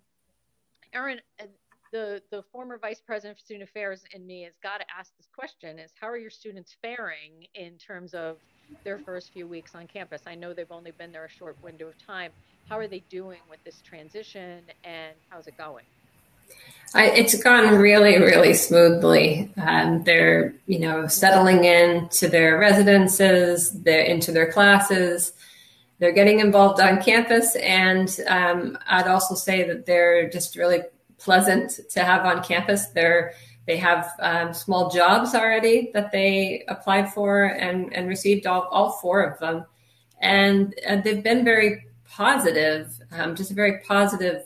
Erin, 0.93 1.19
uh, 1.41 1.45
the 1.91 2.21
the 2.31 2.43
former 2.51 2.77
vice 2.77 3.01
president 3.01 3.37
for 3.37 3.43
student 3.43 3.69
affairs 3.69 4.03
in 4.13 4.25
me 4.25 4.43
has 4.43 4.53
got 4.63 4.77
to 4.79 4.85
ask 4.97 5.15
this 5.17 5.27
question: 5.35 5.79
Is 5.79 5.91
how 5.99 6.07
are 6.07 6.17
your 6.17 6.29
students 6.29 6.75
faring 6.81 7.47
in 7.55 7.77
terms 7.77 8.13
of 8.13 8.37
their 8.83 8.99
first 8.99 9.31
few 9.33 9.47
weeks 9.47 9.75
on 9.75 9.87
campus? 9.87 10.21
I 10.25 10.35
know 10.35 10.53
they've 10.53 10.71
only 10.71 10.91
been 10.91 11.11
there 11.11 11.25
a 11.25 11.29
short 11.29 11.57
window 11.63 11.87
of 11.87 11.97
time. 12.05 12.31
How 12.71 12.79
are 12.79 12.87
they 12.87 13.03
doing 13.09 13.41
with 13.49 13.61
this 13.65 13.81
transition, 13.81 14.61
and 14.85 15.13
how's 15.27 15.45
it 15.45 15.57
going? 15.57 15.83
I, 16.95 17.07
it's 17.07 17.35
gone 17.43 17.75
really, 17.75 18.17
really 18.17 18.53
smoothly. 18.53 19.51
Um, 19.57 20.05
they're, 20.05 20.55
you 20.67 20.79
know, 20.79 21.05
settling 21.07 21.65
in 21.65 22.07
to 22.07 22.29
their 22.29 22.57
residences, 22.57 23.71
they're 23.71 24.03
into 24.03 24.31
their 24.31 24.49
classes, 24.49 25.33
they're 25.99 26.13
getting 26.13 26.39
involved 26.39 26.79
on 26.79 27.01
campus, 27.01 27.57
and 27.57 28.17
um, 28.29 28.77
I'd 28.87 29.09
also 29.09 29.35
say 29.35 29.67
that 29.67 29.85
they're 29.85 30.29
just 30.29 30.55
really 30.55 30.79
pleasant 31.17 31.77
to 31.89 32.05
have 32.05 32.25
on 32.25 32.41
campus. 32.41 32.85
They're 32.85 33.33
they 33.67 33.75
have 33.75 34.13
um, 34.19 34.53
small 34.53 34.89
jobs 34.89 35.35
already 35.35 35.91
that 35.93 36.13
they 36.13 36.63
applied 36.69 37.11
for 37.11 37.43
and, 37.43 37.93
and 37.93 38.07
received 38.07 38.47
all, 38.47 38.61
all 38.71 38.93
four 38.93 39.23
of 39.23 39.37
them. 39.39 39.65
And, 40.21 40.73
and 40.87 41.03
they've 41.03 41.21
been 41.21 41.43
very 41.43 41.85
positive, 42.11 42.91
um, 43.11 43.35
just 43.35 43.51
a 43.51 43.53
very 43.53 43.79
positive 43.79 44.43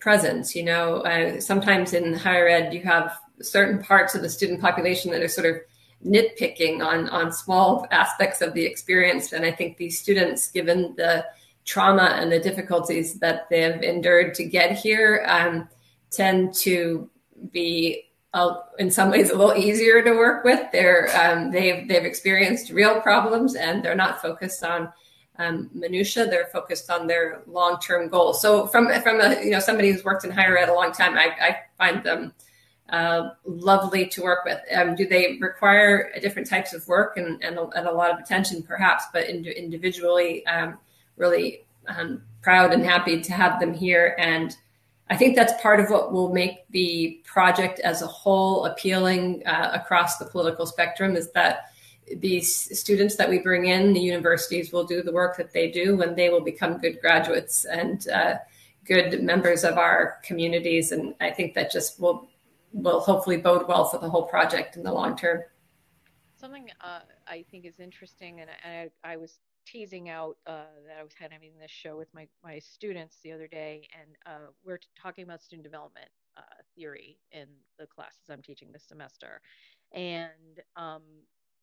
presence. 0.00 0.54
You 0.54 0.64
know, 0.64 0.96
uh, 0.96 1.40
sometimes 1.40 1.92
in 1.92 2.14
higher 2.14 2.48
ed, 2.48 2.74
you 2.74 2.82
have 2.82 3.16
certain 3.40 3.82
parts 3.82 4.14
of 4.14 4.22
the 4.22 4.28
student 4.28 4.60
population 4.60 5.10
that 5.12 5.22
are 5.22 5.28
sort 5.28 5.46
of 5.46 5.56
nitpicking 6.04 6.84
on, 6.84 7.08
on 7.10 7.32
small 7.32 7.86
aspects 7.90 8.40
of 8.40 8.54
the 8.54 8.64
experience. 8.64 9.32
And 9.32 9.44
I 9.44 9.52
think 9.52 9.76
these 9.76 9.98
students, 9.98 10.50
given 10.50 10.94
the 10.96 11.24
trauma 11.64 12.16
and 12.18 12.32
the 12.32 12.40
difficulties 12.40 13.18
that 13.20 13.48
they 13.50 13.60
have 13.60 13.82
endured 13.82 14.34
to 14.34 14.44
get 14.44 14.72
here, 14.72 15.24
um, 15.28 15.68
tend 16.10 16.54
to 16.54 17.08
be 17.52 18.04
uh, 18.32 18.54
in 18.78 18.90
some 18.90 19.10
ways 19.10 19.30
a 19.30 19.36
little 19.36 19.56
easier 19.56 20.02
to 20.02 20.12
work 20.12 20.44
with. 20.44 20.60
They're 20.72 21.08
um, 21.16 21.50
they've 21.50 21.86
they've 21.88 22.04
experienced 22.04 22.70
real 22.70 23.00
problems 23.00 23.54
and 23.54 23.84
they're 23.84 23.94
not 23.94 24.22
focused 24.22 24.64
on 24.64 24.92
um, 25.40 25.70
minutia. 25.72 26.26
They're 26.26 26.46
focused 26.46 26.90
on 26.90 27.06
their 27.06 27.42
long 27.46 27.78
term 27.80 28.08
goals. 28.08 28.40
So 28.42 28.66
from 28.66 28.88
from 29.02 29.20
a 29.20 29.42
you 29.42 29.50
know 29.50 29.60
somebody 29.60 29.90
who's 29.90 30.04
worked 30.04 30.24
in 30.24 30.30
higher 30.30 30.56
ed 30.58 30.68
a 30.68 30.74
long 30.74 30.92
time, 30.92 31.16
I, 31.16 31.30
I 31.40 31.56
find 31.78 32.04
them 32.04 32.32
uh, 32.90 33.30
lovely 33.44 34.06
to 34.08 34.22
work 34.22 34.44
with. 34.44 34.58
Um, 34.74 34.94
do 34.94 35.06
they 35.06 35.38
require 35.40 36.12
different 36.20 36.48
types 36.48 36.72
of 36.72 36.86
work 36.88 37.16
and, 37.16 37.42
and, 37.42 37.56
a, 37.56 37.68
and 37.68 37.86
a 37.86 37.92
lot 37.92 38.10
of 38.10 38.18
attention, 38.18 38.62
perhaps? 38.62 39.04
But 39.12 39.28
in, 39.28 39.44
individually, 39.46 40.44
um, 40.46 40.76
really 41.16 41.66
um, 41.86 42.22
proud 42.42 42.72
and 42.72 42.84
happy 42.84 43.20
to 43.20 43.32
have 43.32 43.60
them 43.60 43.72
here 43.72 44.16
and 44.18 44.56
I 45.10 45.16
think 45.16 45.34
that's 45.34 45.60
part 45.60 45.80
of 45.80 45.90
what 45.90 46.12
will 46.12 46.32
make 46.32 46.68
the 46.70 47.20
project 47.24 47.80
as 47.80 48.00
a 48.00 48.06
whole 48.06 48.64
appealing 48.66 49.42
uh, 49.44 49.72
across 49.74 50.18
the 50.18 50.24
political 50.24 50.66
spectrum 50.66 51.16
is 51.16 51.32
that 51.32 51.72
these 52.16 52.78
students 52.78 53.16
that 53.16 53.28
we 53.28 53.38
bring 53.38 53.66
in, 53.66 53.92
the 53.92 54.00
universities 54.00 54.72
will 54.72 54.84
do 54.84 55.02
the 55.02 55.12
work 55.12 55.36
that 55.36 55.52
they 55.52 55.70
do 55.70 56.02
and 56.02 56.16
they 56.16 56.28
will 56.28 56.40
become 56.40 56.78
good 56.78 57.00
graduates 57.00 57.64
and 57.64 58.08
uh, 58.08 58.36
good 58.84 59.22
members 59.22 59.64
of 59.64 59.78
our 59.78 60.18
communities. 60.24 60.92
And 60.92 61.14
I 61.20 61.30
think 61.30 61.54
that 61.54 61.70
just 61.70 62.00
will 62.00 62.28
will 62.72 63.00
hopefully 63.00 63.36
bode 63.36 63.66
well 63.66 63.84
for 63.88 63.98
the 63.98 64.08
whole 64.08 64.22
project 64.22 64.76
in 64.76 64.82
the 64.84 64.92
long 64.92 65.16
term. 65.16 65.42
Something 66.36 66.70
uh, 66.80 67.00
I 67.26 67.44
think 67.50 67.66
is 67.66 67.80
interesting, 67.80 68.40
and 68.40 68.50
I, 68.64 68.90
I 69.04 69.16
was 69.16 69.40
teasing 69.66 70.08
out 70.08 70.36
uh, 70.46 70.62
that 70.86 70.96
I 70.98 71.02
was 71.02 71.12
having 71.18 71.50
this 71.60 71.70
show 71.70 71.96
with 71.96 72.12
my, 72.14 72.26
my 72.42 72.58
students 72.58 73.18
the 73.22 73.32
other 73.32 73.46
day, 73.46 73.88
and 73.98 74.16
uh, 74.24 74.46
we're 74.64 74.80
talking 75.00 75.24
about 75.24 75.42
student 75.42 75.64
development 75.64 76.08
uh, 76.36 76.40
theory 76.74 77.18
in 77.32 77.46
the 77.78 77.86
classes 77.86 78.30
I'm 78.30 78.42
teaching 78.42 78.68
this 78.72 78.84
semester. 78.84 79.40
And 79.92 80.60
um, 80.76 81.02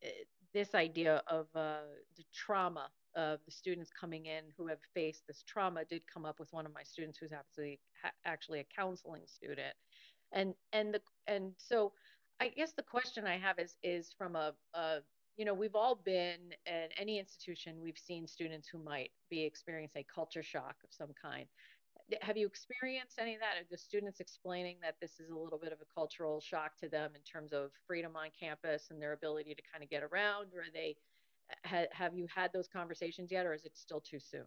it, 0.01 0.27
this 0.57 0.73
idea 0.73 1.21
of 1.27 1.45
uh, 1.55 1.85
the 2.15 2.23
trauma 2.33 2.87
of 3.15 3.39
the 3.45 3.51
students 3.51 3.91
coming 3.99 4.25
in 4.25 4.43
who 4.57 4.65
have 4.65 4.79
faced 4.95 5.21
this 5.27 5.43
trauma 5.47 5.85
did 5.85 6.01
come 6.11 6.25
up 6.25 6.39
with 6.39 6.51
one 6.51 6.65
of 6.65 6.73
my 6.73 6.81
students 6.81 7.19
who's 7.19 7.31
actually 7.31 7.79
actually 8.25 8.59
a 8.59 8.65
counseling 8.75 9.21
student, 9.27 9.75
and 10.31 10.55
and 10.73 10.95
the 10.95 11.01
and 11.27 11.53
so 11.57 11.93
I 12.39 12.47
guess 12.49 12.73
the 12.73 12.81
question 12.81 13.25
I 13.27 13.37
have 13.37 13.59
is 13.59 13.75
is 13.83 14.15
from 14.17 14.35
a, 14.35 14.53
a 14.73 15.01
you 15.37 15.45
know, 15.45 15.53
we've 15.53 15.75
all 15.75 16.01
been 16.03 16.53
at 16.65 16.89
any 16.97 17.19
institution, 17.19 17.79
we've 17.79 17.99
seen 17.99 18.25
students 18.25 18.67
who 18.67 18.83
might 18.83 19.11
be 19.29 19.43
experiencing 19.43 20.01
a 20.01 20.13
culture 20.13 20.41
shock 20.41 20.77
of 20.83 20.89
some 20.89 21.13
kind. 21.21 21.45
Have 22.21 22.37
you 22.37 22.47
experienced 22.47 23.19
any 23.19 23.33
of 23.33 23.41
that? 23.41 23.61
Are 23.61 23.67
the 23.69 23.77
students 23.77 24.21
explaining 24.21 24.77
that 24.81 24.95
this 25.01 25.19
is 25.19 25.29
a 25.29 25.35
little 25.35 25.59
bit 25.59 25.73
of 25.73 25.79
a 25.81 25.93
cultural 25.93 26.39
shock 26.39 26.77
to 26.77 26.87
them 26.87 27.11
in 27.15 27.21
terms 27.21 27.51
of 27.51 27.71
freedom 27.85 28.15
on 28.15 28.27
campus 28.39 28.87
and 28.91 29.01
their 29.01 29.11
ability 29.13 29.55
to 29.55 29.61
kind 29.71 29.83
of 29.83 29.89
get 29.89 30.03
around? 30.03 30.47
Or 30.55 30.61
are 30.61 30.73
they, 30.73 30.95
ha- 31.65 31.91
have 31.91 32.13
you 32.13 32.25
had 32.33 32.53
those 32.53 32.67
conversations 32.67 33.29
yet, 33.29 33.45
or 33.45 33.53
is 33.53 33.65
it 33.65 33.73
still 33.75 33.99
too 33.99 34.19
soon? 34.19 34.45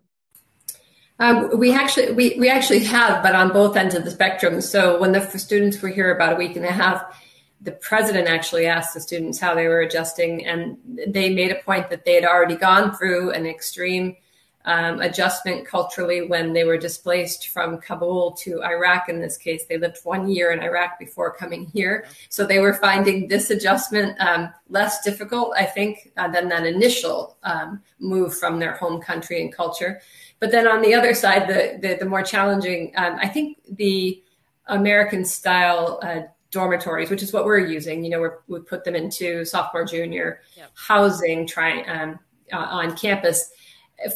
Um, 1.19 1.59
we 1.59 1.75
actually 1.75 2.13
we, 2.13 2.37
we 2.39 2.49
actually 2.49 2.79
have, 2.85 3.23
but 3.23 3.35
on 3.35 3.53
both 3.53 3.77
ends 3.77 3.95
of 3.95 4.05
the 4.05 4.11
spectrum. 4.11 4.63
So 4.63 4.99
when 4.99 5.13
the 5.13 5.21
students 5.39 5.83
were 5.83 5.91
here 5.91 6.15
about 6.15 6.33
a 6.33 6.37
week 6.37 6.57
and 6.57 6.65
a 6.65 6.73
half, 6.73 7.23
the 7.61 7.73
president 7.73 8.27
actually 8.27 8.65
asked 8.65 8.95
the 8.95 9.03
students 9.03 9.39
how 9.39 9.55
they 9.55 9.69
were 9.69 9.81
adjusting, 9.81 10.47
and 10.47 10.79
they 11.07 11.29
made 11.29 11.53
a 11.53 11.57
point 11.57 11.91
that 11.91 12.07
they 12.07 12.15
had 12.15 12.25
already 12.25 12.57
gone 12.57 12.97
through 12.97 13.33
an 13.33 13.45
extreme 13.45 14.17
um, 14.65 15.01
adjustment 15.01 15.67
culturally 15.67 16.23
when 16.23 16.53
they 16.53 16.65
were 16.65 16.77
displaced 16.77 17.49
from 17.49 17.79
Kabul 17.79 18.33
to 18.33 18.63
Iraq. 18.63 19.09
In 19.09 19.21
this 19.21 19.37
case, 19.37 19.65
they 19.67 19.79
lived 19.79 19.99
one 20.05 20.29
year 20.29 20.53
in 20.53 20.61
Iraq 20.61 20.99
before 20.99 21.33
coming 21.33 21.67
here. 21.67 22.07
So 22.29 22.45
they 22.45 22.59
were 22.59 22.75
finding 22.75 23.29
this 23.29 23.51
adjustment 23.51 24.21
um, 24.21 24.53
less 24.69 25.03
difficult, 25.03 25.55
I 25.57 25.65
think, 25.65 26.13
uh, 26.17 26.29
than 26.29 26.49
that 26.51 26.67
initial 26.67 27.39
um, 27.43 27.81
move 27.99 28.37
from 28.37 28.59
their 28.59 28.75
home 28.75 29.01
country 29.01 29.41
and 29.41 29.53
culture. 29.53 30.01
But 30.41 30.51
then 30.51 30.67
on 30.67 30.83
the 30.83 30.95
other 30.95 31.15
side, 31.15 31.49
the, 31.49 31.79
the, 31.81 31.97
the 31.97 32.07
more 32.07 32.23
challenging, 32.23 32.93
um, 32.97 33.17
I 33.21 33.29
think 33.29 33.59
the 33.69 34.23
American 34.67 35.25
style 35.25 36.01
uh, 36.03 36.21
dormitories, 36.51 37.11
which 37.11 37.23
is 37.23 37.33
what 37.33 37.45
we're 37.45 37.59
using. 37.59 38.05
You 38.05 38.11
know, 38.11 38.31
we 38.49 38.61
put 38.61 38.85
them 38.85 38.95
into 38.95 39.45
sophomore, 39.45 39.85
junior 39.85 40.41
yep. 40.57 40.71
housing, 40.75 41.47
trying 41.47 41.89
um, 41.89 42.19
uh, 42.53 42.57
on 42.57 42.97
campus. 42.97 43.53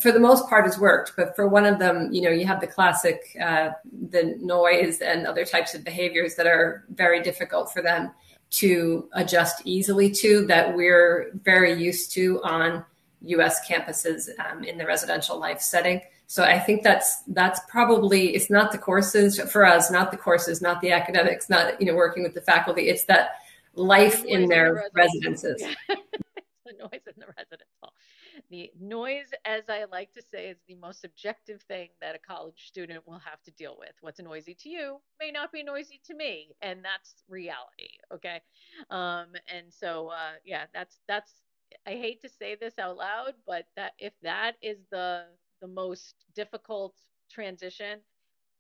For 0.01 0.12
the 0.12 0.20
most 0.20 0.49
part, 0.49 0.64
has 0.64 0.78
worked, 0.78 1.12
but 1.16 1.37
for 1.37 1.47
one 1.47 1.66
of 1.66 1.78
them, 1.78 2.12
you 2.12 2.22
know, 2.22 2.30
you 2.30 2.47
have 2.47 2.61
the 2.61 2.66
classic, 2.66 3.37
uh, 3.41 3.70
the 4.11 4.37
noise 4.41 5.01
and 5.01 5.26
other 5.26 5.45
types 5.45 5.74
of 5.74 5.85
behaviors 5.85 6.37
that 6.37 6.47
are 6.47 6.85
very 6.91 7.22
difficult 7.22 7.72
for 7.72 7.82
them 7.82 8.11
to 8.51 9.09
adjust 9.12 9.62
easily 9.64 10.11
to. 10.11 10.47
That 10.47 10.74
we're 10.74 11.32
very 11.43 11.74
used 11.74 12.12
to 12.12 12.43
on 12.43 12.85
U.S. 13.22 13.68
campuses 13.68 14.28
um, 14.39 14.64
in 14.64 14.78
the 14.78 14.87
residential 14.87 15.39
life 15.39 15.61
setting. 15.61 16.01
So 16.26 16.43
I 16.43 16.59
think 16.59 16.82
that's 16.82 17.22
that's 17.28 17.61
probably 17.68 18.35
it's 18.35 18.51
not 18.51 18.72
the 18.72 18.78
courses 18.78 19.39
for 19.41 19.66
us, 19.66 19.91
not 19.91 20.11
the 20.11 20.16
courses, 20.16 20.62
not 20.62 20.80
the 20.80 20.93
academics, 20.93 21.51
not 21.51 21.80
you 21.80 21.87
know 21.87 21.95
working 21.95 22.22
with 22.22 22.35
the 22.35 22.41
faculty. 22.41 22.89
It's 22.89 23.05
that 23.05 23.32
life 23.74 24.24
in 24.24 24.49
their 24.49 24.74
the 24.74 24.91
residences. 24.95 25.62
the 25.89 26.72
noise 26.78 27.03
in 27.07 27.14
the 27.18 27.26
residence. 27.37 27.68
The 28.55 28.70
noise, 28.80 29.32
as 29.44 29.64
I 29.68 29.84
like 29.90 30.12
to 30.12 30.22
say, 30.22 30.46
is 30.48 30.59
the 30.68 30.76
most 30.76 31.00
subjective 31.00 31.61
thing 31.62 31.88
that 32.00 32.14
a 32.14 32.20
college 32.20 32.68
student 32.68 33.05
will 33.05 33.18
have 33.18 33.42
to 33.42 33.50
deal 33.50 33.74
with. 33.76 33.90
What's 34.00 34.20
noisy 34.20 34.55
to 34.61 34.68
you 34.68 35.00
may 35.18 35.32
not 35.32 35.50
be 35.50 35.64
noisy 35.64 36.00
to 36.05 36.14
me, 36.14 36.55
and 36.62 36.84
that's 36.84 37.24
reality. 37.28 37.98
Okay, 38.12 38.40
um, 38.90 39.32
and 39.52 39.72
so 39.72 40.11
uh, 40.11 40.34
yeah, 40.44 40.66
that's 40.72 41.00
that's. 41.09 41.32
I 41.84 41.92
hate 41.96 42.22
to 42.22 42.28
say 42.28 42.55
this 42.55 42.78
out 42.78 42.96
loud, 42.96 43.34
but 43.44 43.66
that 43.74 43.94
if 43.98 44.12
that 44.22 44.55
is 44.62 44.78
the 44.92 45.24
the 45.61 45.66
most 45.66 46.14
difficult 46.36 46.94
transition 47.28 47.98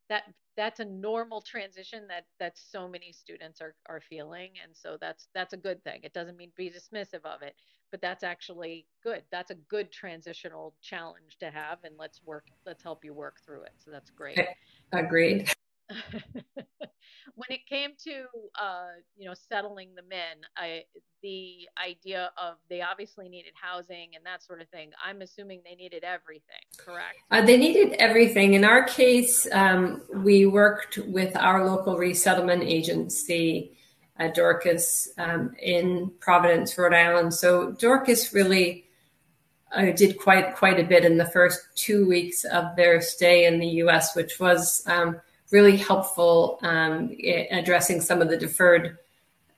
that 0.08 0.24
that's 0.56 0.80
a 0.80 0.84
normal 0.84 1.40
transition 1.40 2.06
that 2.08 2.24
that 2.38 2.56
so 2.56 2.88
many 2.88 3.12
students 3.12 3.60
are 3.60 3.74
are 3.88 4.00
feeling 4.00 4.50
and 4.62 4.74
so 4.76 4.96
that's 5.00 5.28
that's 5.34 5.52
a 5.52 5.58
good 5.58 5.82
thing. 5.84 6.00
It 6.02 6.12
doesn't 6.12 6.36
mean 6.36 6.52
be 6.56 6.70
dismissive 6.70 7.24
of 7.24 7.42
it 7.42 7.54
but 7.90 8.00
that's 8.00 8.24
actually 8.24 8.86
good. 9.04 9.22
That's 9.30 9.52
a 9.52 9.54
good 9.54 9.92
transitional 9.92 10.74
challenge 10.82 11.36
to 11.38 11.50
have 11.50 11.78
and 11.84 11.94
let's 11.98 12.20
work 12.24 12.44
let's 12.66 12.82
help 12.82 13.04
you 13.04 13.14
work 13.14 13.36
through 13.44 13.62
it. 13.62 13.72
So 13.78 13.90
that's 13.90 14.10
great. 14.10 14.40
Agreed 14.92 15.48
when 17.34 17.48
it 17.50 17.66
came 17.66 17.90
to 18.04 18.24
uh, 18.60 18.86
you 19.16 19.28
know 19.28 19.34
settling 19.34 19.90
the 19.94 20.02
men, 20.02 20.38
I, 20.56 20.84
the 21.22 21.68
idea 21.82 22.30
of 22.36 22.54
they 22.68 22.82
obviously 22.82 23.28
needed 23.28 23.52
housing 23.54 24.10
and 24.14 24.24
that 24.24 24.42
sort 24.42 24.60
of 24.60 24.68
thing. 24.68 24.90
I'm 25.04 25.22
assuming 25.22 25.62
they 25.64 25.74
needed 25.74 26.04
everything, 26.04 26.62
correct? 26.76 27.16
Uh, 27.30 27.42
they 27.42 27.56
needed 27.56 27.94
everything. 27.98 28.54
In 28.54 28.64
our 28.64 28.84
case, 28.84 29.46
um, 29.52 30.02
we 30.14 30.46
worked 30.46 30.98
with 30.98 31.36
our 31.36 31.66
local 31.66 31.96
resettlement 31.96 32.62
agency. 32.62 33.76
Uh, 34.16 34.28
Dorcas 34.28 35.08
um, 35.18 35.56
in 35.60 36.12
Providence, 36.20 36.78
Rhode 36.78 36.94
Island. 36.94 37.34
So 37.34 37.72
Dorcas 37.72 38.32
really 38.32 38.84
uh, 39.74 39.90
did 39.90 40.18
quite 40.18 40.54
quite 40.54 40.78
a 40.78 40.84
bit 40.84 41.04
in 41.04 41.16
the 41.18 41.26
first 41.26 41.60
two 41.74 42.06
weeks 42.06 42.44
of 42.44 42.76
their 42.76 43.00
stay 43.00 43.44
in 43.46 43.58
the 43.58 43.66
U.S., 43.66 44.14
which 44.14 44.38
was 44.38 44.84
um, 44.86 45.20
really 45.54 45.76
helpful 45.76 46.58
um, 46.62 47.16
addressing 47.52 48.00
some 48.00 48.20
of 48.20 48.28
the 48.28 48.36
deferred 48.36 48.98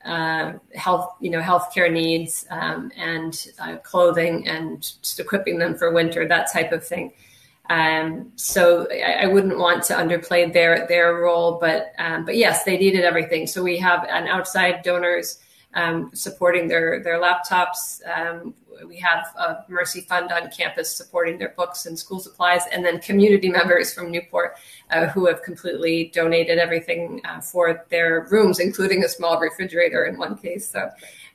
uh, 0.05 0.53
health, 0.75 1.15
you 1.21 1.31
know, 1.31 1.41
healthcare 1.41 1.91
needs 1.91 2.47
um, 2.51 2.93
and 2.97 3.49
uh, 3.59 3.77
clothing 3.79 4.47
and 4.47 4.83
just 4.83 5.19
equipping 5.19 5.59
them 5.59 5.75
for 5.75 5.91
winter, 5.91 6.29
that 6.29 6.53
type 6.53 6.71
of 6.71 6.87
thing. 6.87 7.13
Um, 7.71 8.31
so 8.37 8.87
I, 8.93 9.25
I, 9.25 9.27
wouldn't 9.27 9.59
want 9.59 9.83
to 9.85 9.95
underplay 9.95 10.53
their 10.53 10.87
their 10.87 11.15
role, 11.15 11.59
but 11.61 11.93
um, 11.99 12.25
but 12.25 12.37
yes, 12.37 12.63
they 12.63 12.79
needed 12.79 13.03
everything. 13.03 13.49
So 13.49 13.61
we 13.61 13.77
have 13.79 14.07
an 14.09 14.29
outside 14.29 14.83
donors 14.85 15.41
um, 15.77 16.11
supporting 16.15 16.67
their 16.67 17.03
their 17.03 17.21
laptops. 17.21 18.01
Um, 18.09 18.55
we 18.87 18.97
have 18.99 19.27
a 19.39 19.65
Mercy 19.69 20.01
Fund 20.01 20.33
on 20.33 20.51
campus 20.51 20.91
supporting 20.91 21.39
their 21.39 21.51
books 21.57 21.87
and 21.87 21.99
school 21.99 22.19
supplies, 22.19 22.63
and 22.73 22.85
then 22.85 22.99
community 22.99 23.49
members 23.61 23.95
from 23.95 24.11
Newport 24.11 24.57
uh, 24.91 25.07
who 25.07 25.27
have 25.27 25.43
completely 25.43 26.11
donated 26.13 26.59
everything 26.59 27.21
uh, 27.25 27.41
for 27.41 27.85
their 27.91 28.27
rooms, 28.31 28.59
including 28.59 29.05
a 29.05 29.09
small 29.09 29.39
refrigerator 29.39 30.07
in 30.07 30.19
one 30.19 30.37
case. 30.37 30.69
So, 30.69 30.91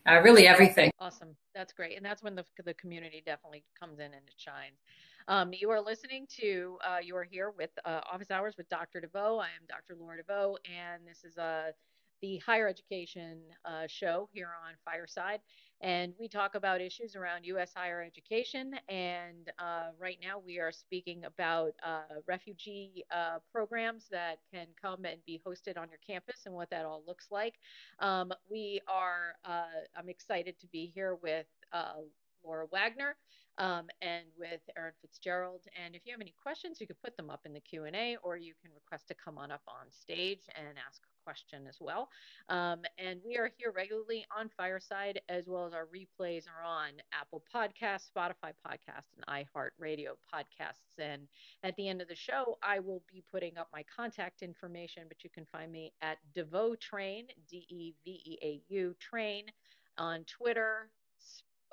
uh, 0.07 0.19
really 0.21 0.47
everything. 0.47 0.91
Awesome, 0.99 1.35
that's 1.55 1.71
great, 1.71 1.95
and 1.95 2.05
that's 2.05 2.23
when 2.23 2.35
the 2.35 2.45
the 2.65 2.73
community 2.73 3.23
definitely 3.25 3.63
comes 3.79 3.99
in 3.99 4.05
and 4.05 4.15
it 4.27 4.35
shines. 4.35 4.81
Um, 5.27 5.53
you 5.53 5.69
are 5.69 5.79
listening 5.79 6.25
to, 6.39 6.79
uh, 6.83 6.97
you 7.01 7.15
are 7.15 7.23
here 7.23 7.51
with 7.55 7.69
uh, 7.85 8.01
Office 8.11 8.31
Hours 8.31 8.55
with 8.57 8.67
Dr. 8.69 8.99
DeVeau. 8.99 9.39
I 9.39 9.45
am 9.45 9.67
Dr. 9.69 9.95
Laura 9.99 10.17
DeVeau, 10.17 10.57
and 10.65 11.03
this 11.07 11.23
is 11.23 11.37
a 11.37 11.73
the 12.21 12.37
higher 12.37 12.67
education 12.67 13.39
uh, 13.65 13.87
show 13.87 14.29
here 14.31 14.49
on 14.65 14.73
Fireside. 14.85 15.41
And 15.81 16.13
we 16.19 16.27
talk 16.27 16.53
about 16.53 16.79
issues 16.79 17.15
around 17.15 17.43
U.S. 17.45 17.73
higher 17.75 18.03
education. 18.03 18.73
And 18.87 19.51
uh, 19.57 19.89
right 19.99 20.17
now 20.21 20.39
we 20.45 20.59
are 20.59 20.71
speaking 20.71 21.25
about 21.25 21.71
uh, 21.83 22.19
refugee 22.27 23.03
uh, 23.11 23.39
programs 23.51 24.05
that 24.11 24.37
can 24.53 24.67
come 24.79 25.05
and 25.05 25.17
be 25.25 25.41
hosted 25.45 25.77
on 25.77 25.89
your 25.89 25.99
campus 26.05 26.43
and 26.45 26.53
what 26.53 26.69
that 26.69 26.85
all 26.85 27.01
looks 27.07 27.27
like. 27.31 27.55
Um, 27.99 28.31
we 28.49 28.81
are, 28.87 29.35
uh, 29.43 29.63
I'm 29.97 30.09
excited 30.09 30.59
to 30.59 30.67
be 30.67 30.91
here 30.93 31.17
with 31.23 31.47
uh, 31.73 32.01
Laura 32.43 32.67
Wagner. 32.71 33.15
Um, 33.57 33.89
and 34.01 34.25
with 34.39 34.61
Erin 34.77 34.93
FitzGerald. 35.05 35.67
And 35.75 35.93
if 35.93 36.03
you 36.05 36.13
have 36.13 36.21
any 36.21 36.33
questions, 36.41 36.79
you 36.79 36.87
can 36.87 36.95
put 37.03 37.17
them 37.17 37.29
up 37.29 37.41
in 37.45 37.53
the 37.53 37.59
Q&A 37.59 38.17
or 38.23 38.37
you 38.37 38.53
can 38.61 38.71
request 38.73 39.09
to 39.09 39.13
come 39.13 39.37
on 39.37 39.51
up 39.51 39.61
on 39.67 39.91
stage 39.91 40.39
and 40.55 40.77
ask 40.87 41.01
a 41.03 41.11
question 41.23 41.67
as 41.67 41.77
well. 41.79 42.09
Um, 42.49 42.81
and 42.97 43.19
we 43.25 43.37
are 43.37 43.51
here 43.57 43.71
regularly 43.71 44.25
on 44.35 44.49
Fireside, 44.55 45.21
as 45.29 45.47
well 45.47 45.65
as 45.65 45.73
our 45.73 45.85
replays 45.87 46.45
are 46.47 46.63
on 46.65 46.91
Apple 47.13 47.43
Podcasts, 47.53 48.09
Spotify 48.15 48.53
Podcasts, 48.65 49.11
and 49.15 49.25
iHeartRadio 49.27 50.15
Podcasts. 50.33 50.97
And 50.97 51.27
at 51.63 51.75
the 51.75 51.87
end 51.87 52.01
of 52.01 52.07
the 52.07 52.15
show, 52.15 52.57
I 52.63 52.79
will 52.79 53.03
be 53.11 53.23
putting 53.31 53.57
up 53.57 53.67
my 53.73 53.83
contact 53.95 54.41
information, 54.41 55.03
but 55.07 55.23
you 55.23 55.29
can 55.29 55.45
find 55.51 55.71
me 55.71 55.93
at 56.01 56.17
Deveau 56.35 56.79
Train, 56.79 57.27
D 57.49 57.65
E 57.69 57.93
V 58.03 58.21
E 58.25 58.37
A 58.41 58.61
U 58.69 58.95
Train, 58.99 59.45
on 59.97 60.23
Twitter. 60.25 60.89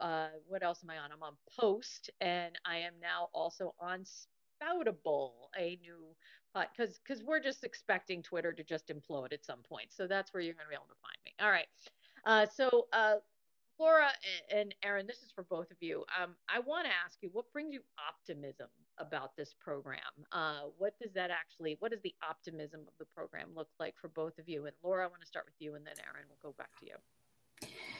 Uh, 0.00 0.28
what 0.46 0.62
else 0.62 0.80
am 0.82 0.90
I 0.90 0.98
on? 0.98 1.10
I'm 1.12 1.22
on 1.22 1.34
Post, 1.58 2.10
and 2.20 2.58
I 2.64 2.78
am 2.78 2.94
now 3.00 3.28
also 3.32 3.74
on 3.80 4.04
Spoutable, 4.04 5.32
a 5.58 5.78
new 5.82 6.14
because 6.74 6.98
because 6.98 7.22
we're 7.22 7.40
just 7.40 7.64
expecting 7.64 8.22
Twitter 8.22 8.52
to 8.52 8.64
just 8.64 8.88
implode 8.88 9.32
at 9.32 9.44
some 9.44 9.60
point. 9.68 9.88
So 9.90 10.06
that's 10.06 10.32
where 10.32 10.42
you're 10.42 10.54
going 10.54 10.66
to 10.66 10.70
be 10.70 10.74
able 10.74 10.86
to 10.86 11.00
find 11.02 11.16
me. 11.24 11.32
All 11.40 11.50
right. 11.50 11.66
Uh, 12.24 12.46
so 12.52 12.86
uh, 12.92 13.16
Laura 13.78 14.08
and 14.54 14.74
Erin, 14.82 15.06
this 15.06 15.18
is 15.18 15.30
for 15.34 15.44
both 15.44 15.70
of 15.70 15.76
you. 15.80 16.04
Um, 16.20 16.34
I 16.48 16.58
want 16.58 16.86
to 16.86 16.92
ask 17.04 17.18
you, 17.20 17.30
what 17.32 17.52
brings 17.52 17.72
you 17.72 17.80
optimism 18.08 18.68
about 18.98 19.36
this 19.36 19.54
program? 19.60 20.00
Uh, 20.32 20.62
what 20.78 20.94
does 21.00 21.12
that 21.14 21.30
actually? 21.30 21.76
What 21.78 21.92
does 21.92 22.02
the 22.02 22.14
optimism 22.28 22.80
of 22.80 22.94
the 22.98 23.04
program 23.04 23.50
look 23.54 23.68
like 23.78 23.94
for 24.00 24.08
both 24.08 24.38
of 24.38 24.48
you? 24.48 24.66
And 24.66 24.74
Laura, 24.82 25.04
I 25.04 25.08
want 25.08 25.20
to 25.20 25.28
start 25.28 25.46
with 25.46 25.54
you, 25.60 25.76
and 25.76 25.86
then 25.86 25.94
Erin, 26.04 26.26
we'll 26.28 26.52
go 26.52 26.56
back 26.58 26.70
to 26.80 26.86
you. 26.86 27.97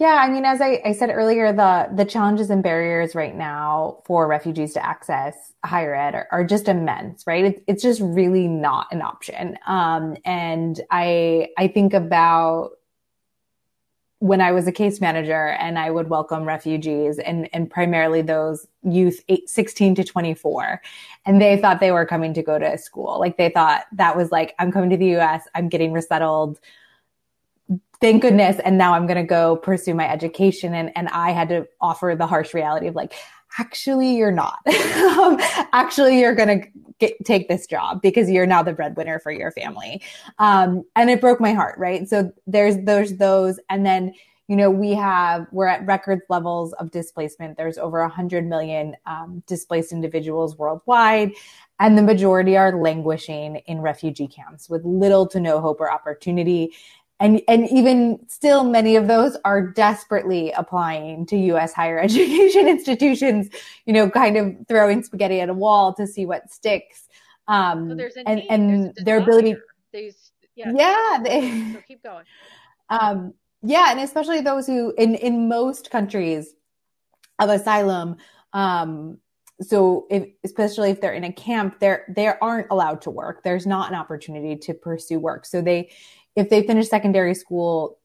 Yeah, 0.00 0.14
I 0.14 0.30
mean, 0.30 0.46
as 0.46 0.62
I, 0.62 0.80
I, 0.82 0.92
said 0.92 1.10
earlier, 1.10 1.52
the 1.52 1.90
the 1.94 2.06
challenges 2.06 2.48
and 2.48 2.62
barriers 2.62 3.14
right 3.14 3.36
now 3.36 3.98
for 4.06 4.26
refugees 4.26 4.72
to 4.72 4.84
access 4.84 5.52
higher 5.62 5.94
ed 5.94 6.14
are, 6.14 6.26
are 6.32 6.42
just 6.42 6.68
immense, 6.68 7.26
right? 7.26 7.44
It, 7.44 7.64
it's 7.66 7.82
just 7.82 8.00
really 8.00 8.48
not 8.48 8.86
an 8.92 9.02
option. 9.02 9.58
Um, 9.66 10.16
and 10.24 10.80
I 10.90 11.48
I 11.58 11.68
think 11.68 11.92
about 11.92 12.70
when 14.20 14.40
I 14.40 14.52
was 14.52 14.66
a 14.66 14.72
case 14.72 15.02
manager 15.02 15.48
and 15.48 15.78
I 15.78 15.90
would 15.90 16.08
welcome 16.08 16.44
refugees 16.44 17.18
and, 17.18 17.48
and 17.54 17.70
primarily 17.70 18.20
those 18.20 18.66
youth 18.82 19.22
eight, 19.28 19.48
16 19.48 19.94
to 19.94 20.04
24. 20.04 20.80
And 21.24 21.40
they 21.40 21.56
thought 21.56 21.80
they 21.80 21.90
were 21.90 22.04
coming 22.04 22.34
to 22.34 22.42
go 22.42 22.58
to 22.58 22.76
school. 22.76 23.18
Like 23.18 23.38
they 23.38 23.48
thought 23.48 23.84
that 23.92 24.18
was 24.18 24.30
like, 24.30 24.54
I'm 24.58 24.72
coming 24.72 24.90
to 24.90 24.98
the 24.98 25.16
US, 25.16 25.44
I'm 25.54 25.70
getting 25.70 25.92
resettled 25.92 26.60
thank 28.00 28.22
goodness. 28.22 28.58
And 28.64 28.78
now 28.78 28.94
I'm 28.94 29.06
going 29.06 29.18
to 29.18 29.24
go 29.24 29.56
pursue 29.56 29.94
my 29.94 30.08
education. 30.08 30.74
And, 30.74 30.90
and 30.96 31.08
I 31.08 31.32
had 31.32 31.48
to 31.50 31.66
offer 31.80 32.14
the 32.18 32.26
harsh 32.26 32.54
reality 32.54 32.86
of 32.86 32.94
like, 32.94 33.14
actually, 33.58 34.16
you're 34.16 34.32
not. 34.32 34.58
Um, 35.20 35.38
actually, 35.72 36.20
you're 36.20 36.34
going 36.34 36.70
to 36.98 37.14
take 37.24 37.48
this 37.48 37.66
job 37.66 38.00
because 38.00 38.30
you're 38.30 38.46
now 38.46 38.62
the 38.62 38.72
breadwinner 38.72 39.18
for 39.18 39.32
your 39.32 39.50
family. 39.50 40.00
Um, 40.38 40.84
and 40.94 41.10
it 41.10 41.20
broke 41.20 41.40
my 41.40 41.52
heart, 41.52 41.78
right? 41.78 42.08
So 42.08 42.32
there's, 42.46 42.76
there's 42.84 43.16
those. 43.16 43.58
And 43.68 43.84
then, 43.84 44.14
you 44.46 44.56
know, 44.56 44.70
we 44.70 44.94
have, 44.94 45.46
we're 45.52 45.66
at 45.66 45.84
record 45.84 46.20
levels 46.28 46.72
of 46.74 46.90
displacement. 46.90 47.56
There's 47.56 47.76
over 47.76 48.00
100 48.00 48.46
million 48.46 48.96
um, 49.06 49.42
displaced 49.46 49.92
individuals 49.92 50.56
worldwide, 50.56 51.32
and 51.78 51.96
the 51.96 52.02
majority 52.02 52.56
are 52.56 52.80
languishing 52.80 53.56
in 53.66 53.80
refugee 53.80 54.28
camps 54.28 54.68
with 54.68 54.84
little 54.84 55.26
to 55.28 55.40
no 55.40 55.60
hope 55.60 55.80
or 55.80 55.90
opportunity 55.90 56.72
and 57.20 57.42
and 57.46 57.68
even 57.70 58.18
still 58.28 58.64
many 58.64 58.96
of 58.96 59.06
those 59.06 59.36
are 59.44 59.60
desperately 59.60 60.50
applying 60.52 61.26
to 61.26 61.36
US 61.36 61.72
higher 61.72 61.98
education 62.02 62.66
institutions 62.66 63.48
you 63.86 63.92
know 63.92 64.10
kind 64.10 64.36
of 64.36 64.56
throwing 64.66 65.02
spaghetti 65.02 65.40
at 65.40 65.48
a 65.48 65.54
wall 65.54 65.94
to 65.94 66.06
see 66.06 66.26
what 66.26 66.50
sticks. 66.50 67.08
Um 67.46 67.98
so 67.98 68.22
and 68.26 68.42
and 68.50 68.94
their 68.96 69.18
ability 69.18 69.54
there's, 69.92 70.32
yeah, 70.56 70.72
yeah 70.74 71.18
they, 71.22 71.72
so 71.74 71.80
keep 71.86 72.02
going. 72.02 72.24
Um 72.90 73.34
yeah 73.62 73.90
and 73.90 74.00
especially 74.00 74.40
those 74.40 74.66
who 74.66 74.92
in 74.98 75.14
in 75.14 75.48
most 75.48 75.92
countries 75.92 76.54
of 77.38 77.48
asylum 77.48 78.16
um 78.52 79.18
so 79.62 80.06
if, 80.10 80.26
especially 80.42 80.90
if 80.90 81.00
they're 81.00 81.12
in 81.12 81.24
a 81.24 81.32
camp 81.32 81.78
they're 81.78 82.04
they 82.16 82.26
aren't 82.26 82.66
allowed 82.70 83.02
to 83.02 83.10
work. 83.10 83.42
There's 83.44 83.66
not 83.66 83.90
an 83.90 83.94
opportunity 83.94 84.56
to 84.56 84.74
pursue 84.74 85.20
work. 85.20 85.44
So 85.44 85.60
they 85.60 85.90
if 86.36 86.48
they 86.50 86.66
finish 86.66 86.88
secondary 86.88 87.34
school, 87.34 87.98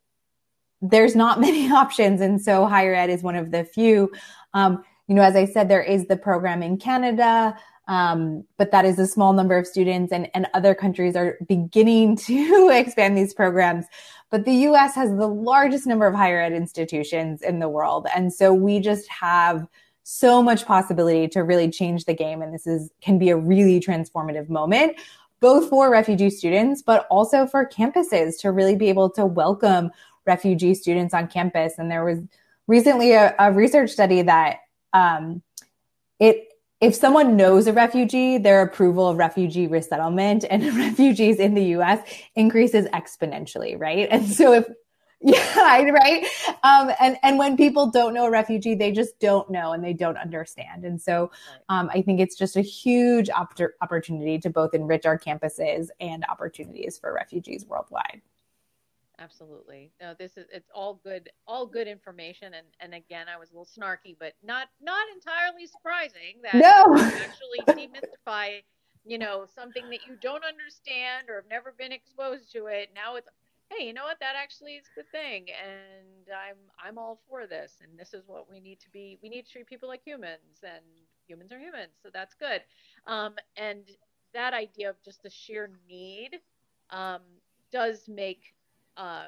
there's 0.81 1.15
not 1.15 1.39
many 1.47 1.71
options. 1.71 2.21
And 2.21 2.41
so 2.41 2.65
higher 2.65 2.93
ed 2.93 3.09
is 3.09 3.23
one 3.23 3.35
of 3.35 3.51
the 3.51 3.63
few. 3.63 4.11
Um, 4.53 4.83
you 5.07 5.15
know, 5.15 5.21
as 5.21 5.35
I 5.35 5.45
said, 5.45 5.69
there 5.69 5.83
is 5.83 6.07
the 6.07 6.17
program 6.17 6.63
in 6.63 6.77
Canada, 6.77 7.55
um, 7.87 8.43
but 8.57 8.71
that 8.71 8.85
is 8.85 8.97
a 8.97 9.05
small 9.05 9.33
number 9.33 9.55
of 9.55 9.67
students, 9.67 10.11
and, 10.11 10.27
and 10.33 10.47
other 10.55 10.73
countries 10.73 11.15
are 11.15 11.37
beginning 11.47 12.15
to 12.27 12.69
expand 12.73 13.17
these 13.17 13.33
programs. 13.33 13.85
But 14.31 14.45
the 14.45 14.53
US 14.69 14.95
has 14.95 15.11
the 15.11 15.27
largest 15.27 15.85
number 15.85 16.07
of 16.07 16.15
higher 16.15 16.41
ed 16.41 16.53
institutions 16.53 17.41
in 17.41 17.59
the 17.59 17.69
world. 17.69 18.07
And 18.15 18.33
so 18.33 18.53
we 18.53 18.79
just 18.79 19.07
have 19.09 19.67
so 20.03 20.41
much 20.41 20.65
possibility 20.65 21.27
to 21.27 21.43
really 21.43 21.69
change 21.69 22.05
the 22.05 22.13
game. 22.13 22.41
And 22.41 22.53
this 22.53 22.67
is, 22.67 22.91
can 23.01 23.17
be 23.17 23.29
a 23.29 23.37
really 23.37 23.79
transformative 23.79 24.49
moment, 24.49 24.97
both 25.39 25.69
for 25.69 25.89
refugee 25.89 26.29
students, 26.29 26.81
but 26.81 27.05
also 27.09 27.45
for 27.45 27.65
campuses 27.65 28.39
to 28.39 28.51
really 28.51 28.75
be 28.75 28.89
able 28.89 29.09
to 29.11 29.25
welcome 29.25 29.91
refugee 30.25 30.73
students 30.73 31.13
on 31.13 31.27
campus. 31.27 31.73
And 31.77 31.91
there 31.91 32.03
was 32.03 32.19
recently 32.67 33.13
a, 33.13 33.35
a 33.37 33.51
research 33.51 33.91
study 33.91 34.21
that 34.23 34.59
um, 34.93 35.41
it 36.19 36.47
if 36.81 36.93
someone 36.93 37.37
knows 37.37 37.67
a 37.67 37.73
refugee, 37.73 38.37
their 38.37 38.61
approval 38.61 39.07
of 39.07 39.17
refugee 39.17 39.65
resettlement 39.65 40.43
and 40.49 40.63
refugees 40.77 41.39
in 41.39 41.53
the 41.53 41.63
US 41.77 41.99
increases 42.35 42.85
exponentially, 42.87 43.79
right? 43.79 44.07
And 44.11 44.27
so 44.27 44.53
if 44.53 44.65
yeah, 45.21 45.81
right. 45.89 46.25
Um, 46.63 46.91
and 46.99 47.17
and 47.23 47.37
when 47.37 47.57
people 47.57 47.89
don't 47.89 48.13
know 48.13 48.25
a 48.25 48.29
refugee, 48.29 48.75
they 48.75 48.91
just 48.91 49.19
don't 49.19 49.49
know 49.49 49.71
and 49.71 49.83
they 49.83 49.93
don't 49.93 50.17
understand. 50.17 50.83
And 50.83 51.01
so, 51.01 51.31
um, 51.69 51.89
I 51.93 52.01
think 52.01 52.19
it's 52.19 52.35
just 52.35 52.57
a 52.57 52.61
huge 52.61 53.29
op- 53.29 53.57
opportunity 53.81 54.37
to 54.39 54.49
both 54.49 54.73
enrich 54.73 55.05
our 55.05 55.17
campuses 55.17 55.87
and 55.99 56.25
opportunities 56.29 56.97
for 56.97 57.13
refugees 57.13 57.65
worldwide. 57.65 58.21
Absolutely. 59.17 59.91
No 60.01 60.13
this 60.17 60.35
is 60.37 60.45
it's 60.51 60.69
all 60.73 60.99
good 61.03 61.29
all 61.47 61.65
good 61.65 61.87
information. 61.87 62.53
And 62.53 62.67
and 62.79 62.93
again 62.93 63.27
i 63.33 63.37
was 63.37 63.51
a 63.51 63.53
little 63.53 63.65
snarky 63.65 64.15
but 64.19 64.33
not 64.43 64.67
not 64.81 65.07
entirely 65.13 65.65
surprising 65.67 66.41
that 66.43 66.55
no. 66.55 66.95
actually 66.97 67.87
demystify 67.87 68.61
you 69.05 69.17
know 69.17 69.45
something 69.55 69.89
that 69.89 69.99
you 70.07 70.17
don't 70.21 70.43
understand 70.43 71.29
or 71.29 71.35
have 71.35 71.49
never 71.49 71.73
been 71.77 71.91
exposed 71.91 72.51
to 72.51 72.65
it. 72.65 72.89
Now 72.93 73.15
it's 73.15 73.29
hey 73.69 73.85
you 73.85 73.93
know 73.93 74.03
what 74.03 74.17
that 74.19 74.35
actually 74.37 74.73
is 74.73 74.85
the 74.95 75.03
thing 75.11 75.45
and 75.63 76.27
i'm 76.29 76.57
i'm 76.83 76.97
all 76.97 77.19
for 77.27 77.47
this 77.47 77.73
and 77.81 77.97
this 77.97 78.13
is 78.13 78.23
what 78.27 78.49
we 78.49 78.59
need 78.59 78.79
to 78.79 78.89
be 78.91 79.17
we 79.23 79.29
need 79.29 79.45
to 79.45 79.51
treat 79.51 79.67
people 79.67 79.89
like 79.89 80.01
humans 80.05 80.63
and 80.63 80.83
humans 81.27 81.51
are 81.51 81.59
humans 81.59 81.93
so 82.01 82.09
that's 82.13 82.35
good 82.35 82.61
um, 83.07 83.33
and 83.57 83.83
that 84.33 84.53
idea 84.53 84.89
of 84.89 84.95
just 85.03 85.23
the 85.23 85.29
sheer 85.29 85.71
need 85.89 86.39
um, 86.91 87.21
does 87.71 88.07
make 88.07 88.53
uh, 88.97 89.27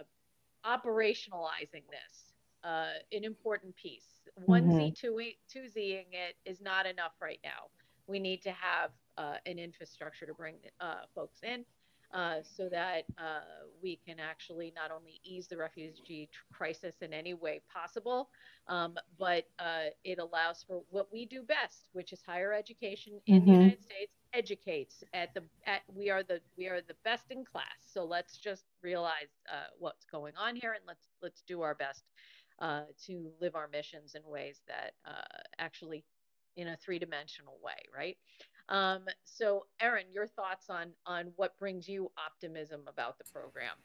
operationalizing 0.66 1.84
this 1.90 2.34
uh, 2.64 2.88
an 3.12 3.24
important 3.24 3.76
piece. 3.76 4.06
One 4.46 4.64
mm-hmm. 4.64 4.78
Z, 4.78 4.94
two 5.00 5.20
two 5.50 5.70
Zing 5.70 6.06
it 6.12 6.36
is 6.46 6.62
not 6.62 6.86
enough 6.86 7.14
right 7.22 7.40
now. 7.44 7.70
We 8.08 8.20
need 8.20 8.42
to 8.44 8.52
have 8.52 8.92
uh, 9.18 9.36
an 9.46 9.58
infrastructure 9.58 10.26
to 10.26 10.34
bring 10.34 10.56
uh, 10.80 11.06
folks 11.16 11.40
in. 11.44 11.66
Uh, 12.14 12.38
so 12.42 12.70
that 12.70 13.04
uh, 13.18 13.42
we 13.84 14.00
can 14.08 14.16
actually 14.18 14.72
not 14.74 14.92
only 14.92 15.20
ease 15.26 15.46
the 15.48 15.58
refugee 15.58 16.30
crisis 16.54 16.96
in 17.02 17.12
any 17.12 17.34
way 17.34 17.60
possible, 17.72 18.30
um, 18.70 18.96
but 19.20 19.44
uh, 19.60 19.90
it 20.06 20.18
allows 20.18 20.64
for 20.66 20.84
what 20.90 21.12
we 21.12 21.26
do 21.26 21.44
best, 21.44 21.90
which 21.92 22.14
is 22.14 22.22
higher 22.26 22.54
education 22.54 23.20
in 23.26 23.42
mm-hmm. 23.42 23.46
the 23.46 23.58
United 23.58 23.84
States 23.84 24.12
educates 24.34 25.04
at 25.14 25.34
the 25.34 25.42
at 25.66 25.82
we 25.94 26.10
are 26.10 26.24
the 26.24 26.40
we 26.58 26.68
are 26.68 26.82
the 26.82 26.96
best 27.04 27.26
in 27.30 27.44
class. 27.44 27.66
So 27.82 28.06
let's 28.06 28.38
just 28.38 28.64
realize 28.82 29.32
uh, 29.52 29.68
what's 29.80 30.06
going 30.06 30.34
on 30.38 30.56
here 30.56 30.74
and 30.74 30.82
let's 30.88 31.08
let's 31.22 31.42
do 31.48 31.62
our 31.62 31.76
best 31.76 32.04
uh, 32.60 32.84
to 33.06 33.32
live 33.42 33.56
our 33.56 33.68
missions 33.68 34.16
in 34.16 34.22
ways 34.26 34.62
that 34.68 34.94
uh, 35.06 35.42
actually 35.60 36.04
in 36.56 36.70
a 36.70 36.78
three 36.78 37.00
dimensional 37.00 37.58
way, 37.64 37.78
right? 37.96 38.18
Um, 38.70 39.02
so, 39.24 39.66
Erin, 39.80 40.06
your 40.14 40.28
thoughts 40.28 40.70
on 40.70 40.90
on 41.06 41.32
what 41.36 41.58
brings 41.58 41.88
you 41.88 42.12
optimism 42.18 42.82
about 42.88 43.18
the 43.18 43.24
program? 43.26 43.76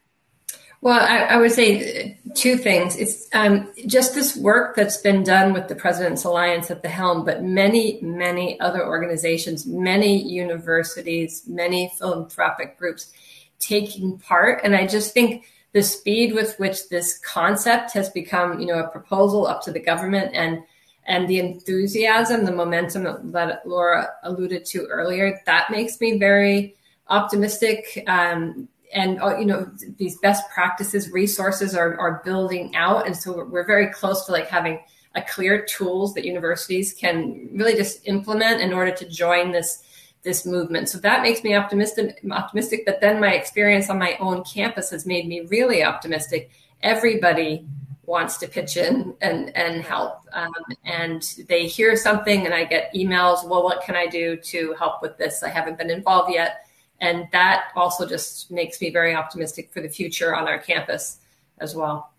Well, 0.80 0.98
I, 1.00 1.34
I 1.34 1.36
would 1.36 1.52
say 1.52 2.18
two 2.34 2.56
things. 2.56 2.96
It's 2.96 3.28
um, 3.32 3.72
just 3.86 4.14
this 4.14 4.36
work 4.36 4.74
that's 4.74 4.96
been 4.96 5.22
done 5.22 5.52
with 5.52 5.68
the 5.68 5.76
President's 5.76 6.24
Alliance 6.24 6.72
at 6.72 6.82
the 6.82 6.88
helm, 6.88 7.24
but 7.24 7.44
many, 7.44 8.00
many 8.02 8.58
other 8.58 8.84
organizations, 8.84 9.64
many 9.64 10.20
universities, 10.20 11.44
many 11.46 11.92
philanthropic 11.96 12.78
groups 12.78 13.12
taking 13.60 14.18
part. 14.18 14.60
And 14.64 14.74
I 14.74 14.88
just 14.88 15.14
think 15.14 15.44
the 15.72 15.84
speed 15.84 16.34
with 16.34 16.58
which 16.58 16.88
this 16.88 17.16
concept 17.18 17.92
has 17.92 18.10
become, 18.10 18.58
you 18.58 18.66
know, 18.66 18.80
a 18.80 18.88
proposal 18.88 19.46
up 19.46 19.62
to 19.62 19.70
the 19.70 19.80
government 19.80 20.34
and 20.34 20.64
and 21.04 21.28
the 21.28 21.38
enthusiasm, 21.38 22.44
the 22.44 22.52
momentum 22.52 23.32
that 23.32 23.66
Laura 23.66 24.10
alluded 24.22 24.64
to 24.66 24.86
earlier, 24.86 25.40
that 25.46 25.70
makes 25.70 26.00
me 26.00 26.18
very 26.18 26.76
optimistic. 27.08 28.04
Um, 28.06 28.68
and 28.94 29.20
uh, 29.22 29.38
you 29.38 29.46
know 29.46 29.70
these 29.96 30.18
best 30.18 30.48
practices 30.50 31.10
resources 31.10 31.74
are, 31.74 31.98
are 31.98 32.22
building 32.24 32.74
out. 32.76 33.06
And 33.06 33.16
so 33.16 33.44
we're 33.44 33.66
very 33.66 33.88
close 33.88 34.26
to 34.26 34.32
like 34.32 34.48
having 34.48 34.80
a 35.14 35.22
clear 35.22 35.64
tools 35.64 36.14
that 36.14 36.24
universities 36.24 36.92
can 36.92 37.48
really 37.52 37.74
just 37.74 38.06
implement 38.06 38.60
in 38.60 38.72
order 38.72 38.92
to 38.92 39.08
join 39.08 39.50
this 39.50 39.82
this 40.22 40.46
movement. 40.46 40.88
So 40.88 40.98
that 40.98 41.22
makes 41.22 41.42
me 41.42 41.56
optimistic 41.56 42.22
optimistic 42.30 42.82
but 42.86 43.00
then 43.00 43.18
my 43.18 43.32
experience 43.32 43.90
on 43.90 43.98
my 43.98 44.16
own 44.20 44.44
campus 44.44 44.90
has 44.90 45.04
made 45.06 45.26
me 45.26 45.40
really 45.48 45.82
optimistic. 45.82 46.50
Everybody 46.82 47.66
wants 48.04 48.36
to 48.38 48.48
pitch 48.48 48.76
in 48.76 49.14
and 49.20 49.54
and 49.56 49.82
help. 49.82 50.26
Um, 50.32 50.52
and 50.84 51.22
they 51.48 51.66
hear 51.66 51.96
something 51.96 52.44
and 52.44 52.54
i 52.54 52.64
get 52.64 52.92
emails 52.94 53.48
well 53.48 53.62
what 53.62 53.82
can 53.84 53.94
i 53.94 54.06
do 54.06 54.36
to 54.36 54.74
help 54.78 55.02
with 55.02 55.16
this? 55.18 55.42
I 55.42 55.48
haven't 55.48 55.78
been 55.78 55.90
involved 55.90 56.32
yet. 56.32 56.66
And 57.00 57.26
that 57.32 57.68
also 57.74 58.06
just 58.06 58.50
makes 58.50 58.80
me 58.80 58.90
very 58.90 59.14
optimistic 59.14 59.72
for 59.72 59.80
the 59.80 59.88
future 59.88 60.36
on 60.36 60.46
our 60.46 60.58
campus 60.58 61.18
as 61.58 61.74
well. 61.74 62.12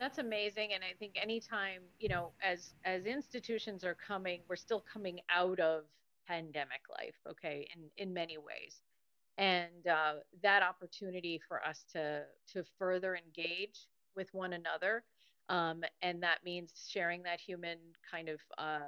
That's 0.00 0.18
amazing. 0.18 0.72
And 0.74 0.84
i 0.84 0.94
think 0.98 1.14
anytime 1.20 1.82
you 1.98 2.08
know 2.08 2.30
as 2.42 2.74
as 2.84 3.06
institutions 3.06 3.84
are 3.84 3.94
coming 3.94 4.40
we're 4.48 4.56
still 4.56 4.84
coming 4.92 5.20
out 5.30 5.58
of 5.58 5.84
pandemic 6.28 6.82
life 6.90 7.14
okay 7.28 7.66
in 7.74 7.82
in 7.96 8.14
many 8.14 8.38
ways. 8.38 8.82
And 9.38 9.86
uh, 9.86 10.14
that 10.42 10.62
opportunity 10.62 11.40
for 11.48 11.62
us 11.64 11.84
to 11.92 12.22
to 12.52 12.64
further 12.78 13.16
engage 13.16 13.88
with 14.14 14.32
one 14.32 14.54
another 14.54 15.04
um, 15.48 15.82
and 16.02 16.22
that 16.22 16.38
means 16.44 16.72
sharing 16.88 17.22
that 17.22 17.40
human 17.40 17.78
kind 18.10 18.28
of 18.28 18.40
uh, 18.58 18.80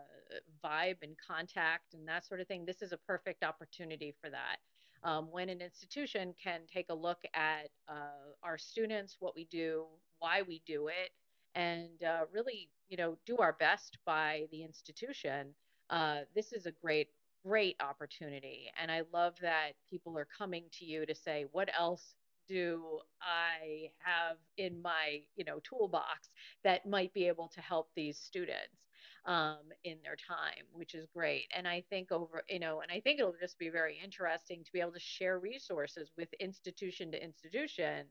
vibe 0.64 0.96
and 1.02 1.16
contact 1.24 1.94
and 1.94 2.06
that 2.09 2.26
sort 2.26 2.40
of 2.40 2.46
thing. 2.48 2.64
This 2.64 2.82
is 2.82 2.92
a 2.92 2.96
perfect 2.96 3.44
opportunity 3.44 4.14
for 4.20 4.30
that. 4.30 4.56
Um, 5.04 5.28
when 5.30 5.48
an 5.48 5.61
institution 5.61 6.34
can 6.42 6.62
take 6.72 6.86
a 6.90 6.94
look 6.94 7.22
at 7.32 7.70
uh, 7.88 8.34
our 8.42 8.59
students 8.59 9.16
what 9.20 9.36
we 9.36 9.44
do 9.44 9.84
why 10.18 10.42
we 10.42 10.61
do 10.66 10.88
it 10.88 11.11
and 11.54 12.02
uh, 12.02 12.24
really 12.32 12.68
you 12.88 12.96
know 12.96 13.16
do 13.24 13.36
our 13.36 13.52
best 13.52 13.98
by 14.04 14.46
the 14.50 14.64
institution 14.64 15.54
uh, 15.90 16.22
this 16.34 16.52
is 16.52 16.66
a 16.66 16.72
great 16.72 17.11
great 17.44 17.76
opportunity. 17.80 18.70
And 18.80 18.90
i 18.90 19.02
love 19.12 19.34
that 19.40 19.72
people 19.88 20.18
are 20.18 20.26
coming 20.36 20.64
to 20.72 20.84
you 20.84 21.06
to 21.06 21.14
say 21.14 21.46
what 21.52 21.68
else 21.78 22.14
do 22.49 23.01
I 23.20 23.90
have 23.99 24.36
in 24.57 24.80
my, 24.80 25.20
you 25.36 25.44
know, 25.44 25.61
toolbox 25.62 26.30
that 26.64 26.86
might 26.86 27.12
be 27.12 27.26
able 27.28 27.49
to 27.55 27.61
help 27.61 27.90
these 27.94 28.18
students 28.18 28.78
um, 29.26 29.59
in 29.84 29.99
their 30.03 30.16
time, 30.16 30.64
which 30.72 30.94
is 30.94 31.07
great. 31.14 31.46
And 31.55 31.68
I 31.68 31.84
think 31.90 32.11
over, 32.11 32.42
you 32.49 32.59
know, 32.59 32.80
and 32.80 32.90
I 32.90 33.01
think 33.01 33.20
it'll 33.20 33.34
just 33.40 33.59
be 33.59 33.68
very 33.68 33.99
interesting 34.03 34.64
to 34.64 34.72
be 34.72 34.80
able 34.80 34.92
to 34.92 35.01
share 35.01 35.38
resources 35.38 36.11
with 36.16 36.28
institution 36.40 37.12
to 37.12 37.22
institution. 37.22 38.07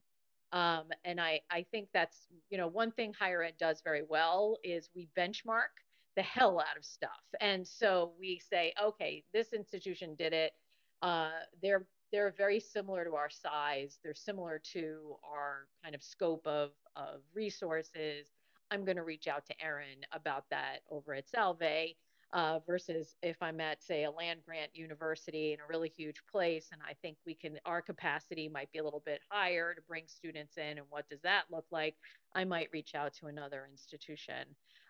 Um, 0.53 0.85
and 1.03 1.19
I, 1.19 1.41
I 1.51 1.65
think 1.71 1.89
that's, 1.93 2.27
you 2.49 2.57
know, 2.57 2.67
one 2.67 2.91
thing 2.91 3.13
higher 3.13 3.43
ed 3.43 3.55
does 3.59 3.81
very 3.83 4.03
well 4.07 4.57
is 4.63 4.89
we 4.95 5.09
benchmark 5.17 5.73
the 6.15 6.21
hell 6.21 6.59
out 6.59 6.77
of 6.77 6.85
stuff. 6.85 7.09
And 7.41 7.67
so 7.67 8.13
we 8.19 8.41
say, 8.49 8.73
okay, 8.81 9.23
this 9.33 9.53
institution 9.53 10.15
did 10.15 10.33
it. 10.33 10.53
Uh, 11.01 11.29
they're 11.61 11.85
they're 12.11 12.33
very 12.37 12.59
similar 12.59 13.03
to 13.03 13.15
our 13.15 13.29
size. 13.29 13.99
They're 14.03 14.13
similar 14.13 14.61
to 14.73 15.15
our 15.23 15.67
kind 15.83 15.95
of 15.95 16.03
scope 16.03 16.45
of, 16.45 16.71
of 16.95 17.21
resources. 17.33 18.27
I'm 18.71 18.85
going 18.85 18.97
to 18.97 19.03
reach 19.03 19.27
out 19.27 19.45
to 19.47 19.63
Erin 19.63 20.05
about 20.11 20.45
that 20.49 20.79
over 20.89 21.13
at 21.13 21.27
Salve 21.27 21.95
uh, 22.33 22.59
versus 22.65 23.15
if 23.21 23.37
I'm 23.41 23.61
at, 23.61 23.81
say, 23.81 24.03
a 24.03 24.11
land 24.11 24.41
grant 24.45 24.71
university 24.73 25.53
in 25.53 25.59
a 25.59 25.67
really 25.69 25.89
huge 25.89 26.21
place 26.29 26.69
and 26.71 26.81
I 26.87 26.93
think 27.01 27.17
we 27.25 27.33
can, 27.33 27.57
our 27.65 27.81
capacity 27.81 28.49
might 28.49 28.71
be 28.71 28.79
a 28.79 28.83
little 28.83 29.03
bit 29.05 29.21
higher 29.29 29.73
to 29.73 29.81
bring 29.87 30.03
students 30.07 30.57
in. 30.57 30.77
And 30.77 30.87
what 30.89 31.07
does 31.09 31.21
that 31.21 31.43
look 31.51 31.65
like? 31.71 31.95
I 32.35 32.43
might 32.43 32.69
reach 32.73 32.95
out 32.95 33.13
to 33.15 33.27
another 33.27 33.67
institution. 33.71 34.47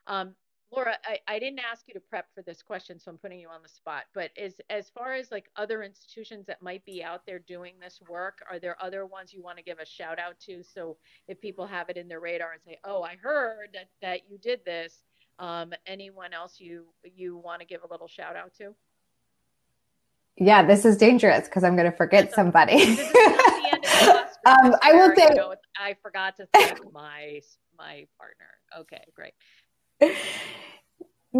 Um, 0.07 0.33
Laura, 0.71 0.97
I, 1.05 1.19
I 1.27 1.39
didn't 1.39 1.59
ask 1.59 1.87
you 1.87 1.93
to 1.93 1.99
prep 1.99 2.27
for 2.35 2.41
this 2.41 2.61
question, 2.61 2.99
so 2.99 3.09
I'm 3.09 3.17
putting 3.17 3.39
you 3.39 3.47
on 3.47 3.63
the 3.63 3.69
spot. 3.69 4.03
But 4.13 4.31
as 4.37 4.59
as 4.69 4.89
far 4.89 5.13
as 5.13 5.31
like 5.31 5.49
other 5.55 5.81
institutions 5.81 6.45
that 6.47 6.61
might 6.61 6.83
be 6.83 7.03
out 7.03 7.25
there 7.25 7.39
doing 7.39 7.75
this 7.81 8.01
work, 8.09 8.39
are 8.49 8.59
there 8.59 8.75
other 8.81 9.05
ones 9.05 9.33
you 9.33 9.41
want 9.41 9.57
to 9.57 9.63
give 9.63 9.79
a 9.79 9.85
shout 9.85 10.19
out 10.19 10.39
to? 10.41 10.61
So 10.63 10.97
if 11.27 11.39
people 11.39 11.65
have 11.65 11.89
it 11.89 11.95
in 11.95 12.09
their 12.09 12.19
radar 12.19 12.51
and 12.51 12.61
say, 12.61 12.77
"Oh, 12.83 13.01
I 13.01 13.15
heard 13.15 13.69
that 13.73 13.89
that 14.01 14.29
you 14.29 14.37
did 14.37 14.65
this," 14.65 15.03
Um, 15.39 15.71
anyone 15.85 16.33
else 16.33 16.59
you 16.59 16.85
you 17.03 17.37
want 17.37 17.61
to 17.61 17.67
give 17.67 17.81
a 17.83 17.87
little 17.91 18.07
shout 18.07 18.35
out 18.35 18.53
to? 18.55 18.73
Yeah, 20.37 20.65
this 20.65 20.85
is 20.85 20.97
dangerous 20.97 21.45
because 21.45 21.63
I'm 21.63 21.75
going 21.75 21.89
to 21.89 21.95
forget 21.95 22.33
somebody. 22.33 22.73
um, 24.45 24.75
I 24.81 24.93
will 24.93 25.15
say, 25.15 25.27
you 25.29 25.35
know, 25.35 25.55
I 25.79 25.95
forgot 26.01 26.37
to 26.37 26.47
thank 26.53 26.79
my 26.91 27.41
my 27.77 28.07
partner. 28.17 28.49
Okay, 28.79 29.03
great. 29.15 29.33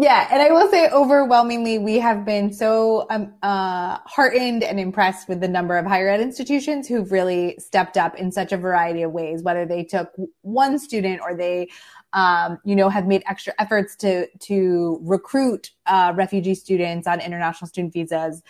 Yeah, 0.00 0.28
and 0.30 0.40
I 0.40 0.50
will 0.52 0.70
say 0.70 0.88
overwhelmingly, 0.90 1.78
we 1.78 1.98
have 1.98 2.24
been 2.24 2.52
so 2.52 3.06
um, 3.10 3.34
uh, 3.42 3.98
heartened 4.04 4.62
and 4.62 4.78
impressed 4.78 5.28
with 5.28 5.40
the 5.40 5.48
number 5.48 5.76
of 5.76 5.86
higher 5.86 6.08
ed 6.08 6.20
institutions 6.20 6.86
who've 6.86 7.10
really 7.10 7.56
stepped 7.58 7.96
up 7.96 8.14
in 8.14 8.30
such 8.30 8.52
a 8.52 8.56
variety 8.56 9.02
of 9.02 9.10
ways, 9.10 9.42
whether 9.42 9.66
they 9.66 9.82
took 9.82 10.12
one 10.42 10.78
student 10.78 11.20
or 11.20 11.34
they, 11.34 11.68
um, 12.12 12.58
you 12.64 12.76
know, 12.76 12.88
have 12.88 13.06
made 13.06 13.24
extra 13.26 13.52
efforts 13.58 13.96
to 13.96 14.28
to 14.40 15.00
recruit 15.02 15.72
uh, 15.86 16.12
refugee 16.14 16.54
students 16.54 17.08
on 17.08 17.20
international 17.20 17.66
student 17.66 17.92
visas 17.92 18.42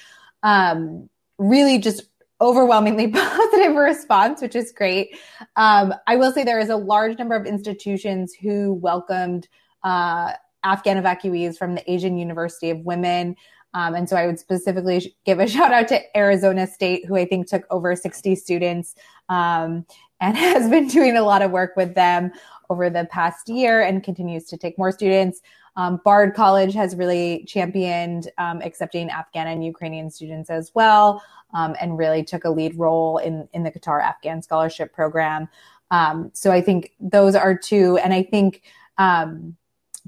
um, 0.43 1.09
really 1.39 1.79
just 1.79 2.03
overwhelmingly 2.41 3.09
positive 3.13 3.75
response, 3.75 4.41
which 4.41 4.57
is 4.57 4.73
great. 4.73 5.17
Um, 5.57 5.95
I 6.07 6.17
will 6.17 6.33
say 6.33 6.45
there 6.45 6.61
is 6.61 6.71
a 6.71 6.77
large 6.77 7.19
number 7.19 7.35
of 7.35 7.47
institutions 7.47 8.35
who 8.35 8.75
welcomed 8.75 9.49
uh, 9.85 10.33
Afghan 10.65 11.03
evacuees 11.03 11.57
from 11.57 11.75
the 11.75 11.91
Asian 11.91 12.19
University 12.19 12.71
of 12.71 12.81
Women. 12.81 13.37
Um, 13.75 13.95
and 13.95 14.09
so 14.09 14.17
I 14.17 14.27
would 14.27 14.39
specifically 14.39 15.15
give 15.25 15.39
a 15.41 15.47
shout 15.49 15.73
out 15.73 15.89
to 15.89 16.17
Arizona 16.17 16.67
State, 16.67 17.07
who 17.07 17.17
I 17.17 17.25
think 17.25 17.47
took 17.47 17.65
over 17.71 17.95
60 17.95 18.35
students 18.35 18.95
um, 19.29 19.85
and 20.21 20.37
has 20.37 20.69
been 20.69 20.89
doing 20.89 21.17
a 21.17 21.23
lot 21.23 21.43
of 21.43 21.51
work 21.51 21.75
with 21.77 21.95
them 21.95 22.33
over 22.71 22.91
the 22.91 23.07
past 23.11 23.49
year 23.49 23.81
and 23.81 24.03
continues 24.03 24.45
to 24.45 24.57
take 24.57 24.77
more 24.79 24.93
students. 24.93 25.41
Um, 25.77 26.01
Bard 26.05 26.35
College 26.35 26.75
has 26.75 26.97
really 26.97 27.45
championed 27.47 28.31
um, 28.37 28.61
accepting 28.63 29.11
Afghan 29.11 29.47
and 29.47 29.65
Ukrainian 29.65 30.11
students 30.11 30.51
as 30.51 30.73
well, 30.75 31.23
um, 31.55 31.77
and 31.81 31.97
really 31.97 32.25
took 32.25 32.45
a 32.45 32.51
lead 32.51 32.77
role 32.77 33.19
in 33.19 33.49
in 33.53 33.63
the 33.63 33.71
Qatar 33.71 34.03
Afghan 34.03 34.43
Scholarship 34.43 34.93
Program. 34.93 35.49
Um, 35.93 36.31
so 36.35 36.51
I 36.51 36.61
think 36.61 36.93
those 36.99 37.37
are 37.37 37.57
two, 37.57 37.97
and 37.99 38.13
I 38.13 38.25
think 38.25 38.63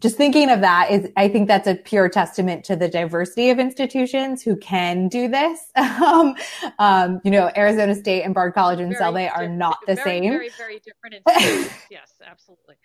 just 0.00 0.16
thinking 0.16 0.48
of 0.48 0.62
that 0.62 0.90
is, 0.90 1.08
I 1.16 1.28
think 1.28 1.46
that's 1.46 1.68
a 1.68 1.74
pure 1.74 2.08
testament 2.08 2.64
to 2.64 2.76
the 2.76 2.88
diversity 2.88 3.50
of 3.50 3.58
institutions 3.58 4.42
who 4.42 4.56
can 4.56 5.08
do 5.08 5.28
this. 5.28 5.60
um, 5.76 6.34
um, 6.78 7.20
you 7.22 7.30
know, 7.30 7.50
Arizona 7.56 7.94
State 7.94 8.22
and 8.22 8.34
Bard 8.34 8.54
College 8.54 8.80
and 8.80 8.96
Salve 8.96 9.28
are 9.34 9.48
not 9.48 9.78
the 9.86 9.96
very, 9.96 10.04
same. 10.04 10.30
Very, 10.30 10.48
very 10.56 10.80
different 10.80 11.16
institutions. 11.16 11.72
yes, 11.90 12.12
absolutely. 12.26 12.76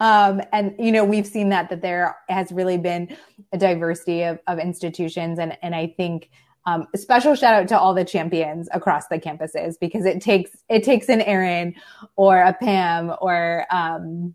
Um, 0.00 0.42
and 0.52 0.74
you 0.78 0.90
know, 0.90 1.04
we've 1.04 1.26
seen 1.26 1.50
that 1.50 1.68
that 1.70 1.82
there 1.82 2.16
has 2.28 2.50
really 2.50 2.78
been 2.78 3.16
a 3.52 3.58
diversity 3.58 4.22
of, 4.22 4.40
of 4.46 4.58
institutions, 4.58 5.38
and 5.38 5.56
and 5.62 5.74
I 5.74 5.94
think. 5.96 6.30
Um, 6.66 6.86
a 6.94 6.98
special 6.98 7.34
shout 7.34 7.54
out 7.54 7.68
to 7.68 7.78
all 7.78 7.94
the 7.94 8.04
champions 8.04 8.68
across 8.72 9.08
the 9.08 9.18
campuses 9.18 9.76
because 9.80 10.04
it 10.04 10.20
takes 10.20 10.50
it 10.68 10.84
takes 10.84 11.08
an 11.08 11.22
Erin 11.22 11.74
or 12.16 12.38
a 12.38 12.52
Pam 12.52 13.14
or 13.22 13.64
um, 13.70 14.34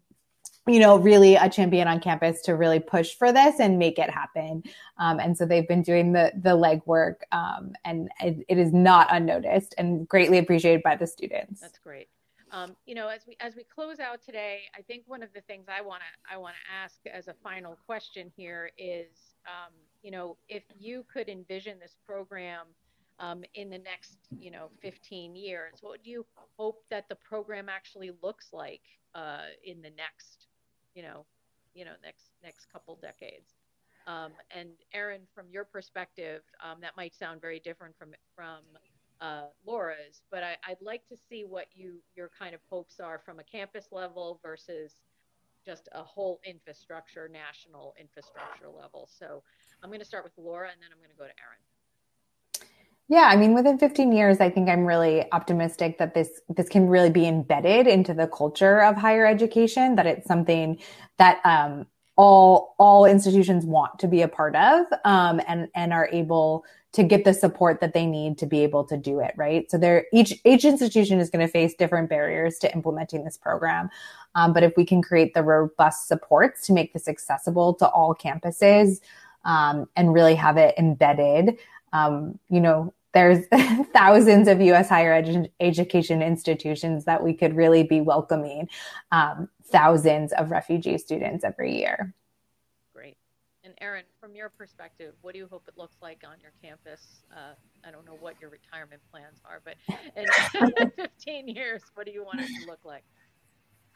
you 0.67 0.79
know, 0.79 0.97
really 0.97 1.35
a 1.35 1.49
champion 1.49 1.87
on 1.87 1.99
campus 1.99 2.41
to 2.43 2.55
really 2.55 2.79
push 2.79 3.13
for 3.15 3.31
this 3.31 3.59
and 3.59 3.77
make 3.77 3.99
it 3.99 4.09
happen. 4.09 4.63
Um, 4.97 5.19
and 5.19 5.37
so 5.37 5.45
they've 5.45 5.67
been 5.67 5.83
doing 5.83 6.13
the 6.13 6.31
the 6.35 6.51
legwork, 6.51 7.17
um, 7.31 7.73
and 7.83 8.09
it, 8.19 8.45
it 8.49 8.57
is 8.57 8.73
not 8.73 9.07
unnoticed 9.11 9.75
and 9.77 10.07
greatly 10.07 10.37
appreciated 10.37 10.81
by 10.83 10.95
the 10.95 11.07
students. 11.07 11.61
That's 11.61 11.79
great. 11.79 12.07
Um, 12.51 12.75
you 12.85 12.95
know, 12.95 13.09
as 13.09 13.21
we 13.27 13.35
as 13.39 13.55
we 13.55 13.63
close 13.63 13.99
out 13.99 14.23
today, 14.23 14.61
I 14.77 14.81
think 14.81 15.03
one 15.07 15.21
of 15.21 15.29
the 15.33 15.41
things 15.41 15.65
I 15.67 15.81
want 15.81 16.01
to 16.01 16.33
I 16.33 16.37
want 16.37 16.55
to 16.55 16.73
ask 16.83 16.95
as 17.13 17.27
a 17.27 17.35
final 17.43 17.77
question 17.85 18.31
here 18.35 18.71
is, 18.77 19.35
um, 19.45 19.73
you 20.01 20.11
know, 20.11 20.37
if 20.49 20.63
you 20.79 21.05
could 21.11 21.29
envision 21.29 21.77
this 21.79 21.95
program 22.07 22.65
um, 23.19 23.43
in 23.53 23.69
the 23.69 23.77
next, 23.77 24.17
you 24.39 24.51
know, 24.51 24.69
15 24.81 25.35
years, 25.35 25.73
what 25.81 26.03
do 26.03 26.09
you 26.09 26.25
hope 26.57 26.83
that 26.89 27.07
the 27.09 27.15
program 27.15 27.69
actually 27.69 28.11
looks 28.23 28.47
like 28.51 28.81
uh, 29.13 29.47
in 29.63 29.81
the 29.81 29.91
next 29.91 30.47
you 30.95 31.03
know, 31.03 31.25
you 31.75 31.85
know, 31.85 31.91
next 32.03 32.31
next 32.43 32.71
couple 32.71 32.97
decades. 33.01 33.53
Um, 34.07 34.31
and 34.55 34.69
Erin, 34.93 35.21
from 35.33 35.45
your 35.49 35.65
perspective, 35.65 36.41
um, 36.63 36.77
that 36.81 36.95
might 36.95 37.13
sound 37.13 37.41
very 37.41 37.59
different 37.59 37.95
from 37.97 38.09
from 38.35 38.61
uh, 39.21 39.47
Laura's, 39.65 40.21
but 40.31 40.43
I, 40.43 40.57
would 40.69 40.81
like 40.81 41.07
to 41.07 41.17
see 41.29 41.43
what 41.43 41.67
you 41.73 42.01
your 42.15 42.29
kind 42.37 42.53
of 42.53 42.61
hopes 42.69 42.99
are 42.99 43.19
from 43.19 43.39
a 43.39 43.43
campus 43.43 43.87
level 43.91 44.39
versus 44.43 44.95
just 45.65 45.89
a 45.93 46.03
whole 46.03 46.39
infrastructure, 46.45 47.27
national 47.27 47.95
infrastructure 47.99 48.69
level. 48.69 49.09
So 49.11 49.41
I'm 49.81 49.89
going 49.89 49.99
to 49.99 50.05
start 50.05 50.23
with 50.23 50.33
Laura, 50.37 50.69
and 50.69 50.79
then 50.79 50.89
I'm 50.91 50.99
going 50.99 51.09
to 51.09 51.17
go 51.17 51.25
to 51.25 51.33
Erin. 51.41 51.63
Yeah, 53.07 53.29
I 53.31 53.35
mean, 53.35 53.53
within 53.53 53.77
15 53.77 54.11
years, 54.11 54.39
I 54.39 54.49
think 54.49 54.67
I'm 54.67 54.85
really 54.85 55.31
optimistic 55.31 55.99
that 55.99 56.15
this 56.15 56.41
this 56.49 56.67
can 56.67 56.87
really 56.87 57.11
be 57.11 57.27
embedded 57.27 57.85
into 57.85 58.15
the 58.15 58.27
culture 58.27 58.81
of 58.81 58.95
higher 58.95 59.27
education. 59.27 59.95
That 59.95 60.07
it's 60.07 60.27
something 60.27 60.79
that 61.17 61.39
um, 61.45 61.85
all 62.15 62.75
all 62.79 63.05
institutions 63.05 63.63
want 63.63 63.99
to 63.99 64.07
be 64.07 64.23
a 64.23 64.27
part 64.27 64.55
of, 64.55 64.87
um, 65.03 65.39
and 65.47 65.67
and 65.75 65.93
are 65.93 66.09
able 66.11 66.65
to 66.93 67.03
get 67.03 67.25
the 67.25 67.33
support 67.33 67.81
that 67.81 67.93
they 67.93 68.07
need 68.07 68.37
to 68.39 68.47
be 68.47 68.61
able 68.61 68.83
to 68.85 68.97
do 68.97 69.19
it. 69.19 69.33
Right. 69.37 69.69
So 69.69 69.77
there, 69.77 70.05
each 70.11 70.33
each 70.43 70.65
institution 70.65 71.19
is 71.19 71.29
going 71.29 71.45
to 71.45 71.51
face 71.51 71.75
different 71.75 72.09
barriers 72.09 72.57
to 72.59 72.73
implementing 72.73 73.23
this 73.23 73.37
program, 73.37 73.89
um, 74.33 74.51
but 74.51 74.63
if 74.63 74.73
we 74.75 74.83
can 74.83 75.03
create 75.03 75.35
the 75.35 75.43
robust 75.43 76.07
supports 76.07 76.65
to 76.65 76.73
make 76.73 76.93
this 76.93 77.07
accessible 77.07 77.75
to 77.75 77.87
all 77.87 78.15
campuses 78.15 78.99
um, 79.43 79.87
and 79.95 80.11
really 80.11 80.35
have 80.35 80.57
it 80.57 80.73
embedded 80.77 81.59
um, 81.93 82.39
you 82.49 82.59
know, 82.59 82.93
there's 83.13 83.45
thousands 83.93 84.47
of 84.47 84.61
U.S. 84.61 84.89
higher 84.89 85.23
edu- 85.23 85.49
education 85.59 86.21
institutions 86.21 87.05
that 87.05 87.23
we 87.23 87.33
could 87.33 87.55
really 87.55 87.83
be 87.83 88.01
welcoming 88.01 88.67
um, 89.11 89.49
thousands 89.63 90.33
of 90.33 90.51
refugee 90.51 90.97
students 90.97 91.43
every 91.43 91.77
year. 91.77 92.13
Great. 92.93 93.17
And 93.63 93.73
Erin, 93.79 94.03
from 94.19 94.35
your 94.35 94.49
perspective, 94.49 95.13
what 95.21 95.33
do 95.33 95.39
you 95.39 95.47
hope 95.49 95.63
it 95.67 95.77
looks 95.77 95.95
like 96.01 96.23
on 96.27 96.35
your 96.41 96.51
campus? 96.61 97.23
Uh, 97.31 97.53
I 97.87 97.91
don't 97.91 98.05
know 98.05 98.17
what 98.19 98.35
your 98.41 98.49
retirement 98.49 99.01
plans 99.09 99.39
are, 99.45 99.61
but 99.63 99.75
in 100.17 100.91
15 100.97 101.47
years, 101.47 101.83
what 101.93 102.05
do 102.05 102.11
you 102.11 102.23
want 102.23 102.41
it 102.41 102.47
to 102.47 102.67
look 102.67 102.83
like? 102.83 103.03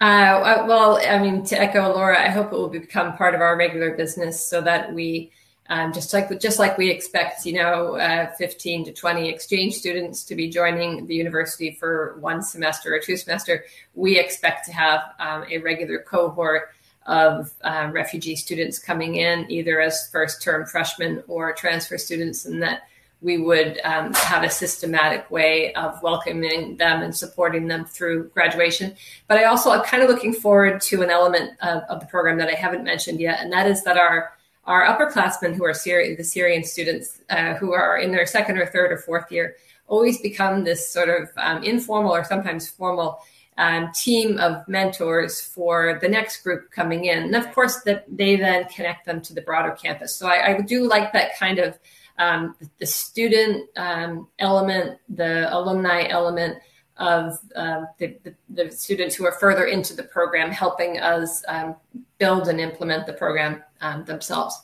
Uh, 0.02 0.64
well, 0.66 0.98
I 1.06 1.20
mean, 1.20 1.44
to 1.44 1.60
echo 1.60 1.94
Laura, 1.94 2.18
I 2.18 2.30
hope 2.30 2.54
it 2.54 2.56
will 2.56 2.70
become 2.70 3.18
part 3.18 3.36
of 3.36 3.42
our 3.42 3.58
regular 3.58 3.98
business 3.98 4.40
so 4.46 4.62
that 4.62 4.94
we 4.94 5.34
um, 5.70 5.94
just 5.94 6.12
like 6.14 6.40
just 6.40 6.58
like 6.58 6.78
we 6.78 6.90
expect, 6.90 7.46
you 7.46 7.54
know, 7.54 7.96
uh, 7.96 8.32
15 8.34 8.86
to 8.86 8.92
20 8.92 9.30
exchange 9.30 9.76
students 9.76 10.24
to 10.24 10.36
be 10.36 10.50
joining 10.50 11.06
the 11.06 11.14
university 11.14 11.78
for 11.80 12.18
one 12.20 12.42
semester 12.42 12.94
or 12.94 13.00
two 13.00 13.16
semester, 13.16 13.66
we 13.94 14.20
expect 14.20 14.66
to 14.66 14.74
have 14.74 15.02
um, 15.20 15.46
a 15.50 15.60
regular 15.60 16.00
cohort 16.00 16.70
of 17.06 17.52
uh, 17.64 17.90
refugee 17.92 18.36
students 18.36 18.80
coming 18.80 19.16
in, 19.16 19.50
either 19.50 19.80
as 19.80 20.10
first 20.12 20.42
term 20.42 20.66
freshmen 20.66 21.24
or 21.28 21.54
transfer 21.54 22.00
students, 22.00 22.46
and 22.46 22.64
that 22.64 22.88
we 23.22 23.38
would 23.38 23.80
um, 23.84 24.14
have 24.14 24.44
a 24.44 24.50
systematic 24.50 25.30
way 25.30 25.74
of 25.74 26.02
welcoming 26.02 26.78
them 26.78 27.04
and 27.04 27.16
supporting 27.16 27.68
them 27.68 27.86
through 27.86 28.30
graduation. 28.30 28.96
But 29.28 29.38
I 29.38 29.44
also 29.44 29.72
am 29.72 29.84
kind 29.84 30.02
of 30.02 30.10
looking 30.10 30.34
forward 30.34 30.82
to 30.82 31.04
an 31.04 31.12
element 31.12 31.52
of, 31.62 31.84
of 31.90 32.00
the 32.00 32.06
program 32.08 32.38
that 32.38 32.48
I 32.48 32.56
haven't 32.56 32.84
mentioned 32.84 33.20
yet, 33.20 33.40
and 33.42 33.52
that 33.54 33.68
is 33.68 33.84
that 33.84 33.98
our 33.98 34.32
our 34.70 34.86
upperclassmen 34.86 35.56
who 35.56 35.66
are 35.66 35.72
Syri- 35.72 36.16
the 36.16 36.24
Syrian 36.24 36.64
students 36.64 37.22
uh, 37.32 37.56
who 37.56 37.74
are 37.74 37.98
in 37.98 38.12
their 38.12 38.28
second 38.28 38.60
or 38.60 38.68
third 38.68 38.92
or 38.92 38.98
fourth 38.98 39.32
year 39.32 39.56
always 39.88 40.22
become 40.22 40.64
this 40.64 40.88
sort 40.88 41.10
of 41.10 41.28
um, 41.38 41.64
informal 41.64 42.14
or 42.14 42.24
sometimes 42.24 42.70
formal 42.70 43.20
um, 43.58 43.92
team 43.94 44.38
of 44.38 44.66
mentors 44.68 45.42
for 45.42 45.98
the 46.04 46.08
next 46.08 46.44
group 46.44 46.70
coming 46.70 47.06
in. 47.06 47.24
And 47.24 47.36
of 47.36 47.52
course, 47.52 47.82
that 47.82 48.06
they 48.08 48.36
then 48.36 48.66
connect 48.66 49.08
them 49.08 49.22
to 49.22 49.34
the 49.34 49.42
broader 49.42 49.72
campus. 49.72 50.16
So 50.16 50.28
I, 50.28 50.56
I 50.56 50.62
do 50.62 50.88
like 50.88 51.14
that 51.14 51.38
kind 51.38 51.58
of 51.58 51.80
um, 52.20 52.56
the 52.78 52.86
student 52.86 53.70
um, 53.76 54.28
element, 54.38 55.00
the 55.10 55.52
alumni 55.52 56.08
element 56.08 56.60
of 57.00 57.40
uh, 57.56 57.86
the, 57.98 58.18
the, 58.24 58.36
the, 58.50 58.72
students 58.72 59.16
who 59.16 59.26
are 59.26 59.32
further 59.32 59.66
into 59.66 59.96
the 59.96 60.04
program, 60.04 60.52
helping 60.52 61.00
us 61.00 61.44
um, 61.48 61.76
build 62.18 62.50
and 62.50 62.60
implement 62.60 63.08
the 63.08 63.14
program 63.14 63.64
um, 63.82 64.04
themselves. 64.04 64.64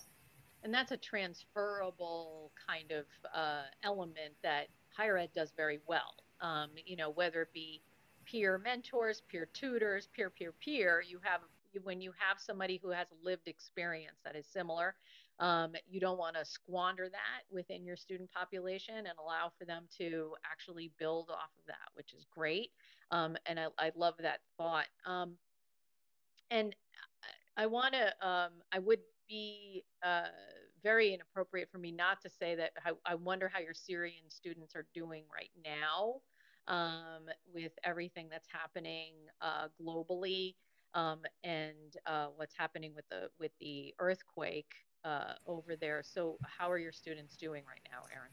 And 0.63 0.73
that's 0.73 0.91
a 0.91 0.97
transferable 0.97 2.51
kind 2.67 2.91
of 2.91 3.05
uh, 3.33 3.63
element 3.83 4.33
that 4.43 4.67
higher 4.95 5.17
ed 5.17 5.29
does 5.33 5.53
very 5.55 5.79
well. 5.87 6.15
Um, 6.41 6.71
you 6.85 6.97
know, 6.97 7.09
whether 7.11 7.43
it 7.43 7.53
be 7.53 7.81
peer 8.25 8.57
mentors, 8.57 9.21
peer 9.29 9.47
tutors, 9.53 10.09
peer, 10.13 10.29
peer, 10.29 10.53
peer, 10.59 11.03
you 11.07 11.19
have 11.23 11.41
when 11.83 11.99
you 11.99 12.13
have 12.17 12.39
somebody 12.39 12.79
who 12.81 12.89
has 12.89 13.07
lived 13.21 13.47
experience 13.47 14.15
that 14.23 14.35
is 14.35 14.45
similar, 14.45 14.95
um, 15.39 15.73
you 15.87 15.99
don't 15.99 16.17
want 16.17 16.35
to 16.35 16.45
squander 16.45 17.09
that 17.09 17.43
within 17.51 17.85
your 17.85 17.97
student 17.97 18.31
population 18.31 18.95
and 18.97 19.13
allow 19.19 19.51
for 19.57 19.65
them 19.65 19.83
to 19.97 20.33
actually 20.49 20.91
build 20.97 21.29
off 21.29 21.51
of 21.59 21.65
that, 21.67 21.89
which 21.93 22.13
is 22.13 22.25
great. 22.33 22.71
Um, 23.11 23.35
and 23.45 23.59
I, 23.59 23.67
I, 23.77 23.91
love 23.95 24.15
that 24.19 24.39
thought. 24.57 24.87
Um, 25.05 25.33
and 26.49 26.75
I 27.57 27.65
want 27.65 27.93
to, 27.93 28.27
um, 28.27 28.51
I 28.71 28.79
would 28.79 28.99
be 29.27 29.83
uh, 30.03 30.27
very 30.81 31.13
inappropriate 31.13 31.69
for 31.71 31.79
me 31.79 31.91
not 31.91 32.21
to 32.21 32.29
say 32.29 32.55
that 32.55 32.71
I, 32.85 32.91
I 33.05 33.15
wonder 33.15 33.49
how 33.51 33.59
your 33.59 33.73
Syrian 33.73 34.29
students 34.29 34.75
are 34.75 34.85
doing 34.93 35.23
right 35.33 35.51
now 35.63 36.21
um, 36.67 37.29
with 37.53 37.73
everything 37.83 38.27
that's 38.29 38.47
happening 38.51 39.13
uh, 39.41 39.67
globally 39.81 40.55
um, 40.93 41.19
and 41.43 41.97
uh, 42.05 42.27
what's 42.35 42.55
happening 42.57 42.93
with 42.95 43.07
the 43.09 43.29
with 43.39 43.51
the 43.59 43.93
earthquake 43.99 44.73
uh, 45.05 45.33
over 45.47 45.75
there. 45.75 46.01
So, 46.03 46.37
how 46.41 46.69
are 46.69 46.79
your 46.79 46.91
students 46.91 47.37
doing 47.37 47.63
right 47.67 47.81
now, 47.91 47.99
Erin? 48.13 48.31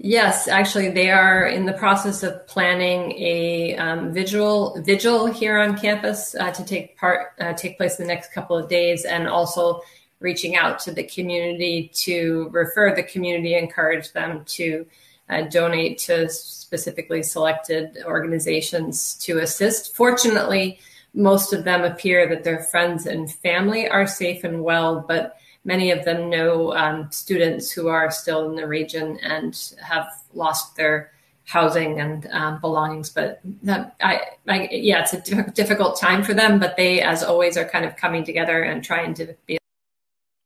Yes, 0.00 0.46
actually, 0.46 0.90
they 0.90 1.10
are 1.10 1.46
in 1.46 1.66
the 1.66 1.72
process 1.72 2.22
of 2.22 2.46
planning 2.46 3.12
a 3.12 3.76
um, 3.76 4.12
vigil 4.12 4.80
vigil 4.82 5.26
here 5.26 5.58
on 5.58 5.76
campus 5.76 6.34
uh, 6.34 6.50
to 6.52 6.64
take 6.64 6.96
part 6.98 7.32
uh, 7.40 7.52
take 7.54 7.76
place 7.76 7.98
in 7.98 8.06
the 8.06 8.12
next 8.12 8.32
couple 8.32 8.56
of 8.56 8.68
days, 8.68 9.04
and 9.04 9.28
also 9.28 9.80
reaching 10.20 10.56
out 10.56 10.80
to 10.80 10.92
the 10.92 11.04
community 11.04 11.90
to 11.94 12.48
refer 12.52 12.94
the 12.94 13.02
community, 13.02 13.54
encourage 13.54 14.12
them 14.12 14.44
to 14.46 14.86
uh, 15.30 15.42
donate 15.42 15.98
to 15.98 16.28
specifically 16.28 17.22
selected 17.22 17.98
organizations 18.04 19.14
to 19.14 19.38
assist. 19.38 19.94
Fortunately, 19.94 20.78
most 21.14 21.52
of 21.52 21.64
them 21.64 21.84
appear 21.84 22.28
that 22.28 22.44
their 22.44 22.60
friends 22.64 23.06
and 23.06 23.30
family 23.30 23.88
are 23.88 24.06
safe 24.06 24.44
and 24.44 24.62
well, 24.62 25.04
but 25.06 25.38
many 25.68 25.90
of 25.90 26.02
them 26.02 26.30
know 26.30 26.72
um, 26.72 27.12
students 27.12 27.70
who 27.70 27.88
are 27.88 28.10
still 28.10 28.48
in 28.48 28.56
the 28.56 28.66
region 28.66 29.18
and 29.22 29.74
have 29.82 30.08
lost 30.32 30.74
their 30.76 31.12
housing 31.44 32.00
and 32.00 32.26
um, 32.32 32.58
belongings. 32.60 33.10
But 33.10 33.40
that, 33.62 33.94
I, 34.00 34.22
I, 34.48 34.68
yeah, 34.72 35.02
it's 35.02 35.12
a 35.12 35.50
difficult 35.50 36.00
time 36.00 36.24
for 36.24 36.32
them. 36.32 36.58
But 36.58 36.76
they, 36.78 37.02
as 37.02 37.22
always, 37.22 37.58
are 37.58 37.68
kind 37.68 37.84
of 37.84 37.96
coming 37.96 38.24
together 38.24 38.62
and 38.62 38.82
trying 38.82 39.12
to 39.14 39.36
be. 39.46 39.58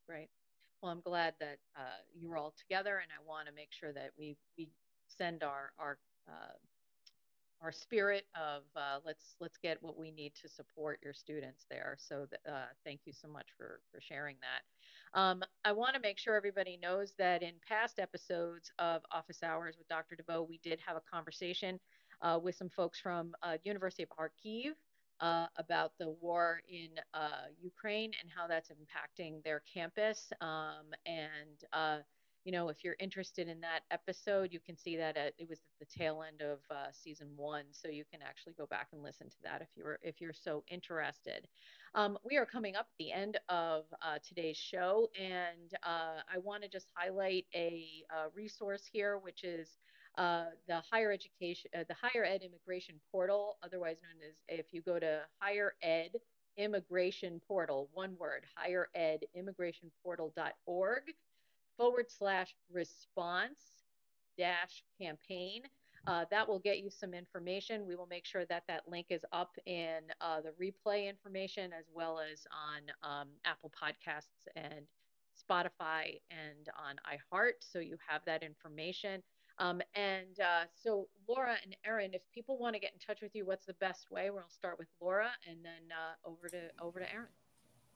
Right. 0.09 0.29
Well, 0.83 0.91
I'm 0.91 1.01
glad 1.01 1.35
that 1.39 1.59
uh, 1.77 2.01
you're 2.19 2.37
all 2.37 2.53
together, 2.59 3.01
and 3.01 3.11
I 3.13 3.21
want 3.27 3.47
to 3.47 3.55
make 3.55 3.71
sure 3.71 3.93
that 3.93 4.11
we 4.19 4.37
we 4.59 4.69
send 5.07 5.45
our 5.45 5.71
our 5.79 5.99
uh, 6.29 6.55
our 7.63 7.73
spirit 7.73 8.25
of 8.35 8.63
uh, 8.77 8.99
let's 9.05 9.37
let's 9.41 9.57
get 9.57 9.83
what 9.83 9.97
we 9.99 10.11
need 10.11 10.33
to 10.43 10.49
support 10.49 10.99
your 11.03 11.13
students 11.13 11.65
there. 11.71 11.97
So 11.99 12.27
that, 12.31 12.41
uh, 12.51 12.67
thank 12.85 13.01
you 13.05 13.13
so 13.13 13.29
much 13.29 13.47
for 13.57 13.81
for 13.93 14.01
sharing 14.01 14.37
that. 14.41 15.19
Um, 15.19 15.43
I 15.65 15.73
want 15.73 15.95
to 15.95 16.01
make 16.01 16.19
sure 16.19 16.35
everybody 16.35 16.79
knows 16.83 17.13
that 17.19 17.43
in 17.43 17.53
past 17.67 17.99
episodes 17.99 18.73
of 18.79 19.03
Office 19.13 19.43
Hours 19.43 19.77
with 19.79 19.89
Dr. 19.89 20.17
DeVeau, 20.17 20.43
we 20.49 20.59
did 20.63 20.81
have 20.85 20.97
a 20.97 21.03
conversation 21.13 21.79
uh, 22.23 22.39
with 22.43 22.55
some 22.55 22.71
folks 22.71 22.99
from 22.99 23.35
uh, 23.43 23.57
University 23.65 24.03
of 24.03 24.09
Kharkiv 24.09 24.73
uh, 25.21 25.47
about 25.57 25.93
the 25.99 26.11
war 26.21 26.63
in 26.69 26.89
uh, 27.15 27.47
Ukraine 27.61 28.13
and 28.21 28.31
how 28.35 28.47
that's 28.47 28.71
impacting 28.71 29.43
their 29.45 29.63
campus 29.73 30.33
um, 30.41 30.93
and 31.07 31.65
you 32.45 32.51
know, 32.51 32.69
if 32.69 32.83
you're 32.83 32.97
interested 32.99 33.49
in 33.49 33.61
that 33.61 33.81
episode, 33.91 34.53
you 34.53 34.59
can 34.59 34.77
see 34.77 34.97
that 34.97 35.17
at, 35.17 35.33
it 35.39 35.49
was 35.49 35.61
at 35.61 35.87
the 35.89 35.99
tail 35.99 36.25
end 36.27 36.43
of 36.43 36.59
uh, 36.71 36.91
season 36.91 37.29
one, 37.37 37.65
so 37.71 37.89
you 37.89 38.05
can 38.11 38.21
actually 38.21 38.55
go 38.55 38.67
back 38.67 38.89
and 38.93 39.03
listen 39.03 39.29
to 39.29 39.37
that 39.45 39.63
if 39.63 39.69
you're 39.77 39.99
if 40.03 40.21
you're 40.21 40.33
so 40.33 40.65
interested. 40.69 41.47
Um, 41.95 42.19
we 42.25 42.37
are 42.37 42.47
coming 42.47 42.75
up 42.75 42.87
at 42.87 42.99
the 42.99 43.13
end 43.13 43.39
of 43.49 43.85
uh, 44.03 44.19
today's 44.27 44.57
show, 44.57 45.09
and 45.21 45.75
uh, 45.85 46.23
I 46.33 46.39
want 46.39 46.63
to 46.63 46.69
just 46.69 46.89
highlight 46.95 47.47
a, 47.55 48.05
a, 48.11 48.29
resource 48.35 48.89
here, 48.91 49.19
which 49.19 49.45
is 49.45 49.79
uh, 50.19 50.47
the 50.67 50.83
higher 50.91 51.13
education, 51.13 51.71
uh, 51.79 51.85
the 51.89 51.95
higher 51.95 52.25
ed 52.25 52.43
immigration 52.43 52.97
portal, 53.13 53.59
otherwise 53.63 53.99
known 54.03 54.29
as 54.29 54.35
if 54.49 54.73
you 54.73 54.81
go 54.81 54.99
to 54.99 55.21
higher 55.39 55.75
ed 55.83 56.13
immigration 56.57 57.41
portal, 57.47 57.89
one 57.93 58.17
word, 58.19 58.45
higher 58.57 58.89
ed 58.95 59.21
immigration 59.35 59.91
portal.org 60.03 61.03
forward 61.77 62.07
slash 62.11 62.55
response 62.71 63.61
dash 64.39 64.83
campaign. 65.01 65.63
Uh, 66.07 66.25
that 66.31 66.49
will 66.49 66.59
get 66.59 66.79
you 66.79 66.91
some 66.91 67.15
information. 67.15 67.87
We 67.87 67.95
will 67.95 68.09
make 68.09 68.27
sure 68.27 68.45
that 68.47 68.65
that 68.67 68.89
link 68.89 69.07
is 69.11 69.25
up 69.33 69.57
in 69.67 70.01
uh, 70.21 70.41
the 70.41 70.51
replay 70.51 71.09
information 71.09 71.73
as 71.73 71.85
well 71.95 72.19
as 72.19 72.45
on 72.51 73.09
um, 73.09 73.29
Apple 73.45 73.71
Podcasts 73.71 74.49
and 74.57 74.85
Spotify 75.39 76.21
and 76.31 76.69
on 76.77 76.97
iHeart. 77.07 77.53
So 77.61 77.79
you 77.79 77.97
have 78.09 78.23
that 78.27 78.43
information. 78.43 79.23
Um, 79.59 79.81
and 79.95 80.41
uh, 80.41 80.65
so, 80.75 81.09
Laura 81.29 81.57
and 81.63 81.77
Erin, 81.85 82.15
if 82.15 82.23
people 82.35 82.59
want 82.59 82.75
to 82.75 82.81
get 82.81 82.93
in 82.93 82.99
touch 82.99 83.21
with 83.23 83.35
you, 83.35 83.45
what's 83.45 83.67
the 83.67 83.75
best 83.75 84.11
way? 84.11 84.31
We'll 84.31 84.43
start 84.49 84.79
with 84.79 84.89
Laura 85.01 85.31
and 85.49 85.59
then 85.65 85.93
uh, 85.93 86.29
over 86.29 86.49
to 86.49 86.71
over 86.81 86.99
to 86.99 87.13
Erin. 87.13 87.29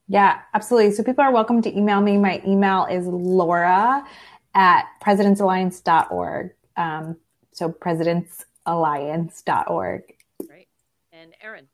Yeah, 0.08 0.40
absolutely. 0.54 0.92
So 0.92 1.02
people 1.02 1.24
are 1.24 1.32
welcome 1.32 1.60
to 1.62 1.76
email 1.76 2.00
me. 2.00 2.16
My 2.16 2.40
email 2.46 2.86
is 2.86 3.04
laura 3.06 4.06
at 4.54 4.84
presidentsalliance.org. 5.04 6.52
Um, 6.76 7.16
so 7.52 7.70
presidentsalliance.org. 7.70 10.02
Right. 10.48 10.68
And 11.12 11.34
Erin. 11.40 11.66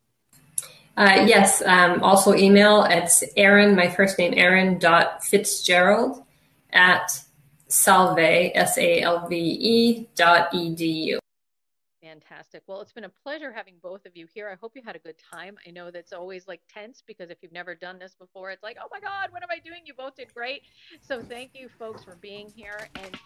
Uh, 0.97 1.25
yes. 1.27 1.61
Um, 1.63 2.03
also 2.03 2.35
email. 2.35 2.85
It's 2.85 3.23
Erin, 3.37 3.77
my 3.77 3.89
first 3.89 4.19
name, 4.19 4.33
Erin 4.37 4.79
dot 4.79 5.23
Fitzgerald 5.25 6.25
at 6.73 7.23
salve, 7.69 8.51
S-A-L-V-E 8.55 10.09
dot 10.15 10.53
edu. 10.53 11.19
Fantastic. 12.13 12.63
Well, 12.67 12.83
it's 12.83 12.93
been 12.93 13.05
a 13.05 13.13
pleasure 13.23 13.51
having 13.51 13.77
both 13.83 14.05
of 14.05 14.15
you 14.15 14.27
here. 14.35 14.51
I 14.51 14.57
hope 14.61 14.73
you 14.77 14.83
had 14.85 14.95
a 14.95 14.99
good 14.99 15.15
time. 15.33 15.57
I 15.67 15.71
know 15.71 15.91
that's 15.91 16.13
always 16.13 16.47
like 16.47 16.61
tense 16.69 17.03
because 17.07 17.31
if 17.31 17.39
you've 17.41 17.53
never 17.53 17.75
done 17.75 17.99
this 17.99 18.15
before, 18.15 18.51
it's 18.51 18.63
like, 18.63 18.77
oh 18.79 18.89
my 18.93 19.01
God, 19.01 19.31
what 19.31 19.43
am 19.43 19.49
I 19.51 19.59
doing? 19.61 19.81
You 19.87 19.95
both 19.95 20.17
did 20.17 20.35
great. 20.35 20.61
So 21.01 21.23
thank 21.23 21.53
you, 21.55 21.71
folks, 21.79 22.05
for 22.05 22.17
being 22.17 22.53
here. 22.55 22.89
And 22.97 23.17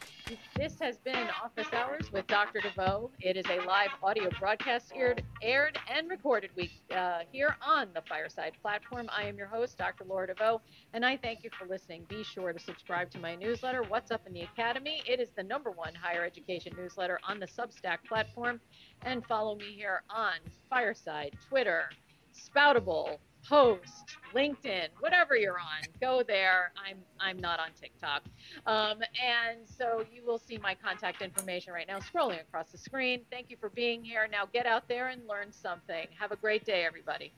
this 0.57 0.79
has 0.81 0.99
been 0.99 1.27
Office 1.45 1.67
Hours 1.73 2.13
with 2.13 2.29
Dr. 2.29 2.61
DeVeau. 2.61 3.11
It 3.19 3.37
is 3.37 3.45
a 3.47 3.59
live 3.67 3.91
audio 4.05 4.31
broadcast 4.39 4.93
aired, 4.95 5.25
aired 5.43 5.81
and 5.93 6.09
recorded 6.09 6.51
week 6.55 6.71
uh, 6.95 7.21
here 7.33 7.57
on 7.67 7.89
the 7.93 8.03
Fireside 8.09 8.53
platform. 8.63 9.09
I 9.11 9.25
am 9.25 9.37
your 9.37 9.49
host, 9.49 9.79
Dr. 9.79 10.05
Laura 10.05 10.29
DeVeau, 10.29 10.61
and 10.95 11.05
I 11.05 11.17
thank 11.17 11.43
you 11.43 11.51
for 11.59 11.67
listening. 11.67 12.05
Be 12.09 12.23
sure 12.23 12.53
to 12.53 12.61
subscribe 12.61 13.11
to 13.11 13.19
my 13.19 13.35
newsletter, 13.35 13.83
What's 13.83 14.13
Up 14.13 14.25
in 14.29 14.33
the 14.33 14.43
Academy. 14.43 15.03
It 15.09 15.19
is 15.19 15.31
the 15.37 15.43
number 15.43 15.73
one 15.73 15.93
higher 16.01 16.25
education 16.25 16.73
newsletter 16.79 17.19
on 17.29 17.41
the 17.41 17.47
Substack 17.47 17.99
platform 18.09 18.61
and 19.03 19.25
follow 19.27 19.57
me 19.57 19.73
here 19.77 20.03
on 20.11 20.35
Fireside, 20.69 21.37
Twitter, 21.49 21.91
Spoutable, 22.35 23.19
Post, 23.49 24.17
LinkedIn, 24.35 24.89
whatever 24.99 25.37
you're 25.37 25.59
on. 25.59 25.89
Go 26.01 26.25
there. 26.27 26.73
I'm 26.77 26.97
I'm 27.21 27.39
not 27.39 27.61
on 27.61 27.69
TikTok, 27.81 28.23
um, 28.67 28.99
and 29.25 29.59
so 29.65 30.05
you 30.13 30.27
will 30.27 30.39
see 30.39 30.59
my 30.59 30.75
contact 30.75 31.23
information 31.23 31.73
right 31.73 31.87
now 31.87 32.01
scrolling 32.01 32.41
across 32.41 32.73
the 32.73 32.79
screen. 32.79 33.21
Thank 33.31 33.49
you 33.49 33.57
for 33.57 33.69
being 33.69 34.03
here. 34.05 34.27
Now 34.31 34.47
get 34.53 34.67
out 34.67 34.89
there 34.89 35.09
and 35.09 35.27
learn 35.29 35.53
something. 35.53 36.09
Have 36.19 36.33
a 36.33 36.37
great 36.37 36.65
day, 36.65 36.85
everybody. 36.85 37.33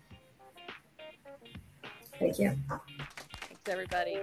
Thank 2.19 2.39
you. 2.39 2.57
Thanks, 2.69 3.61
everybody. 3.67 4.23